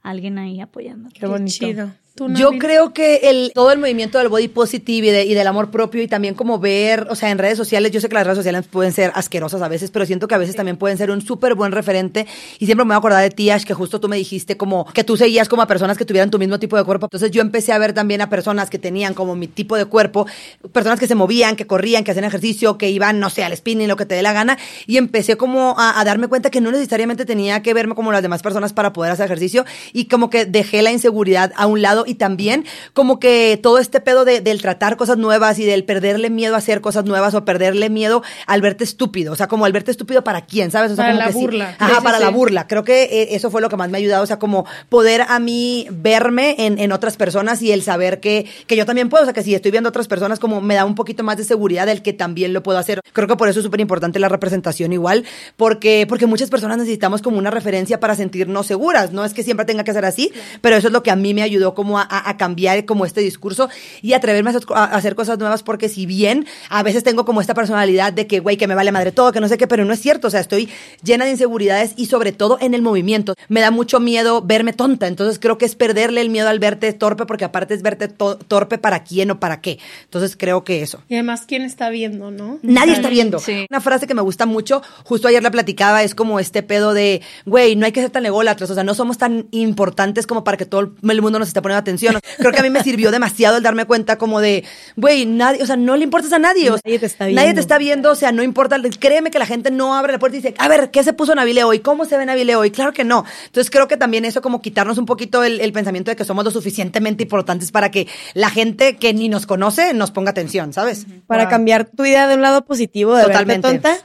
alguien 0.00 0.38
ahí 0.38 0.62
apoyando. 0.62 1.10
Qué 1.12 1.26
bonito. 1.26 1.50
Chido. 1.50 1.92
¿Tú, 2.18 2.28
Yo 2.34 2.50
creo 2.58 2.92
que 2.92 3.20
el, 3.30 3.52
todo 3.54 3.70
el 3.70 3.78
movimiento 3.78 4.18
del 4.18 4.28
body 4.28 4.48
positive 4.48 5.06
y, 5.06 5.10
de- 5.10 5.24
y 5.24 5.34
del 5.34 5.46
amor 5.46 5.70
propio 5.70 6.02
y 6.02 6.08
también 6.08 6.34
como 6.34 6.58
ver, 6.58 7.06
o 7.10 7.14
sea, 7.14 7.30
en 7.30 7.38
redes 7.38 7.56
sociales, 7.56 7.92
yo 7.92 8.00
sé 8.00 8.08
que 8.08 8.14
las 8.16 8.24
redes 8.26 8.38
sociales 8.38 8.66
pueden 8.68 8.92
ser 8.92 9.12
asquerosas 9.14 9.62
a 9.62 9.68
veces, 9.68 9.92
pero 9.92 10.04
siento 10.04 10.26
que 10.26 10.34
a 10.34 10.38
veces 10.38 10.56
también 10.56 10.76
pueden 10.76 10.98
ser 10.98 11.12
un 11.12 11.20
súper 11.22 11.54
buen 11.54 11.70
referente 11.70 12.26
y 12.58 12.66
siempre 12.66 12.84
me 12.84 12.88
voy 12.88 12.94
a 12.94 12.98
acordar 12.98 13.22
de 13.22 13.30
ti, 13.30 13.50
Ash, 13.50 13.62
que 13.62 13.72
justo 13.72 14.00
tú 14.00 14.08
me 14.08 14.16
dijiste 14.16 14.56
como 14.56 14.84
que 14.92 15.04
tú 15.04 15.16
seguías 15.16 15.48
como 15.48 15.62
a 15.62 15.66
personas 15.68 15.96
que 15.96 16.04
tuvieran 16.04 16.30
tu 16.30 16.38
mismo 16.40 16.58
tipo 16.58 16.76
de 16.76 16.82
cuerpo. 16.82 17.06
Entonces 17.06 17.30
yo 17.30 17.40
empecé 17.40 17.72
a 17.72 17.78
ver 17.78 17.92
también 17.92 18.20
a 18.20 18.28
personas 18.28 18.68
que 18.68 18.80
tenían 18.80 19.14
como 19.14 19.36
mi 19.36 19.46
tipo 19.46 19.76
de 19.76 19.84
cuerpo, 19.84 20.26
personas 20.72 20.98
que 20.98 21.06
se 21.06 21.14
movían, 21.14 21.54
que 21.54 21.66
corrían, 21.68 22.02
que 22.02 22.10
hacían 22.10 22.24
ejercicio, 22.24 22.78
que 22.78 22.90
iban, 22.90 23.20
no 23.20 23.30
sé, 23.30 23.44
al 23.44 23.56
spinning, 23.56 23.86
lo 23.88 23.96
que 23.96 24.06
te 24.06 24.16
dé 24.16 24.22
la 24.22 24.32
gana 24.32 24.58
y 24.86 24.96
empecé 24.96 25.36
como 25.36 25.76
a, 25.78 26.00
a 26.00 26.04
darme 26.04 26.26
cuenta 26.28 26.50
que 26.50 26.60
no 26.60 26.72
necesariamente 26.72 27.24
tenía 27.24 27.62
que 27.62 27.74
verme 27.74 27.94
como 27.94 28.10
las 28.10 28.22
demás 28.22 28.42
personas 28.42 28.72
para 28.72 28.92
poder 28.92 29.12
hacer 29.12 29.26
ejercicio 29.26 29.64
y 29.92 30.06
como 30.06 30.30
que 30.30 30.46
dejé 30.46 30.82
la 30.82 30.90
inseguridad 30.90 31.52
a 31.56 31.66
un 31.66 31.80
lado 31.82 32.04
y 32.08 32.14
también 32.14 32.64
como 32.94 33.20
que 33.20 33.58
todo 33.62 33.78
este 33.78 34.00
pedo 34.00 34.24
de- 34.24 34.40
del 34.40 34.60
tratar 34.62 34.96
cosas 34.96 35.16
nuevas 35.18 35.58
y 35.58 35.64
del 35.64 35.84
perderle 35.84 36.30
miedo 36.30 36.54
a 36.54 36.58
hacer 36.58 36.80
cosas 36.80 37.04
nuevas 37.04 37.34
o 37.34 37.44
perderle 37.44 37.90
miedo 37.90 38.22
al 38.46 38.60
verte 38.60 38.84
estúpido, 38.84 39.32
o 39.32 39.36
sea, 39.36 39.46
como 39.48 39.64
al 39.64 39.72
verte 39.72 39.90
estúpido 39.90 40.24
para 40.24 40.42
quién, 40.46 40.70
¿sabes? 40.70 40.92
O 40.92 40.96
sea, 40.96 41.04
Para 41.04 41.12
como 41.14 41.20
la 41.20 41.26
que 41.26 41.32
sí. 41.32 41.38
burla. 41.40 41.76
Ajá, 41.78 41.88
Sí, 41.88 41.94
sí, 41.98 42.04
para 42.04 42.18
la 42.20 42.30
burla. 42.30 42.66
Creo 42.66 42.84
que 42.84 43.02
eh, 43.04 43.28
eso 43.36 43.50
fue 43.50 43.60
lo 43.60 43.68
que 43.68 43.76
más 43.76 43.90
me 43.90 43.98
ha 43.98 44.00
ayudado, 44.00 44.22
o 44.22 44.26
sea, 44.26 44.38
como 44.38 44.66
poder 44.88 45.22
a 45.28 45.38
mí 45.38 45.86
verme 45.90 46.54
en, 46.58 46.78
en 46.78 46.92
otras 46.92 47.16
personas 47.16 47.60
y 47.62 47.72
el 47.72 47.82
saber 47.82 48.20
que, 48.20 48.46
que 48.66 48.76
yo 48.76 48.86
también 48.86 49.08
puedo, 49.08 49.22
o 49.22 49.26
sea, 49.26 49.34
que 49.34 49.42
si 49.42 49.54
estoy 49.54 49.70
viendo 49.70 49.88
a 49.88 49.90
otras 49.90 50.08
personas, 50.08 50.38
como 50.38 50.60
me 50.60 50.74
da 50.74 50.84
un 50.84 50.94
poquito 50.94 51.22
más 51.24 51.36
de 51.36 51.44
seguridad 51.44 51.86
del 51.86 52.02
que 52.02 52.12
también 52.12 52.52
lo 52.52 52.62
puedo 52.62 52.78
hacer. 52.78 53.00
Creo 53.12 53.28
que 53.28 53.36
por 53.36 53.48
eso 53.48 53.60
es 53.60 53.64
súper 53.64 53.80
importante 53.80 54.18
la 54.18 54.28
representación 54.28 54.92
igual, 54.92 55.24
porque, 55.56 56.06
porque 56.08 56.26
muchas 56.26 56.50
personas 56.50 56.78
necesitamos 56.78 57.22
como 57.22 57.38
una 57.38 57.50
referencia 57.50 58.00
para 58.00 58.14
sentirnos 58.14 58.66
seguras. 58.66 59.12
No 59.12 59.24
es 59.24 59.34
que 59.34 59.42
siempre 59.42 59.66
tenga 59.66 59.84
que 59.84 59.92
ser 59.92 60.04
así, 60.04 60.32
pero 60.60 60.76
eso 60.76 60.86
es 60.88 60.92
lo 60.92 61.02
que 61.02 61.10
a 61.10 61.16
mí 61.16 61.34
me 61.34 61.42
ayudó 61.42 61.74
como 61.74 61.97
a, 62.00 62.02
a- 62.02 62.30
a 62.30 62.36
cambiar 62.36 62.84
como 62.84 63.04
este 63.04 63.20
discurso 63.20 63.68
y 64.02 64.12
atreverme 64.12 64.50
a 64.50 64.56
hacer, 64.56 64.62
a 64.74 64.84
hacer 64.84 65.14
cosas 65.14 65.38
nuevas, 65.38 65.62
porque 65.62 65.88
si 65.88 66.06
bien 66.06 66.46
a 66.70 66.82
veces 66.82 67.02
tengo 67.04 67.24
como 67.24 67.40
esta 67.40 67.54
personalidad 67.54 68.12
de 68.12 68.26
que, 68.26 68.40
güey, 68.40 68.56
que 68.56 68.66
me 68.66 68.74
vale 68.74 68.92
madre 68.92 69.12
todo, 69.12 69.32
que 69.32 69.40
no 69.40 69.48
sé 69.48 69.58
qué, 69.58 69.66
pero 69.66 69.84
no 69.84 69.92
es 69.92 70.00
cierto. 70.00 70.28
O 70.28 70.30
sea, 70.30 70.40
estoy 70.40 70.68
llena 71.02 71.24
de 71.24 71.32
inseguridades 71.32 71.92
y 71.96 72.06
sobre 72.06 72.32
todo 72.32 72.58
en 72.60 72.74
el 72.74 72.82
movimiento. 72.82 73.34
Me 73.48 73.60
da 73.60 73.70
mucho 73.70 74.00
miedo 74.00 74.42
verme 74.42 74.72
tonta. 74.72 75.06
Entonces 75.06 75.38
creo 75.38 75.58
que 75.58 75.64
es 75.64 75.74
perderle 75.74 76.20
el 76.20 76.30
miedo 76.30 76.48
al 76.48 76.58
verte 76.58 76.92
torpe, 76.92 77.26
porque 77.26 77.44
aparte 77.44 77.74
es 77.74 77.82
verte 77.82 78.08
to- 78.08 78.36
torpe 78.38 78.78
para 78.78 79.04
quién 79.04 79.30
o 79.30 79.40
para 79.40 79.60
qué. 79.60 79.78
Entonces 80.04 80.36
creo 80.36 80.64
que 80.64 80.82
eso. 80.82 81.02
Y 81.08 81.14
además, 81.14 81.44
¿quién 81.46 81.62
está 81.62 81.88
viendo, 81.90 82.30
no? 82.30 82.58
Nadie 82.62 82.92
está 82.94 83.08
viendo. 83.08 83.38
Sí. 83.38 83.66
Una 83.70 83.80
frase 83.80 84.06
que 84.06 84.14
me 84.14 84.22
gusta 84.22 84.46
mucho, 84.46 84.82
justo 85.04 85.28
ayer 85.28 85.42
la 85.42 85.50
platicaba, 85.50 86.02
es 86.02 86.14
como 86.14 86.38
este 86.40 86.62
pedo 86.62 86.94
de, 86.94 87.22
güey, 87.46 87.76
no 87.76 87.86
hay 87.86 87.92
que 87.92 88.00
ser 88.00 88.10
tan 88.10 88.26
ególatras, 88.26 88.70
o 88.70 88.74
sea, 88.74 88.84
no 88.84 88.94
somos 88.94 89.18
tan 89.18 89.46
importantes 89.50 90.26
como 90.26 90.44
para 90.44 90.56
que 90.56 90.66
todo 90.66 90.80
el 91.02 91.22
mundo 91.22 91.38
nos 91.38 91.48
esté 91.48 91.62
poniendo 91.62 91.77
atención. 91.78 92.18
Creo 92.38 92.52
que 92.52 92.58
a 92.60 92.62
mí 92.62 92.70
me 92.70 92.82
sirvió 92.82 93.10
demasiado 93.10 93.56
el 93.56 93.62
darme 93.62 93.84
cuenta 93.84 94.16
como 94.18 94.40
de, 94.40 94.64
güey, 94.96 95.26
nadie, 95.26 95.62
o 95.62 95.66
sea, 95.66 95.76
no 95.76 95.96
le 95.96 96.04
importas 96.04 96.32
a 96.32 96.38
nadie. 96.38 96.70
o 96.70 96.74
sea, 96.74 96.82
Nadie 96.84 96.98
te 96.98 97.06
está 97.06 97.24
Nadie 97.24 97.34
te 97.36 97.42
viendo. 97.44 97.60
está 97.60 97.78
viendo, 97.78 98.10
o 98.12 98.14
sea, 98.14 98.32
no 98.32 98.42
importa. 98.42 98.76
Créeme 98.98 99.30
que 99.30 99.38
la 99.38 99.46
gente 99.46 99.70
no 99.70 99.94
abre 99.94 100.12
la 100.12 100.18
puerta 100.18 100.36
y 100.36 100.40
dice, 100.40 100.54
a 100.58 100.68
ver, 100.68 100.90
¿qué 100.90 101.02
se 101.02 101.12
puso 101.12 101.34
Nabile 101.34 101.64
hoy? 101.64 101.78
¿Cómo 101.80 102.04
se 102.04 102.16
ve 102.16 102.26
Nabile 102.26 102.56
hoy? 102.56 102.70
Claro 102.70 102.92
que 102.92 103.04
no. 103.04 103.24
Entonces 103.46 103.70
creo 103.70 103.88
que 103.88 103.96
también 103.96 104.24
eso 104.24 104.42
como 104.42 104.60
quitarnos 104.62 104.98
un 104.98 105.06
poquito 105.06 105.42
el, 105.44 105.60
el 105.60 105.72
pensamiento 105.72 106.10
de 106.10 106.16
que 106.16 106.24
somos 106.24 106.44
lo 106.44 106.50
suficientemente 106.50 107.22
importantes 107.22 107.70
para 107.72 107.90
que 107.90 108.06
la 108.34 108.50
gente 108.50 108.96
que 108.96 109.14
ni 109.14 109.28
nos 109.28 109.46
conoce 109.46 109.94
nos 109.94 110.10
ponga 110.10 110.30
atención, 110.30 110.72
¿sabes? 110.72 111.06
Para 111.26 111.44
Wow. 111.44 111.50
cambiar 111.50 111.84
tu 111.88 112.04
idea 112.04 112.26
de 112.28 112.34
un 112.34 112.42
lado 112.42 112.64
positivo, 112.64 113.14
de 113.16 113.24
Totalmente. 113.24 113.68
tonta, 113.68 113.96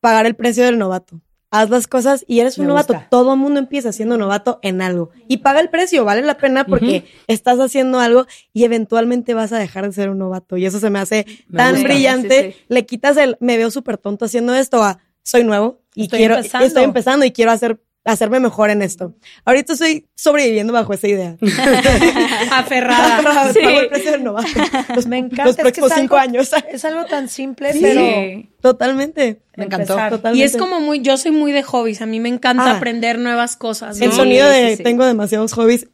pagar 0.00 0.26
el 0.26 0.34
precio 0.36 0.64
del 0.64 0.78
novato. 0.78 1.20
Haz 1.54 1.70
las 1.70 1.86
cosas 1.86 2.24
y 2.26 2.40
eres 2.40 2.58
un 2.58 2.64
Me 2.64 2.68
novato. 2.70 2.94
gusta. 2.94 3.08
Todo 3.10 3.34
el 3.34 3.38
mundo 3.38 3.60
empieza 3.60 3.92
siendo 3.92 4.16
novato 4.18 4.58
en 4.62 4.82
algo. 4.82 5.10
Y 5.28 5.36
paga 5.38 5.60
el 5.60 5.68
precio, 5.70 6.04
vale 6.04 6.22
la 6.22 6.36
pena 6.36 6.64
porque 6.66 7.04
estás 7.28 7.60
haciendo 7.60 8.00
algo 8.00 8.26
y 8.52 8.64
eventualmente 8.64 9.34
vas 9.34 9.52
a 9.52 9.58
dejar 9.58 9.86
de 9.86 9.92
ser 9.92 10.10
un 10.10 10.18
novato. 10.18 10.56
Y 10.56 10.66
eso 10.66 10.80
se 10.80 10.90
me 10.90 10.98
hace 10.98 11.24
Me 11.48 11.56
tan 11.58 11.74
gusta. 11.74 11.88
brillante. 11.88 12.42
Sí, 12.42 12.52
sí. 12.58 12.64
Le 12.68 12.86
quitas 12.86 13.16
el 13.16 13.36
me 13.40 13.56
veo 13.56 13.70
súper 13.70 13.98
tonto 13.98 14.24
haciendo 14.24 14.52
esto 14.54 14.82
a 14.82 14.98
soy 15.22 15.44
nuevo 15.44 15.80
y 15.94 16.02
Estoy 16.04 16.18
quiero 16.18 16.36
empezando. 16.36 16.66
estoy 16.66 16.82
empezando 16.84 17.24
y 17.24 17.30
quiero 17.30 17.50
hacer 17.52 17.80
hacerme 18.04 18.40
mejor 18.40 18.70
en 18.70 18.82
esto. 18.82 19.14
Ahorita 19.44 19.72
estoy 19.74 20.06
sobreviviendo 20.14 20.72
bajo 20.72 20.92
esa 20.92 21.08
idea. 21.08 21.36
Aferrada. 22.52 23.52
Sí. 23.52 23.60
Pago 23.62 23.80
el 23.80 23.88
precio 23.88 24.12
del 24.12 24.24
novato. 24.24 24.48
Los, 24.94 25.06
Me 25.06 25.18
encanta. 25.18 25.44
los 25.44 25.50
es 25.52 25.56
que 25.56 25.62
próximos 25.62 25.90
es 25.92 25.98
cinco 25.98 26.16
algo- 26.16 26.30
años. 26.38 26.50
Es 26.70 26.84
algo 26.84 27.04
tan 27.06 27.28
simple, 27.28 27.72
Sí. 27.72 27.78
pero 27.82 28.00
Sí. 28.00 28.50
Totalmente. 28.60 29.40
Me 29.56 29.64
encantó. 29.64 29.94
Totalmente. 29.94 30.38
Y 30.38 30.42
es 30.42 30.56
como 30.56 30.80
muy, 30.80 31.00
yo 31.00 31.16
soy 31.16 31.30
muy 31.30 31.52
de 31.52 31.62
hobbies, 31.62 32.00
a 32.02 32.06
mí 32.06 32.18
me 32.20 32.28
encanta 32.28 32.72
Ah. 32.72 32.76
aprender 32.76 33.18
nuevas 33.18 33.56
cosas. 33.56 34.00
El 34.00 34.12
sonido 34.12 34.48
de 34.48 34.70
sí, 34.70 34.76
sí. 34.78 34.82
tengo 34.82 35.04
demasiados 35.04 35.52
hobbies. 35.52 35.86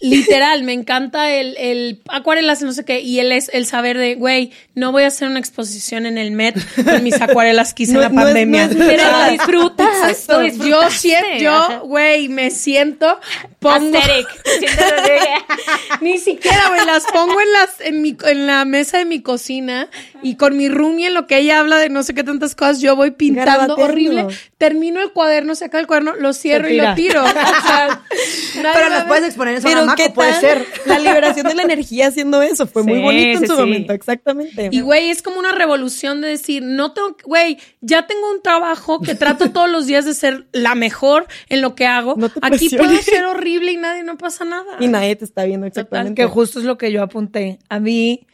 Literal, 0.00 0.62
me 0.64 0.72
encanta 0.72 1.30
el, 1.30 1.56
el 1.58 2.00
acuarelas, 2.08 2.60
no 2.62 2.72
sé 2.72 2.84
qué, 2.84 3.00
y 3.00 3.20
el, 3.20 3.30
es, 3.32 3.50
el 3.52 3.66
saber 3.66 3.96
de, 3.98 4.14
güey, 4.16 4.50
no 4.74 4.90
voy 4.92 5.04
a 5.04 5.08
hacer 5.08 5.28
una 5.28 5.38
exposición 5.38 6.06
en 6.06 6.18
el 6.18 6.32
Met 6.32 6.56
con 6.84 7.02
mis 7.04 7.20
acuarelas 7.20 7.72
que 7.74 7.84
hice 7.84 7.92
No- 7.94 8.02
en 8.02 8.02
la 8.02 8.08
no 8.10 8.20
es- 8.20 8.24
pandemia. 8.26 8.66
no 8.68 8.84
es- 8.84 8.88
Pero 8.88 9.04
lo 9.18 9.30
disfrutas. 9.30 10.26
Yo 10.66 10.90
siento, 10.90 11.28
yo, 11.38 11.80
güey, 11.86 12.28
me 12.28 12.50
siento, 12.50 13.18
pongo, 13.60 13.98
ni 16.00 16.18
siquiera, 16.18 16.68
güey, 16.68 16.84
las 16.86 17.04
pongo 17.06 17.40
en 17.40 17.52
las, 17.52 17.80
en 17.80 18.02
mi, 18.02 18.16
en 18.26 18.46
la 18.46 18.64
mesa 18.64 18.98
de 18.98 19.04
mi 19.04 19.22
cocina 19.22 19.88
y 20.22 20.36
con 20.36 20.56
mi 20.56 20.68
roomie 20.68 21.08
en 21.08 21.14
lo 21.14 21.26
que 21.26 21.38
ella 21.38 21.60
habla 21.60 21.78
de 21.78 21.88
no 21.88 22.02
sé 22.02 22.14
qué 22.14 22.24
tantas 22.24 22.54
cosas, 22.54 22.80
yo 22.80 22.96
voy 22.96 23.12
pintando 23.12 23.50
Garabateando. 23.50 23.84
horrible, 23.84 24.26
termino 24.58 25.00
el 25.00 25.12
cuaderno, 25.12 25.54
saco 25.54 25.78
el 25.78 25.86
cuaderno, 25.86 26.14
lo 26.16 26.32
cierro 26.32 26.68
y 26.68 26.76
lo 26.76 26.94
tiro. 26.94 27.22
O 27.24 27.28
sea, 27.28 28.02
Pero 28.54 28.90
ver. 28.90 29.06
puedes 29.06 29.24
exponer 29.26 29.56
en 29.56 29.62
Pero 29.80 29.94
qué 29.96 30.10
puede 30.10 30.30
tal 30.32 30.40
ser. 30.40 30.66
la 30.86 30.98
liberación 30.98 31.46
de 31.46 31.54
la 31.54 31.62
energía 31.62 32.08
haciendo 32.08 32.42
eso. 32.42 32.66
Fue 32.66 32.82
muy 32.82 32.94
Sí, 32.96 33.02
bonito 33.02 33.38
en 33.40 33.46
su 33.46 33.54
sí. 33.54 33.60
momento, 33.60 33.92
exactamente. 33.92 34.68
Y 34.72 34.80
güey, 34.80 35.10
es 35.10 35.22
como 35.22 35.38
una 35.38 35.52
revolución 35.52 36.20
de 36.20 36.28
decir, 36.28 36.62
no 36.62 36.92
tengo, 36.92 37.16
güey, 37.24 37.58
ya 37.80 38.06
tengo 38.06 38.30
un 38.30 38.42
trabajo 38.42 39.00
que 39.00 39.14
trato 39.14 39.50
todos 39.50 39.70
los 39.70 39.86
días 39.86 40.04
de 40.04 40.14
ser 40.14 40.46
la 40.52 40.74
mejor 40.74 41.26
en 41.48 41.60
lo 41.62 41.74
que 41.74 41.86
hago. 41.86 42.14
No 42.16 42.28
te 42.28 42.38
Aquí 42.42 42.68
puedo 42.70 42.96
ser 43.02 43.24
horrible 43.24 43.72
y 43.72 43.76
nadie 43.76 44.02
no 44.02 44.16
pasa 44.18 44.44
nada. 44.44 44.76
Y 44.80 44.88
nadie 44.88 45.16
te 45.16 45.24
está 45.24 45.44
viendo 45.44 45.66
exactamente. 45.66 46.20
que 46.22 46.28
justo 46.28 46.58
es 46.58 46.64
lo 46.64 46.78
que 46.78 46.90
yo 46.92 47.02
apunté. 47.02 47.58
A 47.68 47.78
mí, 47.80 48.26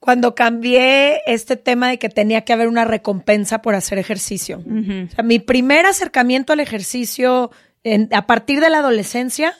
cuando 0.00 0.34
cambié 0.34 1.22
este 1.26 1.56
tema 1.56 1.88
de 1.88 1.98
que 1.98 2.08
tenía 2.10 2.42
que 2.42 2.52
haber 2.52 2.68
una 2.68 2.84
recompensa 2.84 3.62
por 3.62 3.74
hacer 3.74 3.96
ejercicio. 3.98 4.58
O 4.58 5.14
sea, 5.14 5.24
mi 5.24 5.38
primer 5.38 5.86
acercamiento 5.86 6.52
al 6.52 6.60
ejercicio 6.60 7.50
en- 7.84 8.08
a 8.12 8.26
partir 8.26 8.60
de 8.60 8.68
la 8.70 8.78
adolescencia, 8.80 9.54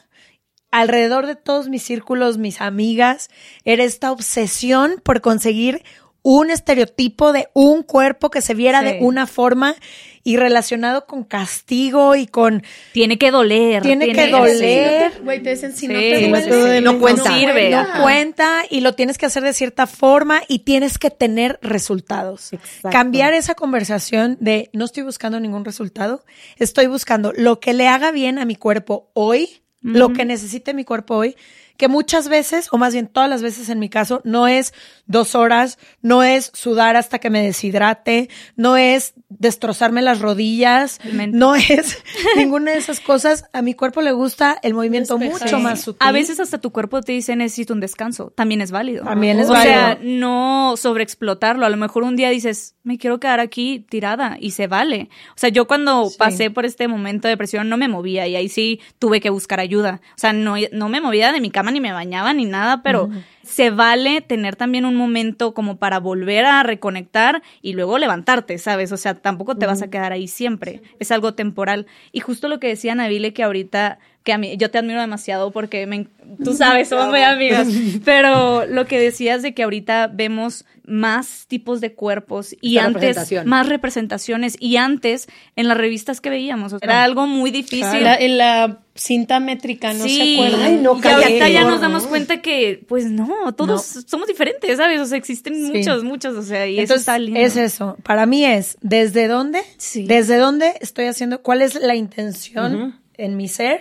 alrededor 0.81 1.27
de 1.27 1.37
todos 1.37 1.69
mis 1.69 1.83
círculos, 1.85 2.37
mis 2.37 2.61
amigas, 2.61 3.31
era 3.65 3.85
esta 3.85 4.11
obsesión 4.11 5.01
por 5.03 5.21
conseguir 5.21 5.83
un 6.27 6.51
estereotipo 6.51 7.33
de 7.33 7.49
un 7.53 7.83
cuerpo 7.83 8.31
que 8.31 8.41
se 8.41 8.55
viera 8.55 8.81
Sí. 8.81 8.87
de 8.87 8.99
una 9.03 9.27
forma 9.27 9.77
y 10.25 10.39
relacionado 10.39 11.07
con 11.07 11.23
castigo 11.23 12.17
y 12.17 12.27
con 12.27 12.63
Tiene 12.93 13.19
que 13.19 13.31
doler. 13.31 13.83
Tiene 13.83 14.11
que 14.11 14.29
doler. 14.29 15.13
Güey, 15.23 15.43
te 15.43 15.51
dicen, 15.51 15.77
si 15.77 15.87
no 15.87 15.99
te 15.99 16.27
duele, 16.49 16.81
no 16.81 16.99
cuenta. 16.99 17.29
No 17.29 17.37
sirve. 17.37 17.71
no 17.71 17.87
cuenta 18.03 18.63
y 18.71 18.81
lo 18.81 18.95
tienes 18.95 19.19
que 19.19 19.27
hacer 19.27 19.43
de 19.43 19.53
cierta 19.53 19.87
forma 19.87 20.41
y 20.49 20.61
tienes 20.61 20.97
que 20.99 21.11
tener 21.11 21.59
resultados. 21.61 22.55
Exacto. 22.55 22.89
Cambiar 22.91 23.35
esa 23.35 23.55
conversación 23.55 24.39
de 24.41 24.71
no 24.73 24.87
estoy 24.87 25.03
buscando 25.03 25.39
ningún 25.41 25.67
resultado, 25.67 26.25
estoy 26.57 26.87
buscando 26.87 27.33
lo 27.37 27.61
que 27.61 27.75
le 27.75 27.87
haga 27.87 28.11
bien 28.13 28.39
a 28.39 28.47
mi 28.47 28.57
cuerpo 28.57 29.11
hoy, 29.13 29.61
lo 29.85 30.13
que 30.13 30.25
necesite 30.25 30.75
mi 30.75 30.85
cuerpo 30.85 31.15
hoy, 31.17 31.37
que 31.77 31.89
muchas 31.89 32.29
veces, 32.29 32.69
o 32.71 32.79
más 32.79 32.93
bien 32.93 33.09
todas 33.09 33.29
las 33.29 33.43
veces 33.43 33.69
en 33.69 33.79
mi 33.79 33.89
caso, 33.89 34.21
no 34.25 34.47
es 34.47 34.73
dos 35.07 35.35
horas, 35.35 35.79
no 36.03 36.23
es 36.23 36.51
sudar 36.55 36.97
hasta 36.97 37.19
que 37.19 37.31
me 37.31 37.43
deshidrate, 37.43 38.29
no 38.57 38.77
es 38.77 39.15
destrozarme 39.29 40.01
las 40.01 40.21
rodillas, 40.21 41.01
no 41.33 41.57
es 41.57 41.99
ninguna 42.37 42.71
de 42.73 42.79
esas 42.79 43.01
cosas. 43.01 43.45
A 43.53 43.63
mi 43.63 43.75
cuerpo 43.75 44.01
le 44.03 44.13
gusta 44.13 44.57
el 44.63 44.75
movimiento 44.75 45.19
mucho 45.19 45.49
Sí. 45.49 45.57
más 45.57 45.81
sutil. 45.83 45.99
A 46.07 46.13
veces 46.13 46.39
hasta 46.41 46.59
tu 46.59 46.71
cuerpo 46.71 47.01
te 47.03 47.13
dice 47.13 47.35
necesito 47.37 47.75
un 47.75 47.81
descanso. 47.81 48.33
También 48.37 48.61
es 48.61 48.71
válido. 48.71 49.05
También 49.05 49.41
es 49.41 49.51
o 49.51 49.57
sea, 49.57 49.95
válido. 49.97 50.19
no 50.19 50.75
sobreexplotarlo. 50.77 51.67
A 51.67 51.71
lo 51.71 51.77
mejor 51.77 52.05
un 52.05 52.15
día 52.17 52.31
dices, 52.31 52.77
me 52.85 52.99
quiero 52.99 53.19
quedar 53.19 53.41
aquí 53.41 53.85
tirada 53.91 54.37
y 54.41 54.53
se 54.53 54.67
vale. 54.69 55.09
O 55.31 55.39
sea, 55.39 55.49
yo 55.51 55.67
cuando 55.67 56.07
Sí. 56.09 56.17
pasé 56.19 56.51
por 56.51 56.65
este 56.65 56.87
momento 56.89 57.27
de 57.29 57.33
depresión 57.33 57.69
no 57.69 57.77
me 57.77 57.89
movía 57.89 58.27
y 58.29 58.37
ahí 58.37 58.49
sí 58.49 58.81
tuve 59.01 59.21
que 59.21 59.31
buscar 59.31 59.59
ayuda. 59.61 60.01
O 60.11 60.19
sea, 60.19 60.33
no, 60.33 60.55
no 60.73 60.89
me 60.89 61.01
movía 61.01 61.33
de 61.33 61.41
mi 61.41 61.51
cama 61.51 61.64
ni 61.71 61.81
me 61.81 61.93
bañaba 61.93 62.33
ni 62.33 62.45
nada, 62.45 62.83
pero 62.83 63.11
se 63.43 63.71
vale 63.71 64.21
tener 64.21 64.57
también 64.57 64.85
un 64.85 64.97
momento 64.97 65.55
como 65.55 65.77
para 65.77 66.01
volver 66.01 66.47
a 66.47 66.63
reconectar 66.63 67.43
y 67.63 67.75
luego 67.75 67.99
levantarte, 67.99 68.59
¿sabes? 68.59 68.93
O 68.93 68.97
sea, 68.97 69.15
tampoco 69.15 69.57
te 69.57 69.67
vas 69.67 69.83
a 69.83 69.89
quedar 69.89 70.13
ahí 70.13 70.29
siempre. 70.29 70.83
Es 70.99 71.11
algo 71.11 71.35
temporal. 71.35 71.87
Y 72.13 72.21
justo 72.21 72.49
lo 72.49 72.61
que 72.61 72.69
decía 72.69 72.95
Nabile 72.95 73.33
que 73.33 73.43
ahorita 73.43 73.99
que 74.25 74.33
a 74.33 74.39
mí 74.39 74.57
yo 74.57 74.71
te 74.71 74.79
admiro 74.79 75.01
demasiado 75.01 75.51
porque 75.53 75.87
me, 75.87 76.07
tú 76.43 76.55
sabes, 76.57 76.89
somos 76.89 77.09
muy 77.09 77.21
amigas, 77.23 77.69
pero 78.05 78.67
lo 78.67 78.87
que 78.87 78.99
decías 78.99 79.43
de 79.43 79.55
que 79.55 79.63
ahorita 79.63 80.09
vemos 80.13 80.65
más 80.87 81.47
tipos 81.49 81.81
de 81.81 81.95
cuerpos 81.95 82.55
y 82.61 82.77
Esta 82.77 82.87
antes 82.89 83.01
representación. 83.03 83.49
más 83.49 83.69
representaciones 83.69 84.57
y 84.61 84.77
antes 84.77 85.29
en 85.57 85.69
las 85.69 85.79
revistas 85.79 86.21
que 86.21 86.29
veíamos, 86.31 86.73
o 86.75 86.79
sea, 86.79 86.85
era 86.87 87.05
algo 87.05 87.27
muy 87.27 87.51
difícil. 87.51 88.03
La, 88.05 88.17
en 88.17 88.37
la 88.37 88.81
cinta 88.95 89.41
métrica, 89.41 89.95
¿no 89.95 90.05
sí, 90.05 90.17
se 90.17 90.35
acuerdan? 90.35 90.63
Ay, 90.63 90.81
no, 90.83 91.01
y 91.03 91.07
ahorita 91.07 91.49
ya 91.49 91.65
nos 91.65 91.81
damos 91.81 92.07
cuenta 92.07 92.43
que, 92.43 92.85
pues 92.87 93.11
no, 93.11 93.55
todos 93.55 94.05
somos 94.07 94.29
diferentes, 94.29 94.77
¿sabes? 94.77 95.01
O 95.01 95.07
sea, 95.07 95.17
existen 95.19 95.55
Sí. 95.55 95.79
muchos, 95.79 96.05
muchos, 96.05 96.35
o 96.37 96.43
sea, 96.43 96.67
y 96.67 96.75
eso 96.75 96.83
Entonces, 96.83 97.01
está 97.03 97.19
lindo. 97.19 97.41
es 97.41 97.57
eso. 97.57 97.97
Para 98.03 98.27
mí 98.27 98.45
es, 98.45 98.77
¿desde 98.83 99.27
dónde? 99.27 99.61
Sí. 99.79 100.07
¿Desde 100.07 100.37
dónde 100.37 100.75
estoy 100.81 101.07
haciendo? 101.07 101.41
¿Cuál 101.43 101.63
es 101.63 101.75
la 101.77 101.95
intención 101.95 103.01
en 103.17 103.37
mi 103.39 103.49
ser? 103.49 103.81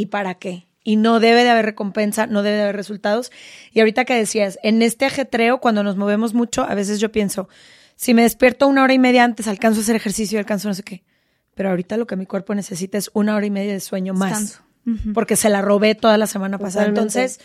¿Y 0.00 0.06
para 0.06 0.34
qué? 0.34 0.66
Y 0.82 0.96
no 0.96 1.20
debe 1.20 1.44
de 1.44 1.50
haber 1.50 1.66
recompensa, 1.66 2.26
no 2.26 2.42
debe 2.42 2.56
de 2.56 2.62
haber 2.62 2.76
resultados. 2.76 3.30
Y 3.72 3.80
ahorita 3.80 4.04
que 4.04 4.14
decías, 4.14 4.58
en 4.62 4.80
este 4.82 5.04
ajetreo, 5.04 5.58
cuando 5.60 5.82
nos 5.82 5.96
movemos 5.96 6.32
mucho, 6.34 6.62
a 6.62 6.74
veces 6.74 7.00
yo 7.00 7.12
pienso, 7.12 7.48
si 7.96 8.14
me 8.14 8.22
despierto 8.22 8.66
una 8.66 8.82
hora 8.82 8.94
y 8.94 8.98
media 8.98 9.24
antes, 9.24 9.46
alcanzo 9.46 9.80
a 9.80 9.82
hacer 9.82 9.96
ejercicio, 9.96 10.38
alcanzo 10.38 10.68
no 10.68 10.74
sé 10.74 10.82
qué. 10.82 11.02
Pero 11.54 11.68
ahorita 11.68 11.98
lo 11.98 12.06
que 12.06 12.16
mi 12.16 12.24
cuerpo 12.24 12.54
necesita 12.54 12.96
es 12.96 13.10
una 13.12 13.36
hora 13.36 13.44
y 13.44 13.50
media 13.50 13.72
de 13.74 13.80
sueño 13.80 14.14
más. 14.14 14.62
Porque 15.12 15.36
se 15.36 15.50
la 15.50 15.60
robé 15.60 15.94
toda 15.94 16.16
la 16.16 16.26
semana 16.26 16.56
pasada. 16.58 16.86
Totalmente. 16.86 17.20
Entonces, 17.20 17.40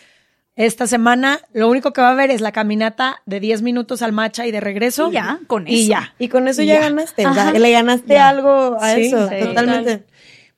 esta 0.55 0.87
semana 0.87 1.41
lo 1.53 1.69
único 1.69 1.91
que 1.91 1.99
va 1.99 2.07
a 2.07 2.11
haber 2.11 2.31
es 2.31 2.39
la 2.39 2.53
caminata 2.53 3.21
de 3.25 3.41
10 3.41 3.61
minutos 3.61 4.01
al 4.01 4.13
macha 4.13 4.47
y 4.47 4.51
de 4.51 4.61
regreso. 4.61 5.09
Y 5.09 5.15
ya, 5.15 5.39
con 5.47 5.67
Y 5.67 5.81
eso. 5.81 5.89
ya. 5.89 6.15
Y 6.17 6.29
con 6.29 6.47
eso 6.47 6.61
Y 6.61 6.67
ya, 6.67 6.75
ya. 6.75 6.79
ganaste. 6.79 7.25
Ajá. 7.25 7.51
le 7.51 7.71
ganaste 7.71 8.17
algo 8.17 8.77
a 8.79 8.95
Sí, 8.95 9.01
eso. 9.07 9.27
sí. 9.27 9.35
totalmente. 9.41 10.05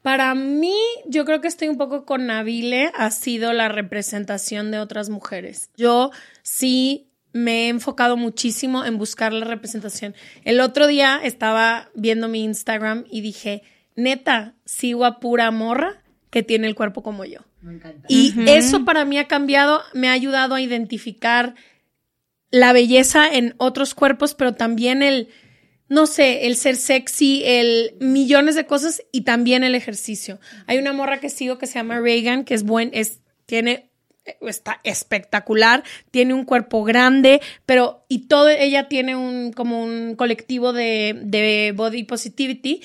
Para 0.07 0.35
mí, 0.35 0.73
yo 1.05 1.25
creo 1.25 1.41
que 1.41 1.49
estoy 1.49 1.67
un 1.67 1.77
poco 1.77 2.05
con 2.05 2.27
Nabile, 2.27 2.93
ha 2.95 3.11
sido 3.11 3.51
la 3.51 3.67
representación 3.67 4.71
de 4.71 4.79
otras 4.79 5.09
mujeres. 5.09 5.69
Yo 5.75 6.11
sí 6.43 7.09
me 7.33 7.65
he 7.65 7.67
enfocado 7.67 8.15
muchísimo 8.15 8.85
en 8.85 8.97
buscar 8.97 9.33
la 9.33 9.43
representación. 9.43 10.15
El 10.45 10.61
otro 10.61 10.87
día 10.87 11.19
estaba 11.21 11.89
viendo 11.93 12.29
mi 12.29 12.45
Instagram 12.45 13.03
y 13.11 13.19
dije, 13.19 13.63
neta, 13.97 14.55
sigo 14.63 15.03
a 15.03 15.19
pura 15.19 15.51
morra 15.51 16.01
que 16.29 16.41
tiene 16.41 16.67
el 16.67 16.75
cuerpo 16.75 17.03
como 17.03 17.25
yo. 17.25 17.41
Y 18.07 18.33
eso 18.47 18.85
para 18.85 19.03
mí 19.03 19.17
ha 19.17 19.27
cambiado, 19.27 19.81
me 19.93 20.07
ha 20.07 20.13
ayudado 20.13 20.55
a 20.55 20.61
identificar 20.61 21.53
la 22.49 22.71
belleza 22.71 23.27
en 23.27 23.55
otros 23.57 23.93
cuerpos, 23.93 24.35
pero 24.35 24.53
también 24.53 25.03
el, 25.03 25.27
no 25.89 26.05
sé, 26.05 26.47
el 26.47 26.57
ser 26.57 26.75
sexy, 26.75 27.43
el 27.45 27.95
millones 27.99 28.55
de 28.55 28.65
cosas 28.65 29.01
y 29.11 29.21
también 29.21 29.63
el 29.63 29.75
ejercicio. 29.75 30.39
Hay 30.65 30.77
una 30.77 30.93
morra 30.93 31.19
que 31.19 31.29
sigo 31.29 31.57
que 31.57 31.67
se 31.67 31.75
llama 31.75 31.99
Reagan, 31.99 32.43
que 32.43 32.53
es 32.53 32.63
buen, 32.63 32.89
es, 32.93 33.19
tiene, 33.45 33.89
está 34.41 34.81
espectacular, 34.83 35.83
tiene 36.11 36.33
un 36.33 36.43
cuerpo 36.43 36.83
grande, 36.83 37.41
pero, 37.65 38.05
y 38.09 38.27
todo, 38.27 38.49
ella 38.49 38.89
tiene 38.89 39.15
un, 39.15 39.53
como 39.53 39.81
un 39.81 40.15
colectivo 40.15 40.73
de, 40.73 41.17
de 41.23 41.73
body 41.75 42.03
positivity. 42.03 42.81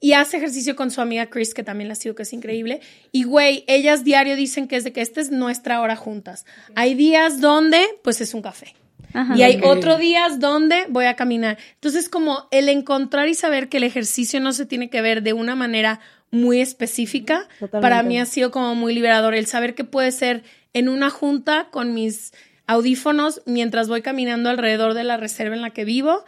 y 0.00 0.14
hace 0.14 0.38
ejercicio 0.38 0.74
con 0.74 0.90
su 0.90 1.00
amiga 1.00 1.26
Chris, 1.26 1.54
que 1.54 1.62
también 1.62 1.88
la 1.88 1.94
sigo, 1.94 2.14
que 2.14 2.22
es 2.22 2.32
increíble. 2.32 2.80
Y 3.12 3.24
güey, 3.24 3.64
ellas 3.68 4.04
diario 4.04 4.36
dicen 4.36 4.66
que 4.66 4.76
es 4.76 4.84
de 4.84 4.92
que 4.92 5.02
esta 5.02 5.20
es 5.20 5.30
nuestra 5.30 5.80
hora 5.80 5.96
juntas. 5.96 6.44
Hay 6.74 6.94
días 6.94 7.40
donde, 7.40 7.84
pues 8.02 8.20
es 8.20 8.34
un 8.34 8.42
café. 8.42 8.74
Ajá. 9.14 9.36
y 9.36 9.42
hay 9.42 9.60
otros 9.62 9.98
días 9.98 10.40
donde 10.40 10.86
voy 10.88 11.04
a 11.06 11.16
caminar. 11.16 11.58
Entonces, 11.74 12.08
como 12.08 12.48
el 12.50 12.68
encontrar 12.68 13.28
y 13.28 13.34
saber 13.34 13.68
que 13.68 13.78
el 13.78 13.84
ejercicio 13.84 14.40
no 14.40 14.52
se 14.52 14.66
tiene 14.66 14.90
que 14.90 15.00
ver 15.02 15.22
de 15.22 15.32
una 15.32 15.54
manera 15.54 16.00
muy 16.30 16.60
específica, 16.60 17.46
Totalmente. 17.60 17.80
para 17.82 18.02
mí 18.02 18.18
ha 18.18 18.26
sido 18.26 18.50
como 18.50 18.74
muy 18.74 18.94
liberador. 18.94 19.34
El 19.34 19.46
saber 19.46 19.74
que 19.74 19.84
puede 19.84 20.12
ser 20.12 20.42
en 20.72 20.88
una 20.88 21.10
junta 21.10 21.68
con 21.70 21.92
mis 21.94 22.32
audífonos 22.66 23.42
mientras 23.44 23.88
voy 23.88 24.02
caminando 24.02 24.48
alrededor 24.48 24.94
de 24.94 25.04
la 25.04 25.16
reserva 25.16 25.54
en 25.54 25.62
la 25.62 25.70
que 25.70 25.84
vivo. 25.84 26.24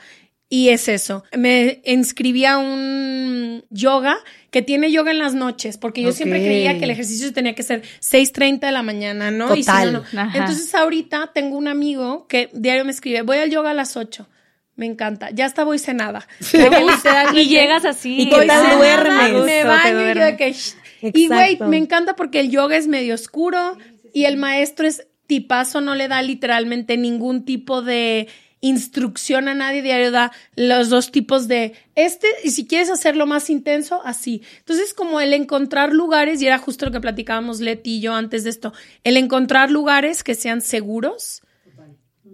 Y 0.51 0.69
es 0.69 0.89
eso. 0.89 1.25
Me 1.37 1.81
inscribí 1.85 2.45
a 2.45 2.59
un 2.59 3.65
yoga 3.71 4.17
que 4.55 4.63
tiene 4.63 4.93
yoga 4.93 5.11
en 5.11 5.19
las 5.19 5.35
noches, 5.35 5.79
porque 5.79 6.01
yo 6.01 6.13
siempre 6.13 6.39
creía 6.39 6.79
que 6.79 6.85
el 6.85 6.91
ejercicio 6.91 7.33
tenía 7.33 7.57
que 7.57 7.65
ser 7.65 7.83
6.30 7.83 8.61
de 8.61 8.71
la 8.71 8.85
mañana, 8.85 9.33
¿no? 9.33 9.53
Y 9.57 9.65
si 9.65 9.71
no, 9.91 10.05
no. 10.13 10.31
Entonces 10.33 10.73
ahorita 10.77 11.33
tengo 11.35 11.59
un 11.59 11.67
amigo 11.67 12.29
que 12.29 12.51
diario 12.53 12.85
me 12.85 12.93
escribe, 12.93 13.23
voy 13.23 13.39
al 13.39 13.51
yoga 13.51 13.73
a 13.73 13.75
las 13.75 13.97
8. 13.97 14.29
Me 14.77 14.87
encanta. 14.87 15.31
Ya 15.31 15.47
hasta 15.47 15.65
voy 15.65 15.81
cenada. 15.81 16.29
Y 17.35 17.49
llegas 17.49 17.85
así. 17.85 18.17
¿Y 18.17 18.29
qué 18.29 18.37
Voy 18.37 18.47
tal 18.47 18.79
duermes? 18.79 19.45
Me 19.45 19.65
baño 19.65 20.13
y 20.13 20.15
yo 20.15 20.25
de 20.25 20.37
que... 20.37 20.53
shh. 20.53 20.77
Y 21.03 21.27
güey, 21.27 21.59
me 21.59 21.77
encanta 21.77 22.15
porque 22.15 22.39
el 22.39 22.51
yoga 22.53 22.77
es 22.77 22.87
medio 22.87 23.17
oscuro 23.17 23.77
y 24.13 24.27
el 24.27 24.37
maestro 24.37 24.87
es 24.87 25.09
tipazo, 25.27 25.81
no 25.81 25.95
le 25.95 26.09
da 26.09 26.23
literalmente 26.23 26.97
ningún 26.97 27.45
tipo 27.45 27.83
de 27.83 28.29
instrucción 28.61 29.49
a 29.49 29.55
nadie, 29.55 29.83
diario 29.83 30.11
da 30.11 30.33
los 30.57 30.89
dos 30.89 31.11
tipos 31.11 31.49
de 31.49 31.75
este, 31.97 32.27
y 32.43 32.51
si 32.51 32.67
quieres 32.67 32.91
hacerlo 32.91 33.27
más 33.27 33.51
intenso, 33.51 34.01
así. 34.05 34.43
Entonces, 34.59 34.95
como 34.95 35.21
el 35.21 35.35
encontrar 35.35 35.93
lugares, 35.93 36.41
y 36.41 36.47
era 36.47 36.57
justo 36.59 36.87
lo 36.87 36.93
que 36.93 37.01
platicábamos 37.01 37.61
Leti 37.61 37.97
y 37.97 38.01
yo 38.01 38.15
antes 38.15 38.45
de 38.45 38.51
esto, 38.51 38.73
el 39.05 39.19
encontrar 39.19 39.71
lugares 39.71 40.25
que 40.25 40.35
sean 40.35 40.63
seguros, 40.63 41.43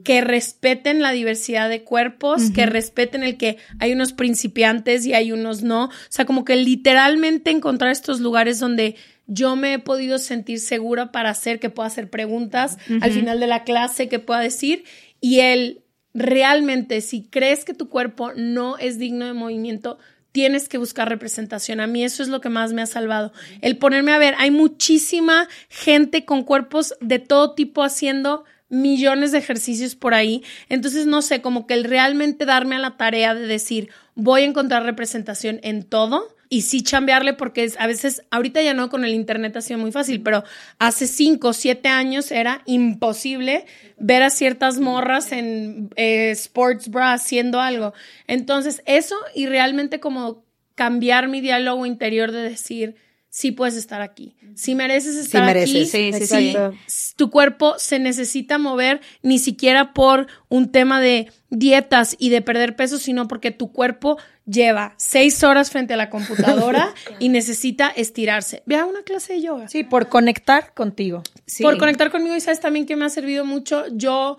que 0.04 0.20
respeten 0.20 1.02
la 1.02 1.12
diversidad 1.12 1.68
de 1.68 1.82
cuerpos, 1.82 2.50
que 2.50 2.64
respeten 2.64 3.22
el 3.22 3.36
que 3.36 3.58
hay 3.78 3.92
unos 3.92 4.12
principiantes 4.12 5.04
y 5.04 5.14
hay 5.14 5.32
unos 5.32 5.62
no. 5.62 5.86
O 5.86 5.90
sea, 6.08 6.24
como 6.24 6.44
que 6.44 6.56
literalmente 6.56 7.50
encontrar 7.50 7.90
estos 7.90 8.20
lugares 8.20 8.58
donde 8.60 8.96
yo 9.32 9.54
me 9.54 9.74
he 9.74 9.78
podido 9.78 10.18
sentir 10.18 10.58
segura 10.58 11.12
para 11.12 11.30
hacer, 11.30 11.60
que 11.60 11.70
pueda 11.70 11.86
hacer 11.86 12.10
preguntas 12.10 12.78
al 13.00 13.12
final 13.12 13.38
de 13.38 13.46
la 13.46 13.62
clase, 13.62 14.08
que 14.08 14.18
pueda 14.18 14.40
decir, 14.40 14.84
y 15.20 15.38
el 15.38 15.84
realmente, 16.12 17.00
si 17.00 17.22
crees 17.22 17.64
que 17.64 17.72
tu 17.72 17.88
cuerpo 17.88 18.32
no 18.34 18.76
es 18.76 18.98
digno 18.98 19.26
de 19.26 19.32
movimiento, 19.32 19.98
tienes 20.32 20.68
que 20.68 20.78
buscar 20.78 21.08
representación. 21.08 21.78
A 21.78 21.86
mí 21.86 22.02
eso 22.02 22.24
es 22.24 22.28
lo 22.28 22.40
que 22.40 22.48
más 22.48 22.72
me 22.72 22.82
ha 22.82 22.86
salvado. 22.86 23.32
El 23.60 23.78
ponerme 23.78 24.12
a 24.12 24.18
ver, 24.18 24.34
hay 24.38 24.50
muchísima 24.50 25.48
gente 25.68 26.24
con 26.24 26.42
cuerpos 26.42 26.94
de 27.00 27.20
todo 27.20 27.54
tipo 27.54 27.84
haciendo 27.84 28.44
millones 28.68 29.30
de 29.30 29.38
ejercicios 29.38 29.94
por 29.94 30.12
ahí. 30.12 30.42
Entonces, 30.68 31.06
no 31.06 31.22
sé, 31.22 31.40
como 31.40 31.68
que 31.68 31.74
el 31.74 31.84
realmente 31.84 32.46
darme 32.46 32.74
a 32.74 32.80
la 32.80 32.96
tarea 32.96 33.32
de 33.34 33.46
decir, 33.46 33.90
voy 34.16 34.42
a 34.42 34.46
encontrar 34.46 34.82
representación 34.82 35.60
en 35.62 35.84
todo 35.84 36.34
y 36.52 36.62
sí 36.62 36.82
chambearle 36.82 37.32
porque 37.32 37.62
es, 37.62 37.78
a 37.78 37.86
veces, 37.86 38.24
ahorita 38.30 38.60
ya 38.60 38.74
no 38.74 38.90
con 38.90 39.04
el 39.04 39.14
internet 39.14 39.56
ha 39.56 39.62
sido 39.62 39.78
muy 39.78 39.92
fácil, 39.92 40.20
pero 40.20 40.42
hace 40.80 41.06
cinco 41.06 41.48
o 41.48 41.52
siete 41.52 41.88
años 41.88 42.32
era 42.32 42.62
imposible 42.66 43.66
ver 43.96 44.24
a 44.24 44.30
ciertas 44.30 44.80
morras 44.80 45.30
en 45.30 45.90
eh, 45.94 46.32
sports 46.32 46.90
bra 46.90 47.12
haciendo 47.12 47.60
algo. 47.60 47.94
Entonces, 48.26 48.82
eso 48.84 49.14
y 49.32 49.46
realmente 49.46 50.00
como 50.00 50.44
cambiar 50.74 51.28
mi 51.28 51.40
diálogo 51.40 51.86
interior 51.86 52.32
de 52.32 52.42
decir, 52.42 52.96
sí 53.30 53.52
puedes 53.52 53.76
estar 53.76 54.02
aquí, 54.02 54.36
sí 54.54 54.74
mereces 54.74 55.16
estar 55.16 55.46
mereces. 55.46 55.94
aquí, 55.94 56.12
Sí, 56.12 56.26
sí, 56.26 56.26
sí, 56.26 57.14
tu 57.16 57.30
cuerpo 57.30 57.76
se 57.78 57.98
necesita 57.98 58.58
mover 58.58 59.00
ni 59.22 59.38
siquiera 59.38 59.94
por 59.94 60.26
un 60.48 60.70
tema 60.72 61.00
de 61.00 61.30
dietas 61.48 62.16
y 62.18 62.30
de 62.30 62.42
perder 62.42 62.76
peso, 62.76 62.98
sino 62.98 63.28
porque 63.28 63.52
tu 63.52 63.72
cuerpo 63.72 64.18
lleva 64.46 64.94
seis 64.96 65.42
horas 65.44 65.70
frente 65.70 65.94
a 65.94 65.96
la 65.96 66.10
computadora 66.10 66.92
y 67.20 67.28
necesita 67.28 67.88
estirarse. 67.88 68.62
Ve 68.66 68.76
a 68.76 68.84
una 68.84 69.02
clase 69.02 69.34
de 69.34 69.42
yoga. 69.42 69.68
Sí, 69.68 69.84
por 69.84 70.08
conectar 70.08 70.74
contigo. 70.74 71.22
Sí. 71.46 71.62
Por 71.62 71.78
conectar 71.78 72.10
conmigo 72.10 72.34
y 72.34 72.40
sabes 72.40 72.60
también 72.60 72.84
que 72.84 72.96
me 72.96 73.04
ha 73.04 73.10
servido 73.10 73.44
mucho. 73.44 73.84
Yo 73.92 74.38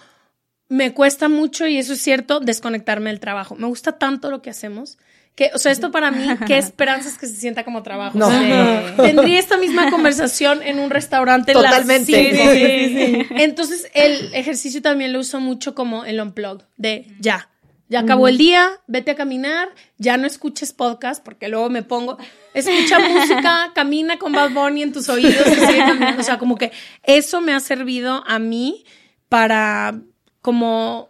me 0.67 0.93
cuesta 0.93 1.27
mucho, 1.27 1.67
y 1.67 1.77
eso 1.77 1.93
es 1.93 2.01
cierto, 2.01 2.39
desconectarme 2.39 3.09
del 3.09 3.19
trabajo. 3.19 3.55
Me 3.55 3.67
gusta 3.67 3.97
tanto 3.97 4.31
lo 4.31 4.41
que 4.41 4.49
hacemos. 4.49 4.97
Que, 5.41 5.49
o 5.55 5.57
sea, 5.57 5.71
esto 5.71 5.89
para 5.89 6.11
mí, 6.11 6.27
qué 6.45 6.55
esperanzas 6.59 7.17
que 7.17 7.25
se 7.25 7.33
sienta 7.33 7.65
como 7.65 7.81
trabajo. 7.81 8.15
No. 8.15 8.27
O 8.27 8.29
sea, 8.29 8.93
tendría 9.01 9.39
esta 9.39 9.57
misma 9.57 9.89
conversación 9.89 10.61
en 10.61 10.77
un 10.77 10.91
restaurante. 10.91 11.53
Totalmente. 11.53 12.05
cinco. 12.05 12.43
Sí, 12.53 13.27
Entonces, 13.41 13.89
el 13.95 14.35
ejercicio 14.35 14.83
también 14.83 15.13
lo 15.13 15.19
uso 15.19 15.39
mucho 15.39 15.73
como 15.73 16.05
el 16.05 16.21
unplug, 16.21 16.61
de 16.77 17.07
ya. 17.19 17.49
Ya 17.89 18.01
acabó 18.01 18.27
el 18.27 18.37
día, 18.37 18.69
vete 18.85 19.09
a 19.09 19.15
caminar, 19.15 19.69
ya 19.97 20.15
no 20.15 20.27
escuches 20.27 20.73
podcast, 20.73 21.23
porque 21.25 21.49
luego 21.49 21.71
me 21.71 21.81
pongo, 21.81 22.19
escucha 22.53 22.99
música, 22.99 23.71
camina 23.73 24.19
con 24.19 24.33
Bad 24.33 24.51
Bunny 24.51 24.83
en 24.83 24.93
tus 24.93 25.09
oídos, 25.09 25.47
y 25.47 25.55
sigue 25.55 25.79
caminando. 25.79 26.21
O 26.21 26.23
sea, 26.23 26.37
como 26.37 26.55
que 26.55 26.71
eso 27.01 27.41
me 27.41 27.51
ha 27.51 27.59
servido 27.59 28.23
a 28.27 28.37
mí 28.37 28.85
para 29.27 29.99
como 30.43 31.09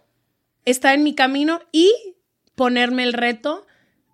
estar 0.64 0.94
en 0.94 1.02
mi 1.02 1.14
camino 1.14 1.60
y 1.70 1.92
ponerme 2.54 3.02
el 3.02 3.12
reto 3.12 3.66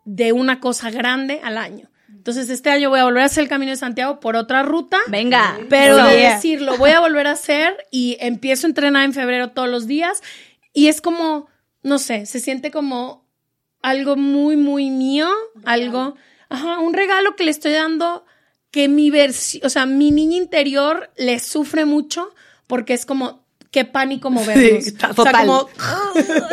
de 0.09 0.33
una 0.33 0.59
cosa 0.59 0.91
grande 0.91 1.41
al 1.45 1.59
año. 1.59 1.91
Entonces, 2.09 2.49
este 2.49 2.71
año 2.71 2.89
voy 2.89 3.01
a 3.01 3.05
volver 3.05 3.23
a 3.23 3.27
hacer 3.27 3.43
el 3.43 3.49
Camino 3.49 3.71
de 3.71 3.77
Santiago 3.77 4.21
por 4.21 4.37
otra 4.37 4.63
ruta. 4.63 4.97
Venga. 5.09 5.59
Pero 5.69 5.99
Eso. 5.99 6.07
de 6.09 6.17
decir, 6.17 6.63
lo 6.63 6.79
voy 6.79 6.91
a 6.93 7.01
volver 7.01 7.27
a 7.27 7.33
hacer 7.33 7.77
y 7.91 8.17
empiezo 8.21 8.67
a 8.67 8.71
entrenar 8.71 9.05
en 9.05 9.13
febrero 9.13 9.51
todos 9.51 9.69
los 9.69 9.87
días 9.87 10.23
y 10.73 10.89
es 10.89 11.03
como, 11.03 11.49
no 11.83 11.99
sé, 11.99 12.25
se 12.25 12.41
siente 12.41 12.71
como 12.71 13.29
algo 13.83 14.17
muy, 14.17 14.57
muy 14.57 14.89
mío, 14.91 15.29
algo, 15.65 16.17
ajá, 16.49 16.79
un 16.79 16.95
regalo 16.95 17.37
que 17.37 17.45
le 17.45 17.51
estoy 17.51 17.73
dando 17.73 18.25
que 18.71 18.89
mi 18.89 19.11
versión, 19.11 19.67
o 19.67 19.69
sea, 19.69 19.85
mi 19.85 20.11
niña 20.11 20.39
interior 20.39 21.11
le 21.19 21.39
sufre 21.39 21.85
mucho 21.85 22.35
porque 22.67 22.95
es 22.95 23.05
como, 23.05 23.47
qué 23.79 23.85
pánico 23.85 24.31
movernos. 24.31 24.85
Sí, 24.85 24.93
ta- 24.93 25.11
o 25.11 25.15
sea, 25.15 25.25
total. 25.25 25.47
como, 25.47 25.69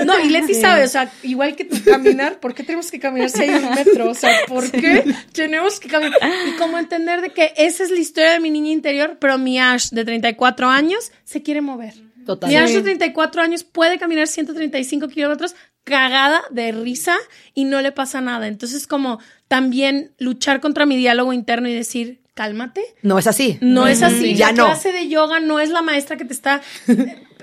no, 0.05 0.19
y 0.19 0.29
Leti 0.29 0.53
sabe, 0.53 0.83
o 0.83 0.87
sea, 0.87 1.11
igual 1.23 1.55
que 1.55 1.65
tú 1.65 1.77
caminar, 1.83 2.39
¿por 2.39 2.53
qué 2.53 2.63
tenemos 2.63 2.91
que 2.91 2.99
caminar 2.99 3.29
si 3.29 3.43
hay 3.43 3.49
un 3.49 3.69
metro? 3.71 4.09
O 4.09 4.13
sea, 4.13 4.31
¿por 4.47 4.69
qué 4.69 5.03
tenemos 5.31 5.79
que 5.79 5.89
caminar? 5.89 6.19
Y 6.47 6.51
como 6.57 6.77
entender 6.77 7.21
de 7.21 7.29
que 7.31 7.53
esa 7.57 7.83
es 7.83 7.89
la 7.91 7.99
historia 7.99 8.31
de 8.31 8.39
mi 8.39 8.49
niña 8.51 8.71
interior, 8.71 9.17
pero 9.19 9.37
mi 9.37 9.59
Ash 9.59 9.89
de 9.89 10.05
34 10.05 10.67
años 10.69 11.11
se 11.23 11.41
quiere 11.41 11.61
mover. 11.61 11.93
Total. 12.25 12.49
Mi 12.49 12.55
Ash 12.57 12.71
de 12.71 12.81
34 12.81 13.41
años 13.41 13.63
puede 13.63 13.97
caminar 13.99 14.27
135 14.27 15.07
kilómetros 15.09 15.55
cagada 15.83 16.41
de 16.49 16.71
risa 16.71 17.15
y 17.53 17.65
no 17.65 17.81
le 17.81 17.91
pasa 17.91 18.21
nada. 18.21 18.47
Entonces, 18.47 18.87
como 18.87 19.19
también 19.47 20.11
luchar 20.17 20.59
contra 20.59 20.85
mi 20.85 20.97
diálogo 20.97 21.33
interno 21.33 21.69
y 21.69 21.73
decir, 21.75 22.21
cálmate, 22.35 22.83
No 23.01 23.17
es 23.17 23.25
así. 23.25 23.57
no 23.61 23.87
es 23.87 24.03
así. 24.03 24.35
Ya 24.35 24.47
la 24.47 24.51
no. 24.53 24.65
clase 24.65 24.91
de 24.91 25.07
yoga 25.07 25.39
no 25.39 25.59
es 25.59 25.69
la 25.71 25.81
maestra 25.81 26.17
que 26.17 26.25
te 26.25 26.33
está 26.33 26.61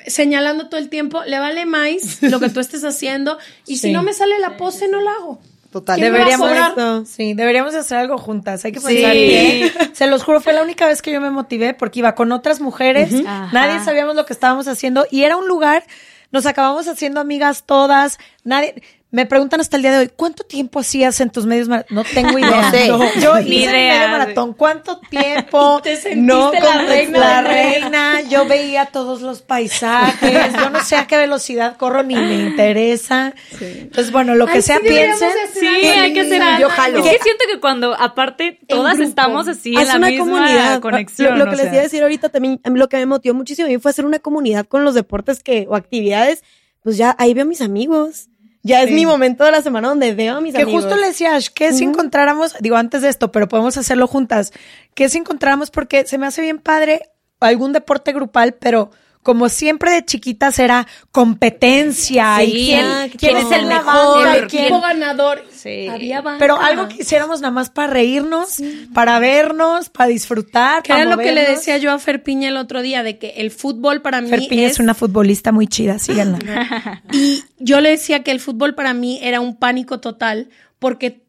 señalando 0.06 0.68
todo 0.68 0.78
el 0.78 0.88
tiempo. 0.88 1.22
Le 1.24 1.38
vale 1.38 1.66
más 1.66 2.22
lo 2.22 2.38
que 2.40 2.48
tú 2.48 2.60
estés 2.60 2.84
haciendo. 2.84 3.38
Y 3.66 3.76
si 3.76 3.88
Sí. 3.88 3.92
no 3.92 4.02
me 4.02 4.12
sale 4.12 4.38
la 4.38 4.56
pose, 4.56 4.88
no 4.88 5.00
la 5.00 5.10
hago. 5.12 5.40
Total. 5.70 5.98
¿Quién 5.98 6.12
me 6.12 6.18
va 6.18 6.24
a 6.26 6.28
Deberíamos, 6.28 7.08
sí, 7.08 7.32
deberíamos 7.32 7.74
hacer 7.74 7.96
algo 7.96 8.18
juntas. 8.18 8.62
Hay 8.66 8.72
que 8.72 8.80
Sí. 8.80 8.86
pensar 8.86 9.12
bien. 9.14 9.72
Se 9.94 10.06
los 10.06 10.22
juro, 10.22 10.40
fue 10.40 10.52
la 10.52 10.62
única 10.62 10.86
vez 10.86 11.00
que 11.00 11.10
yo 11.12 11.20
me 11.20 11.30
motivé 11.30 11.72
porque 11.72 12.00
iba 12.00 12.14
con 12.14 12.30
otras 12.32 12.60
mujeres. 12.60 13.10
Nadie 13.52 13.82
sabíamos 13.84 14.14
lo 14.14 14.26
que 14.26 14.34
estábamos 14.34 14.68
haciendo 14.68 15.06
y 15.10 15.22
era 15.24 15.36
un 15.38 15.48
lugar. 15.48 15.84
Nos 16.30 16.44
acabamos 16.46 16.88
haciendo 16.88 17.20
amigas 17.20 17.64
todas. 17.64 18.18
Nadie. 18.44 18.82
Me 19.12 19.26
preguntan 19.26 19.60
hasta 19.60 19.76
el 19.76 19.82
día 19.82 19.92
de 19.92 19.98
hoy, 19.98 20.10
¿cuánto 20.16 20.42
tiempo 20.42 20.80
hacías 20.80 21.20
en 21.20 21.28
tus 21.28 21.44
medios 21.44 21.68
maratón? 21.68 21.96
No 21.96 22.02
tengo 22.02 22.38
idea. 22.38 22.62
No 22.62 22.70
sé. 22.70 23.20
Yo 23.20 23.34
Ni 23.40 23.56
hice 23.56 23.70
idea, 23.70 23.94
medio 23.98 24.08
maratón. 24.08 24.54
¿Cuánto 24.54 25.00
tiempo? 25.10 25.80
Y 25.80 25.82
te 25.82 25.96
sentiste 25.96 26.20
no, 26.22 26.50
la 26.50 26.82
reina 26.86 27.18
la 27.18 27.42
reina. 27.42 28.20
Yo 28.22 28.46
veía 28.46 28.86
todos 28.86 29.20
los 29.20 29.42
paisajes. 29.42 30.54
Yo 30.54 30.70
no 30.70 30.82
sé 30.82 30.96
a 30.96 31.06
qué 31.06 31.18
velocidad 31.18 31.76
corro 31.76 32.02
ni 32.02 32.14
me 32.16 32.36
interesa. 32.36 33.34
Entonces, 33.60 34.10
bueno, 34.12 34.34
lo 34.34 34.46
que 34.46 34.52
Ay, 34.54 34.62
sea 34.62 34.78
sí, 34.78 34.88
piensen. 34.88 35.28
Sí, 35.60 35.66
hay 35.66 36.14
que 36.14 36.20
hacer 36.22 36.40
así. 36.40 36.50
algo. 36.50 36.60
Yo 36.62 36.68
jalo. 36.70 36.98
Es 36.98 37.04
que 37.04 37.22
siento 37.22 37.44
que 37.52 37.60
cuando, 37.60 37.94
aparte, 37.94 38.60
todas 38.66 38.98
estamos 38.98 39.46
así 39.46 39.76
en 39.76 39.88
la 39.88 39.96
una 39.98 40.08
misma 40.08 40.24
comunidad. 40.24 40.80
conexión. 40.80 41.38
Lo, 41.38 41.44
lo 41.44 41.50
que 41.50 41.56
les 41.56 41.64
sea. 41.66 41.72
iba 41.74 41.80
a 41.80 41.82
decir 41.82 42.02
ahorita 42.02 42.30
también, 42.30 42.60
lo 42.64 42.88
que 42.88 42.96
me 42.96 43.04
motivó 43.04 43.34
muchísimo 43.34 43.66
a 43.66 43.70
mí 43.70 43.76
fue 43.76 43.90
hacer 43.90 44.06
una 44.06 44.20
comunidad 44.20 44.64
con 44.64 44.84
los 44.84 44.94
deportes 44.94 45.42
que, 45.42 45.66
o 45.68 45.76
actividades. 45.76 46.42
Pues 46.82 46.96
ya 46.96 47.14
ahí 47.18 47.34
veo 47.34 47.42
a 47.42 47.46
mis 47.46 47.60
amigos. 47.60 48.28
Ya 48.62 48.82
es 48.82 48.90
mi 48.92 49.04
momento 49.06 49.44
de 49.44 49.50
la 49.50 49.60
semana 49.60 49.88
donde 49.88 50.14
veo 50.14 50.36
a 50.36 50.40
mis 50.40 50.54
Que 50.54 50.62
amigos. 50.62 50.84
justo 50.84 50.96
le 50.96 51.08
decía, 51.08 51.34
Ash, 51.34 51.48
que 51.48 51.72
si 51.72 51.82
encontráramos, 51.84 52.54
digo 52.60 52.76
antes 52.76 53.02
de 53.02 53.08
esto, 53.08 53.32
pero 53.32 53.48
podemos 53.48 53.76
hacerlo 53.76 54.06
juntas, 54.06 54.52
que 54.94 55.08
si 55.08 55.18
encontráramos, 55.18 55.70
porque 55.70 56.06
se 56.06 56.16
me 56.16 56.26
hace 56.26 56.42
bien 56.42 56.58
padre 56.60 57.10
algún 57.40 57.72
deporte 57.72 58.12
grupal, 58.12 58.54
pero 58.54 58.90
como 59.22 59.48
siempre 59.48 59.90
de 59.92 60.04
chiquitas 60.04 60.58
era 60.58 60.86
competencia 61.10 62.36
Sí, 62.38 62.44
y 62.44 62.66
quién, 62.66 62.84
ah, 62.84 63.06
quién 63.16 63.36
es 63.36 63.50
el 63.52 63.66
mejor, 63.66 64.26
el 64.36 64.46
quién- 64.48 64.64
equipo 64.64 64.80
ganador. 64.80 65.44
Sí. 65.50 65.86
Había 65.88 66.20
banca. 66.20 66.38
pero 66.38 66.60
algo 66.60 66.88
que 66.88 67.02
hiciéramos 67.02 67.40
nada 67.40 67.52
más 67.52 67.70
para 67.70 67.92
reírnos, 67.92 68.56
para 68.94 69.18
vernos, 69.20 69.88
para 69.90 70.08
disfrutar. 70.08 70.82
Que 70.82 70.92
era 70.92 71.04
lo 71.04 71.18
que 71.18 71.32
le 71.32 71.42
decía 71.46 71.78
yo 71.78 71.92
a 71.92 71.98
Fer 71.98 72.22
Piña 72.22 72.48
el 72.48 72.56
otro 72.56 72.82
día, 72.82 73.02
de 73.02 73.18
que 73.18 73.30
el 73.36 73.50
fútbol 73.50 74.02
para 74.02 74.20
mí 74.20 74.28
Fer 74.28 74.40
Piña 74.48 74.66
es, 74.66 74.72
es 74.72 74.78
una 74.80 74.94
futbolista 74.94 75.52
muy 75.52 75.66
chida, 75.66 75.98
síganla. 75.98 76.38
Y 77.12 77.44
yo 77.58 77.80
le 77.80 77.90
decía 77.90 78.22
que 78.22 78.30
el 78.32 78.40
fútbol 78.40 78.74
para 78.74 78.92
mí 78.94 79.18
era 79.22 79.40
un 79.40 79.56
pánico 79.56 80.00
total 80.00 80.48
porque 80.78 81.21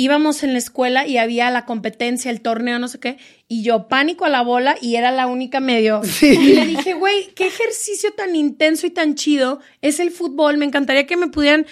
íbamos 0.00 0.44
en 0.44 0.52
la 0.52 0.58
escuela 0.58 1.06
y 1.06 1.18
había 1.18 1.50
la 1.50 1.64
competencia, 1.64 2.30
el 2.30 2.40
torneo, 2.40 2.78
no 2.78 2.86
sé 2.86 3.00
qué, 3.00 3.18
y 3.48 3.62
yo 3.64 3.88
pánico 3.88 4.24
a 4.24 4.28
la 4.28 4.42
bola 4.42 4.76
y 4.80 4.94
era 4.94 5.10
la 5.10 5.26
única 5.26 5.58
medio. 5.60 6.00
Y 6.22 6.54
le 6.54 6.66
dije, 6.66 6.92
güey, 6.94 7.32
qué 7.34 7.46
ejercicio 7.48 8.12
tan 8.12 8.36
intenso 8.36 8.86
y 8.86 8.90
tan 8.90 9.16
chido 9.16 9.60
es 9.82 9.98
el 9.98 10.10
fútbol. 10.12 10.56
Me 10.56 10.66
encantaría 10.66 11.06
que 11.06 11.16
me 11.16 11.26
pudieran, 11.28 11.66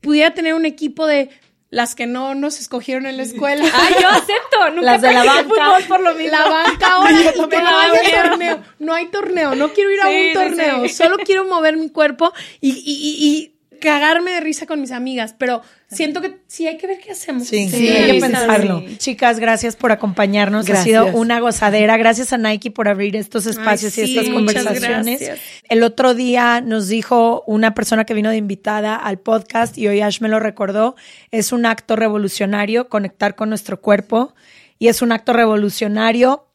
pudiera 0.00 0.32
tener 0.34 0.54
un 0.54 0.66
equipo 0.66 1.06
de 1.06 1.30
las 1.70 1.96
que 1.96 2.06
no 2.06 2.36
nos 2.36 2.60
escogieron 2.60 3.06
en 3.06 3.16
la 3.16 3.24
escuela. 3.24 3.64
Ah, 3.74 3.88
yo 4.00 4.08
acepto. 4.08 4.70
Nunca 4.70 4.82
Las 4.82 5.02
de 5.02 5.12
la 5.12 5.24
banca. 5.24 5.42
fútbol 5.48 5.82
por 5.88 6.00
lo 6.00 6.14
mismo. 6.14 6.30
La 6.30 6.48
banca 6.48 6.86
ahora, 6.92 7.10
no 7.36 7.48
banca. 7.48 8.22
torneo. 8.28 8.62
No 8.78 8.94
hay 8.94 9.06
torneo, 9.08 9.54
no 9.56 9.72
quiero 9.72 9.90
ir 9.90 10.00
a 10.00 10.08
un 10.08 10.32
torneo. 10.32 10.88
Solo 10.88 11.16
quiero 11.24 11.44
mover 11.46 11.76
mi 11.76 11.88
cuerpo 11.90 12.32
y, 12.60 12.70
y- 12.70 12.74
y- 12.86 13.28
y 13.28 13.53
cagarme 13.84 14.32
de 14.32 14.40
risa 14.40 14.66
con 14.66 14.80
mis 14.80 14.90
amigas. 14.90 15.34
Pero 15.38 15.62
siento 15.88 16.20
que 16.20 16.38
sí 16.46 16.66
hay 16.66 16.76
que 16.76 16.86
ver 16.86 16.98
qué 16.98 17.12
hacemos. 17.12 17.46
Sí, 17.46 17.68
Sí, 17.68 17.88
hay 17.88 18.06
que 18.06 18.14
sí. 18.14 18.20
pensarlo. 18.20 18.82
Chicas, 18.96 19.38
gracias 19.38 19.76
por 19.76 19.92
acompañarnos. 19.92 20.68
Ha 20.68 20.82
sido 20.82 21.06
una 21.06 21.38
gozadera. 21.40 21.96
Gracias 21.96 22.32
a 22.32 22.38
Nike 22.38 22.70
por 22.70 22.88
abrir 22.88 23.14
estos 23.16 23.46
espacios 23.46 23.96
Ay, 23.96 24.04
y 24.04 24.18
estas 24.18 24.32
conversaciones. 24.32 25.30
El 25.68 25.82
otro 25.82 26.14
día 26.14 26.60
nos 26.60 26.88
dijo 26.88 27.44
una 27.46 27.74
persona 27.74 28.04
que 28.04 28.14
vino 28.14 28.30
de 28.30 28.36
invitada 28.36 28.96
al 28.96 29.18
podcast 29.18 29.78
y 29.78 29.86
hoy 29.88 30.00
Ash 30.00 30.20
me 30.20 30.28
lo 30.28 30.40
recordó. 30.40 30.96
Es 31.30 31.52
un 31.52 31.66
acto 31.66 31.96
revolucionario 31.96 32.88
conectar 32.88 33.34
con 33.36 33.48
nuestro 33.48 33.80
cuerpo 33.80 34.34
y 34.78 34.88
es 34.88 35.02
un 35.02 35.12
acto 35.12 35.32
revolucionario 35.32 36.48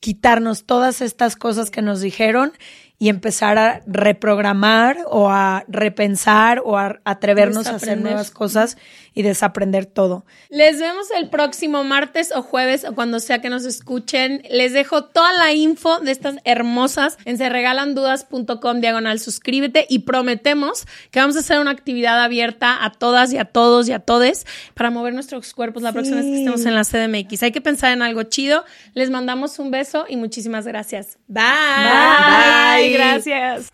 quitarnos 0.00 0.66
todas 0.66 1.00
estas 1.00 1.36
cosas 1.36 1.70
que 1.70 1.82
nos 1.82 2.00
dijeron 2.00 2.52
y 2.98 3.10
empezar 3.10 3.58
a 3.58 3.82
reprogramar 3.86 4.98
o 5.10 5.28
a 5.28 5.64
repensar 5.68 6.62
o 6.64 6.78
a 6.78 6.98
atrevernos 7.04 7.66
a 7.66 7.76
hacer 7.76 8.00
nuevas 8.00 8.30
cosas 8.30 8.78
y 9.12 9.22
desaprender 9.22 9.84
todo. 9.86 10.24
Les 10.48 10.78
vemos 10.78 11.10
el 11.10 11.28
próximo 11.28 11.84
martes 11.84 12.32
o 12.34 12.42
jueves 12.42 12.84
o 12.84 12.94
cuando 12.94 13.20
sea 13.20 13.40
que 13.40 13.50
nos 13.50 13.64
escuchen. 13.64 14.42
Les 14.50 14.72
dejo 14.72 15.04
toda 15.04 15.32
la 15.34 15.52
info 15.52 16.00
de 16.00 16.10
estas 16.10 16.36
hermosas 16.44 17.18
en 17.24 17.36
serregalandudas.com 17.36 18.80
diagonal 18.80 19.20
suscríbete 19.20 19.86
y 19.88 20.00
prometemos 20.00 20.86
que 21.10 21.20
vamos 21.20 21.36
a 21.36 21.40
hacer 21.40 21.58
una 21.58 21.72
actividad 21.72 22.22
abierta 22.22 22.82
a 22.84 22.92
todas 22.92 23.32
y 23.32 23.38
a 23.38 23.44
todos 23.44 23.88
y 23.88 23.92
a 23.92 24.00
todes 24.00 24.46
para 24.74 24.90
mover 24.90 25.12
nuestros 25.12 25.52
cuerpos 25.52 25.82
la 25.82 25.92
próxima 25.92 26.16
vez 26.16 26.26
que 26.26 26.38
estemos 26.38 26.64
en 26.64 26.74
la 26.74 26.84
CDMX. 26.84 27.42
Hay 27.42 27.52
que 27.52 27.60
pensar 27.60 27.92
en 27.92 28.02
algo 28.02 28.22
chido. 28.22 28.64
Les 28.94 29.10
mandamos 29.10 29.58
un 29.58 29.70
beso 29.70 30.06
y 30.08 30.16
muchísimas 30.16 30.66
gracias. 30.66 31.18
Bye. 31.28 32.85
Bye. 32.88 32.96
Gracias. 32.96 33.72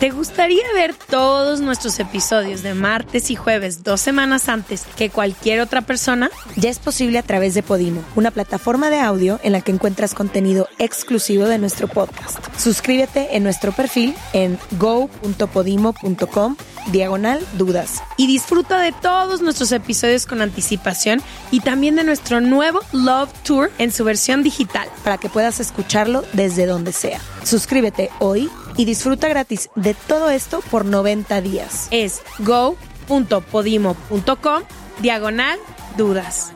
¿Te 0.00 0.08
gustaría 0.08 0.64
ver 0.72 0.94
todos 0.94 1.60
nuestros 1.60 2.00
episodios 2.00 2.62
de 2.62 2.72
martes 2.72 3.30
y 3.30 3.36
jueves 3.36 3.84
dos 3.84 4.00
semanas 4.00 4.48
antes 4.48 4.86
que 4.96 5.10
cualquier 5.10 5.60
otra 5.60 5.82
persona? 5.82 6.30
Ya 6.56 6.70
es 6.70 6.78
posible 6.78 7.18
a 7.18 7.22
través 7.22 7.52
de 7.52 7.62
Podimo, 7.62 8.02
una 8.16 8.30
plataforma 8.30 8.88
de 8.88 8.98
audio 8.98 9.38
en 9.42 9.52
la 9.52 9.60
que 9.60 9.72
encuentras 9.72 10.14
contenido 10.14 10.68
exclusivo 10.78 11.44
de 11.44 11.58
nuestro 11.58 11.86
podcast. 11.86 12.38
Suscríbete 12.56 13.36
en 13.36 13.42
nuestro 13.42 13.72
perfil 13.72 14.14
en 14.32 14.58
go.podimo.com 14.78 16.56
diagonal 16.86 17.44
dudas. 17.54 18.02
Y 18.16 18.26
disfruta 18.26 18.80
de 18.80 18.92
todos 18.92 19.40
nuestros 19.40 19.72
episodios 19.72 20.26
con 20.26 20.42
anticipación 20.42 21.22
y 21.50 21.60
también 21.60 21.96
de 21.96 22.04
nuestro 22.04 22.40
nuevo 22.40 22.80
Love 22.92 23.32
Tour 23.42 23.70
en 23.78 23.92
su 23.92 24.04
versión 24.04 24.42
digital 24.42 24.88
para 25.04 25.18
que 25.18 25.28
puedas 25.28 25.60
escucharlo 25.60 26.24
desde 26.32 26.66
donde 26.66 26.92
sea. 26.92 27.20
Suscríbete 27.44 28.10
hoy 28.18 28.50
y 28.76 28.84
disfruta 28.84 29.28
gratis 29.28 29.70
de 29.76 29.94
todo 29.94 30.30
esto 30.30 30.62
por 30.70 30.84
90 30.84 31.40
días. 31.40 31.88
Es 31.90 32.22
go.podimo.com 32.38 34.62
diagonal 35.00 35.58
dudas. 35.96 36.52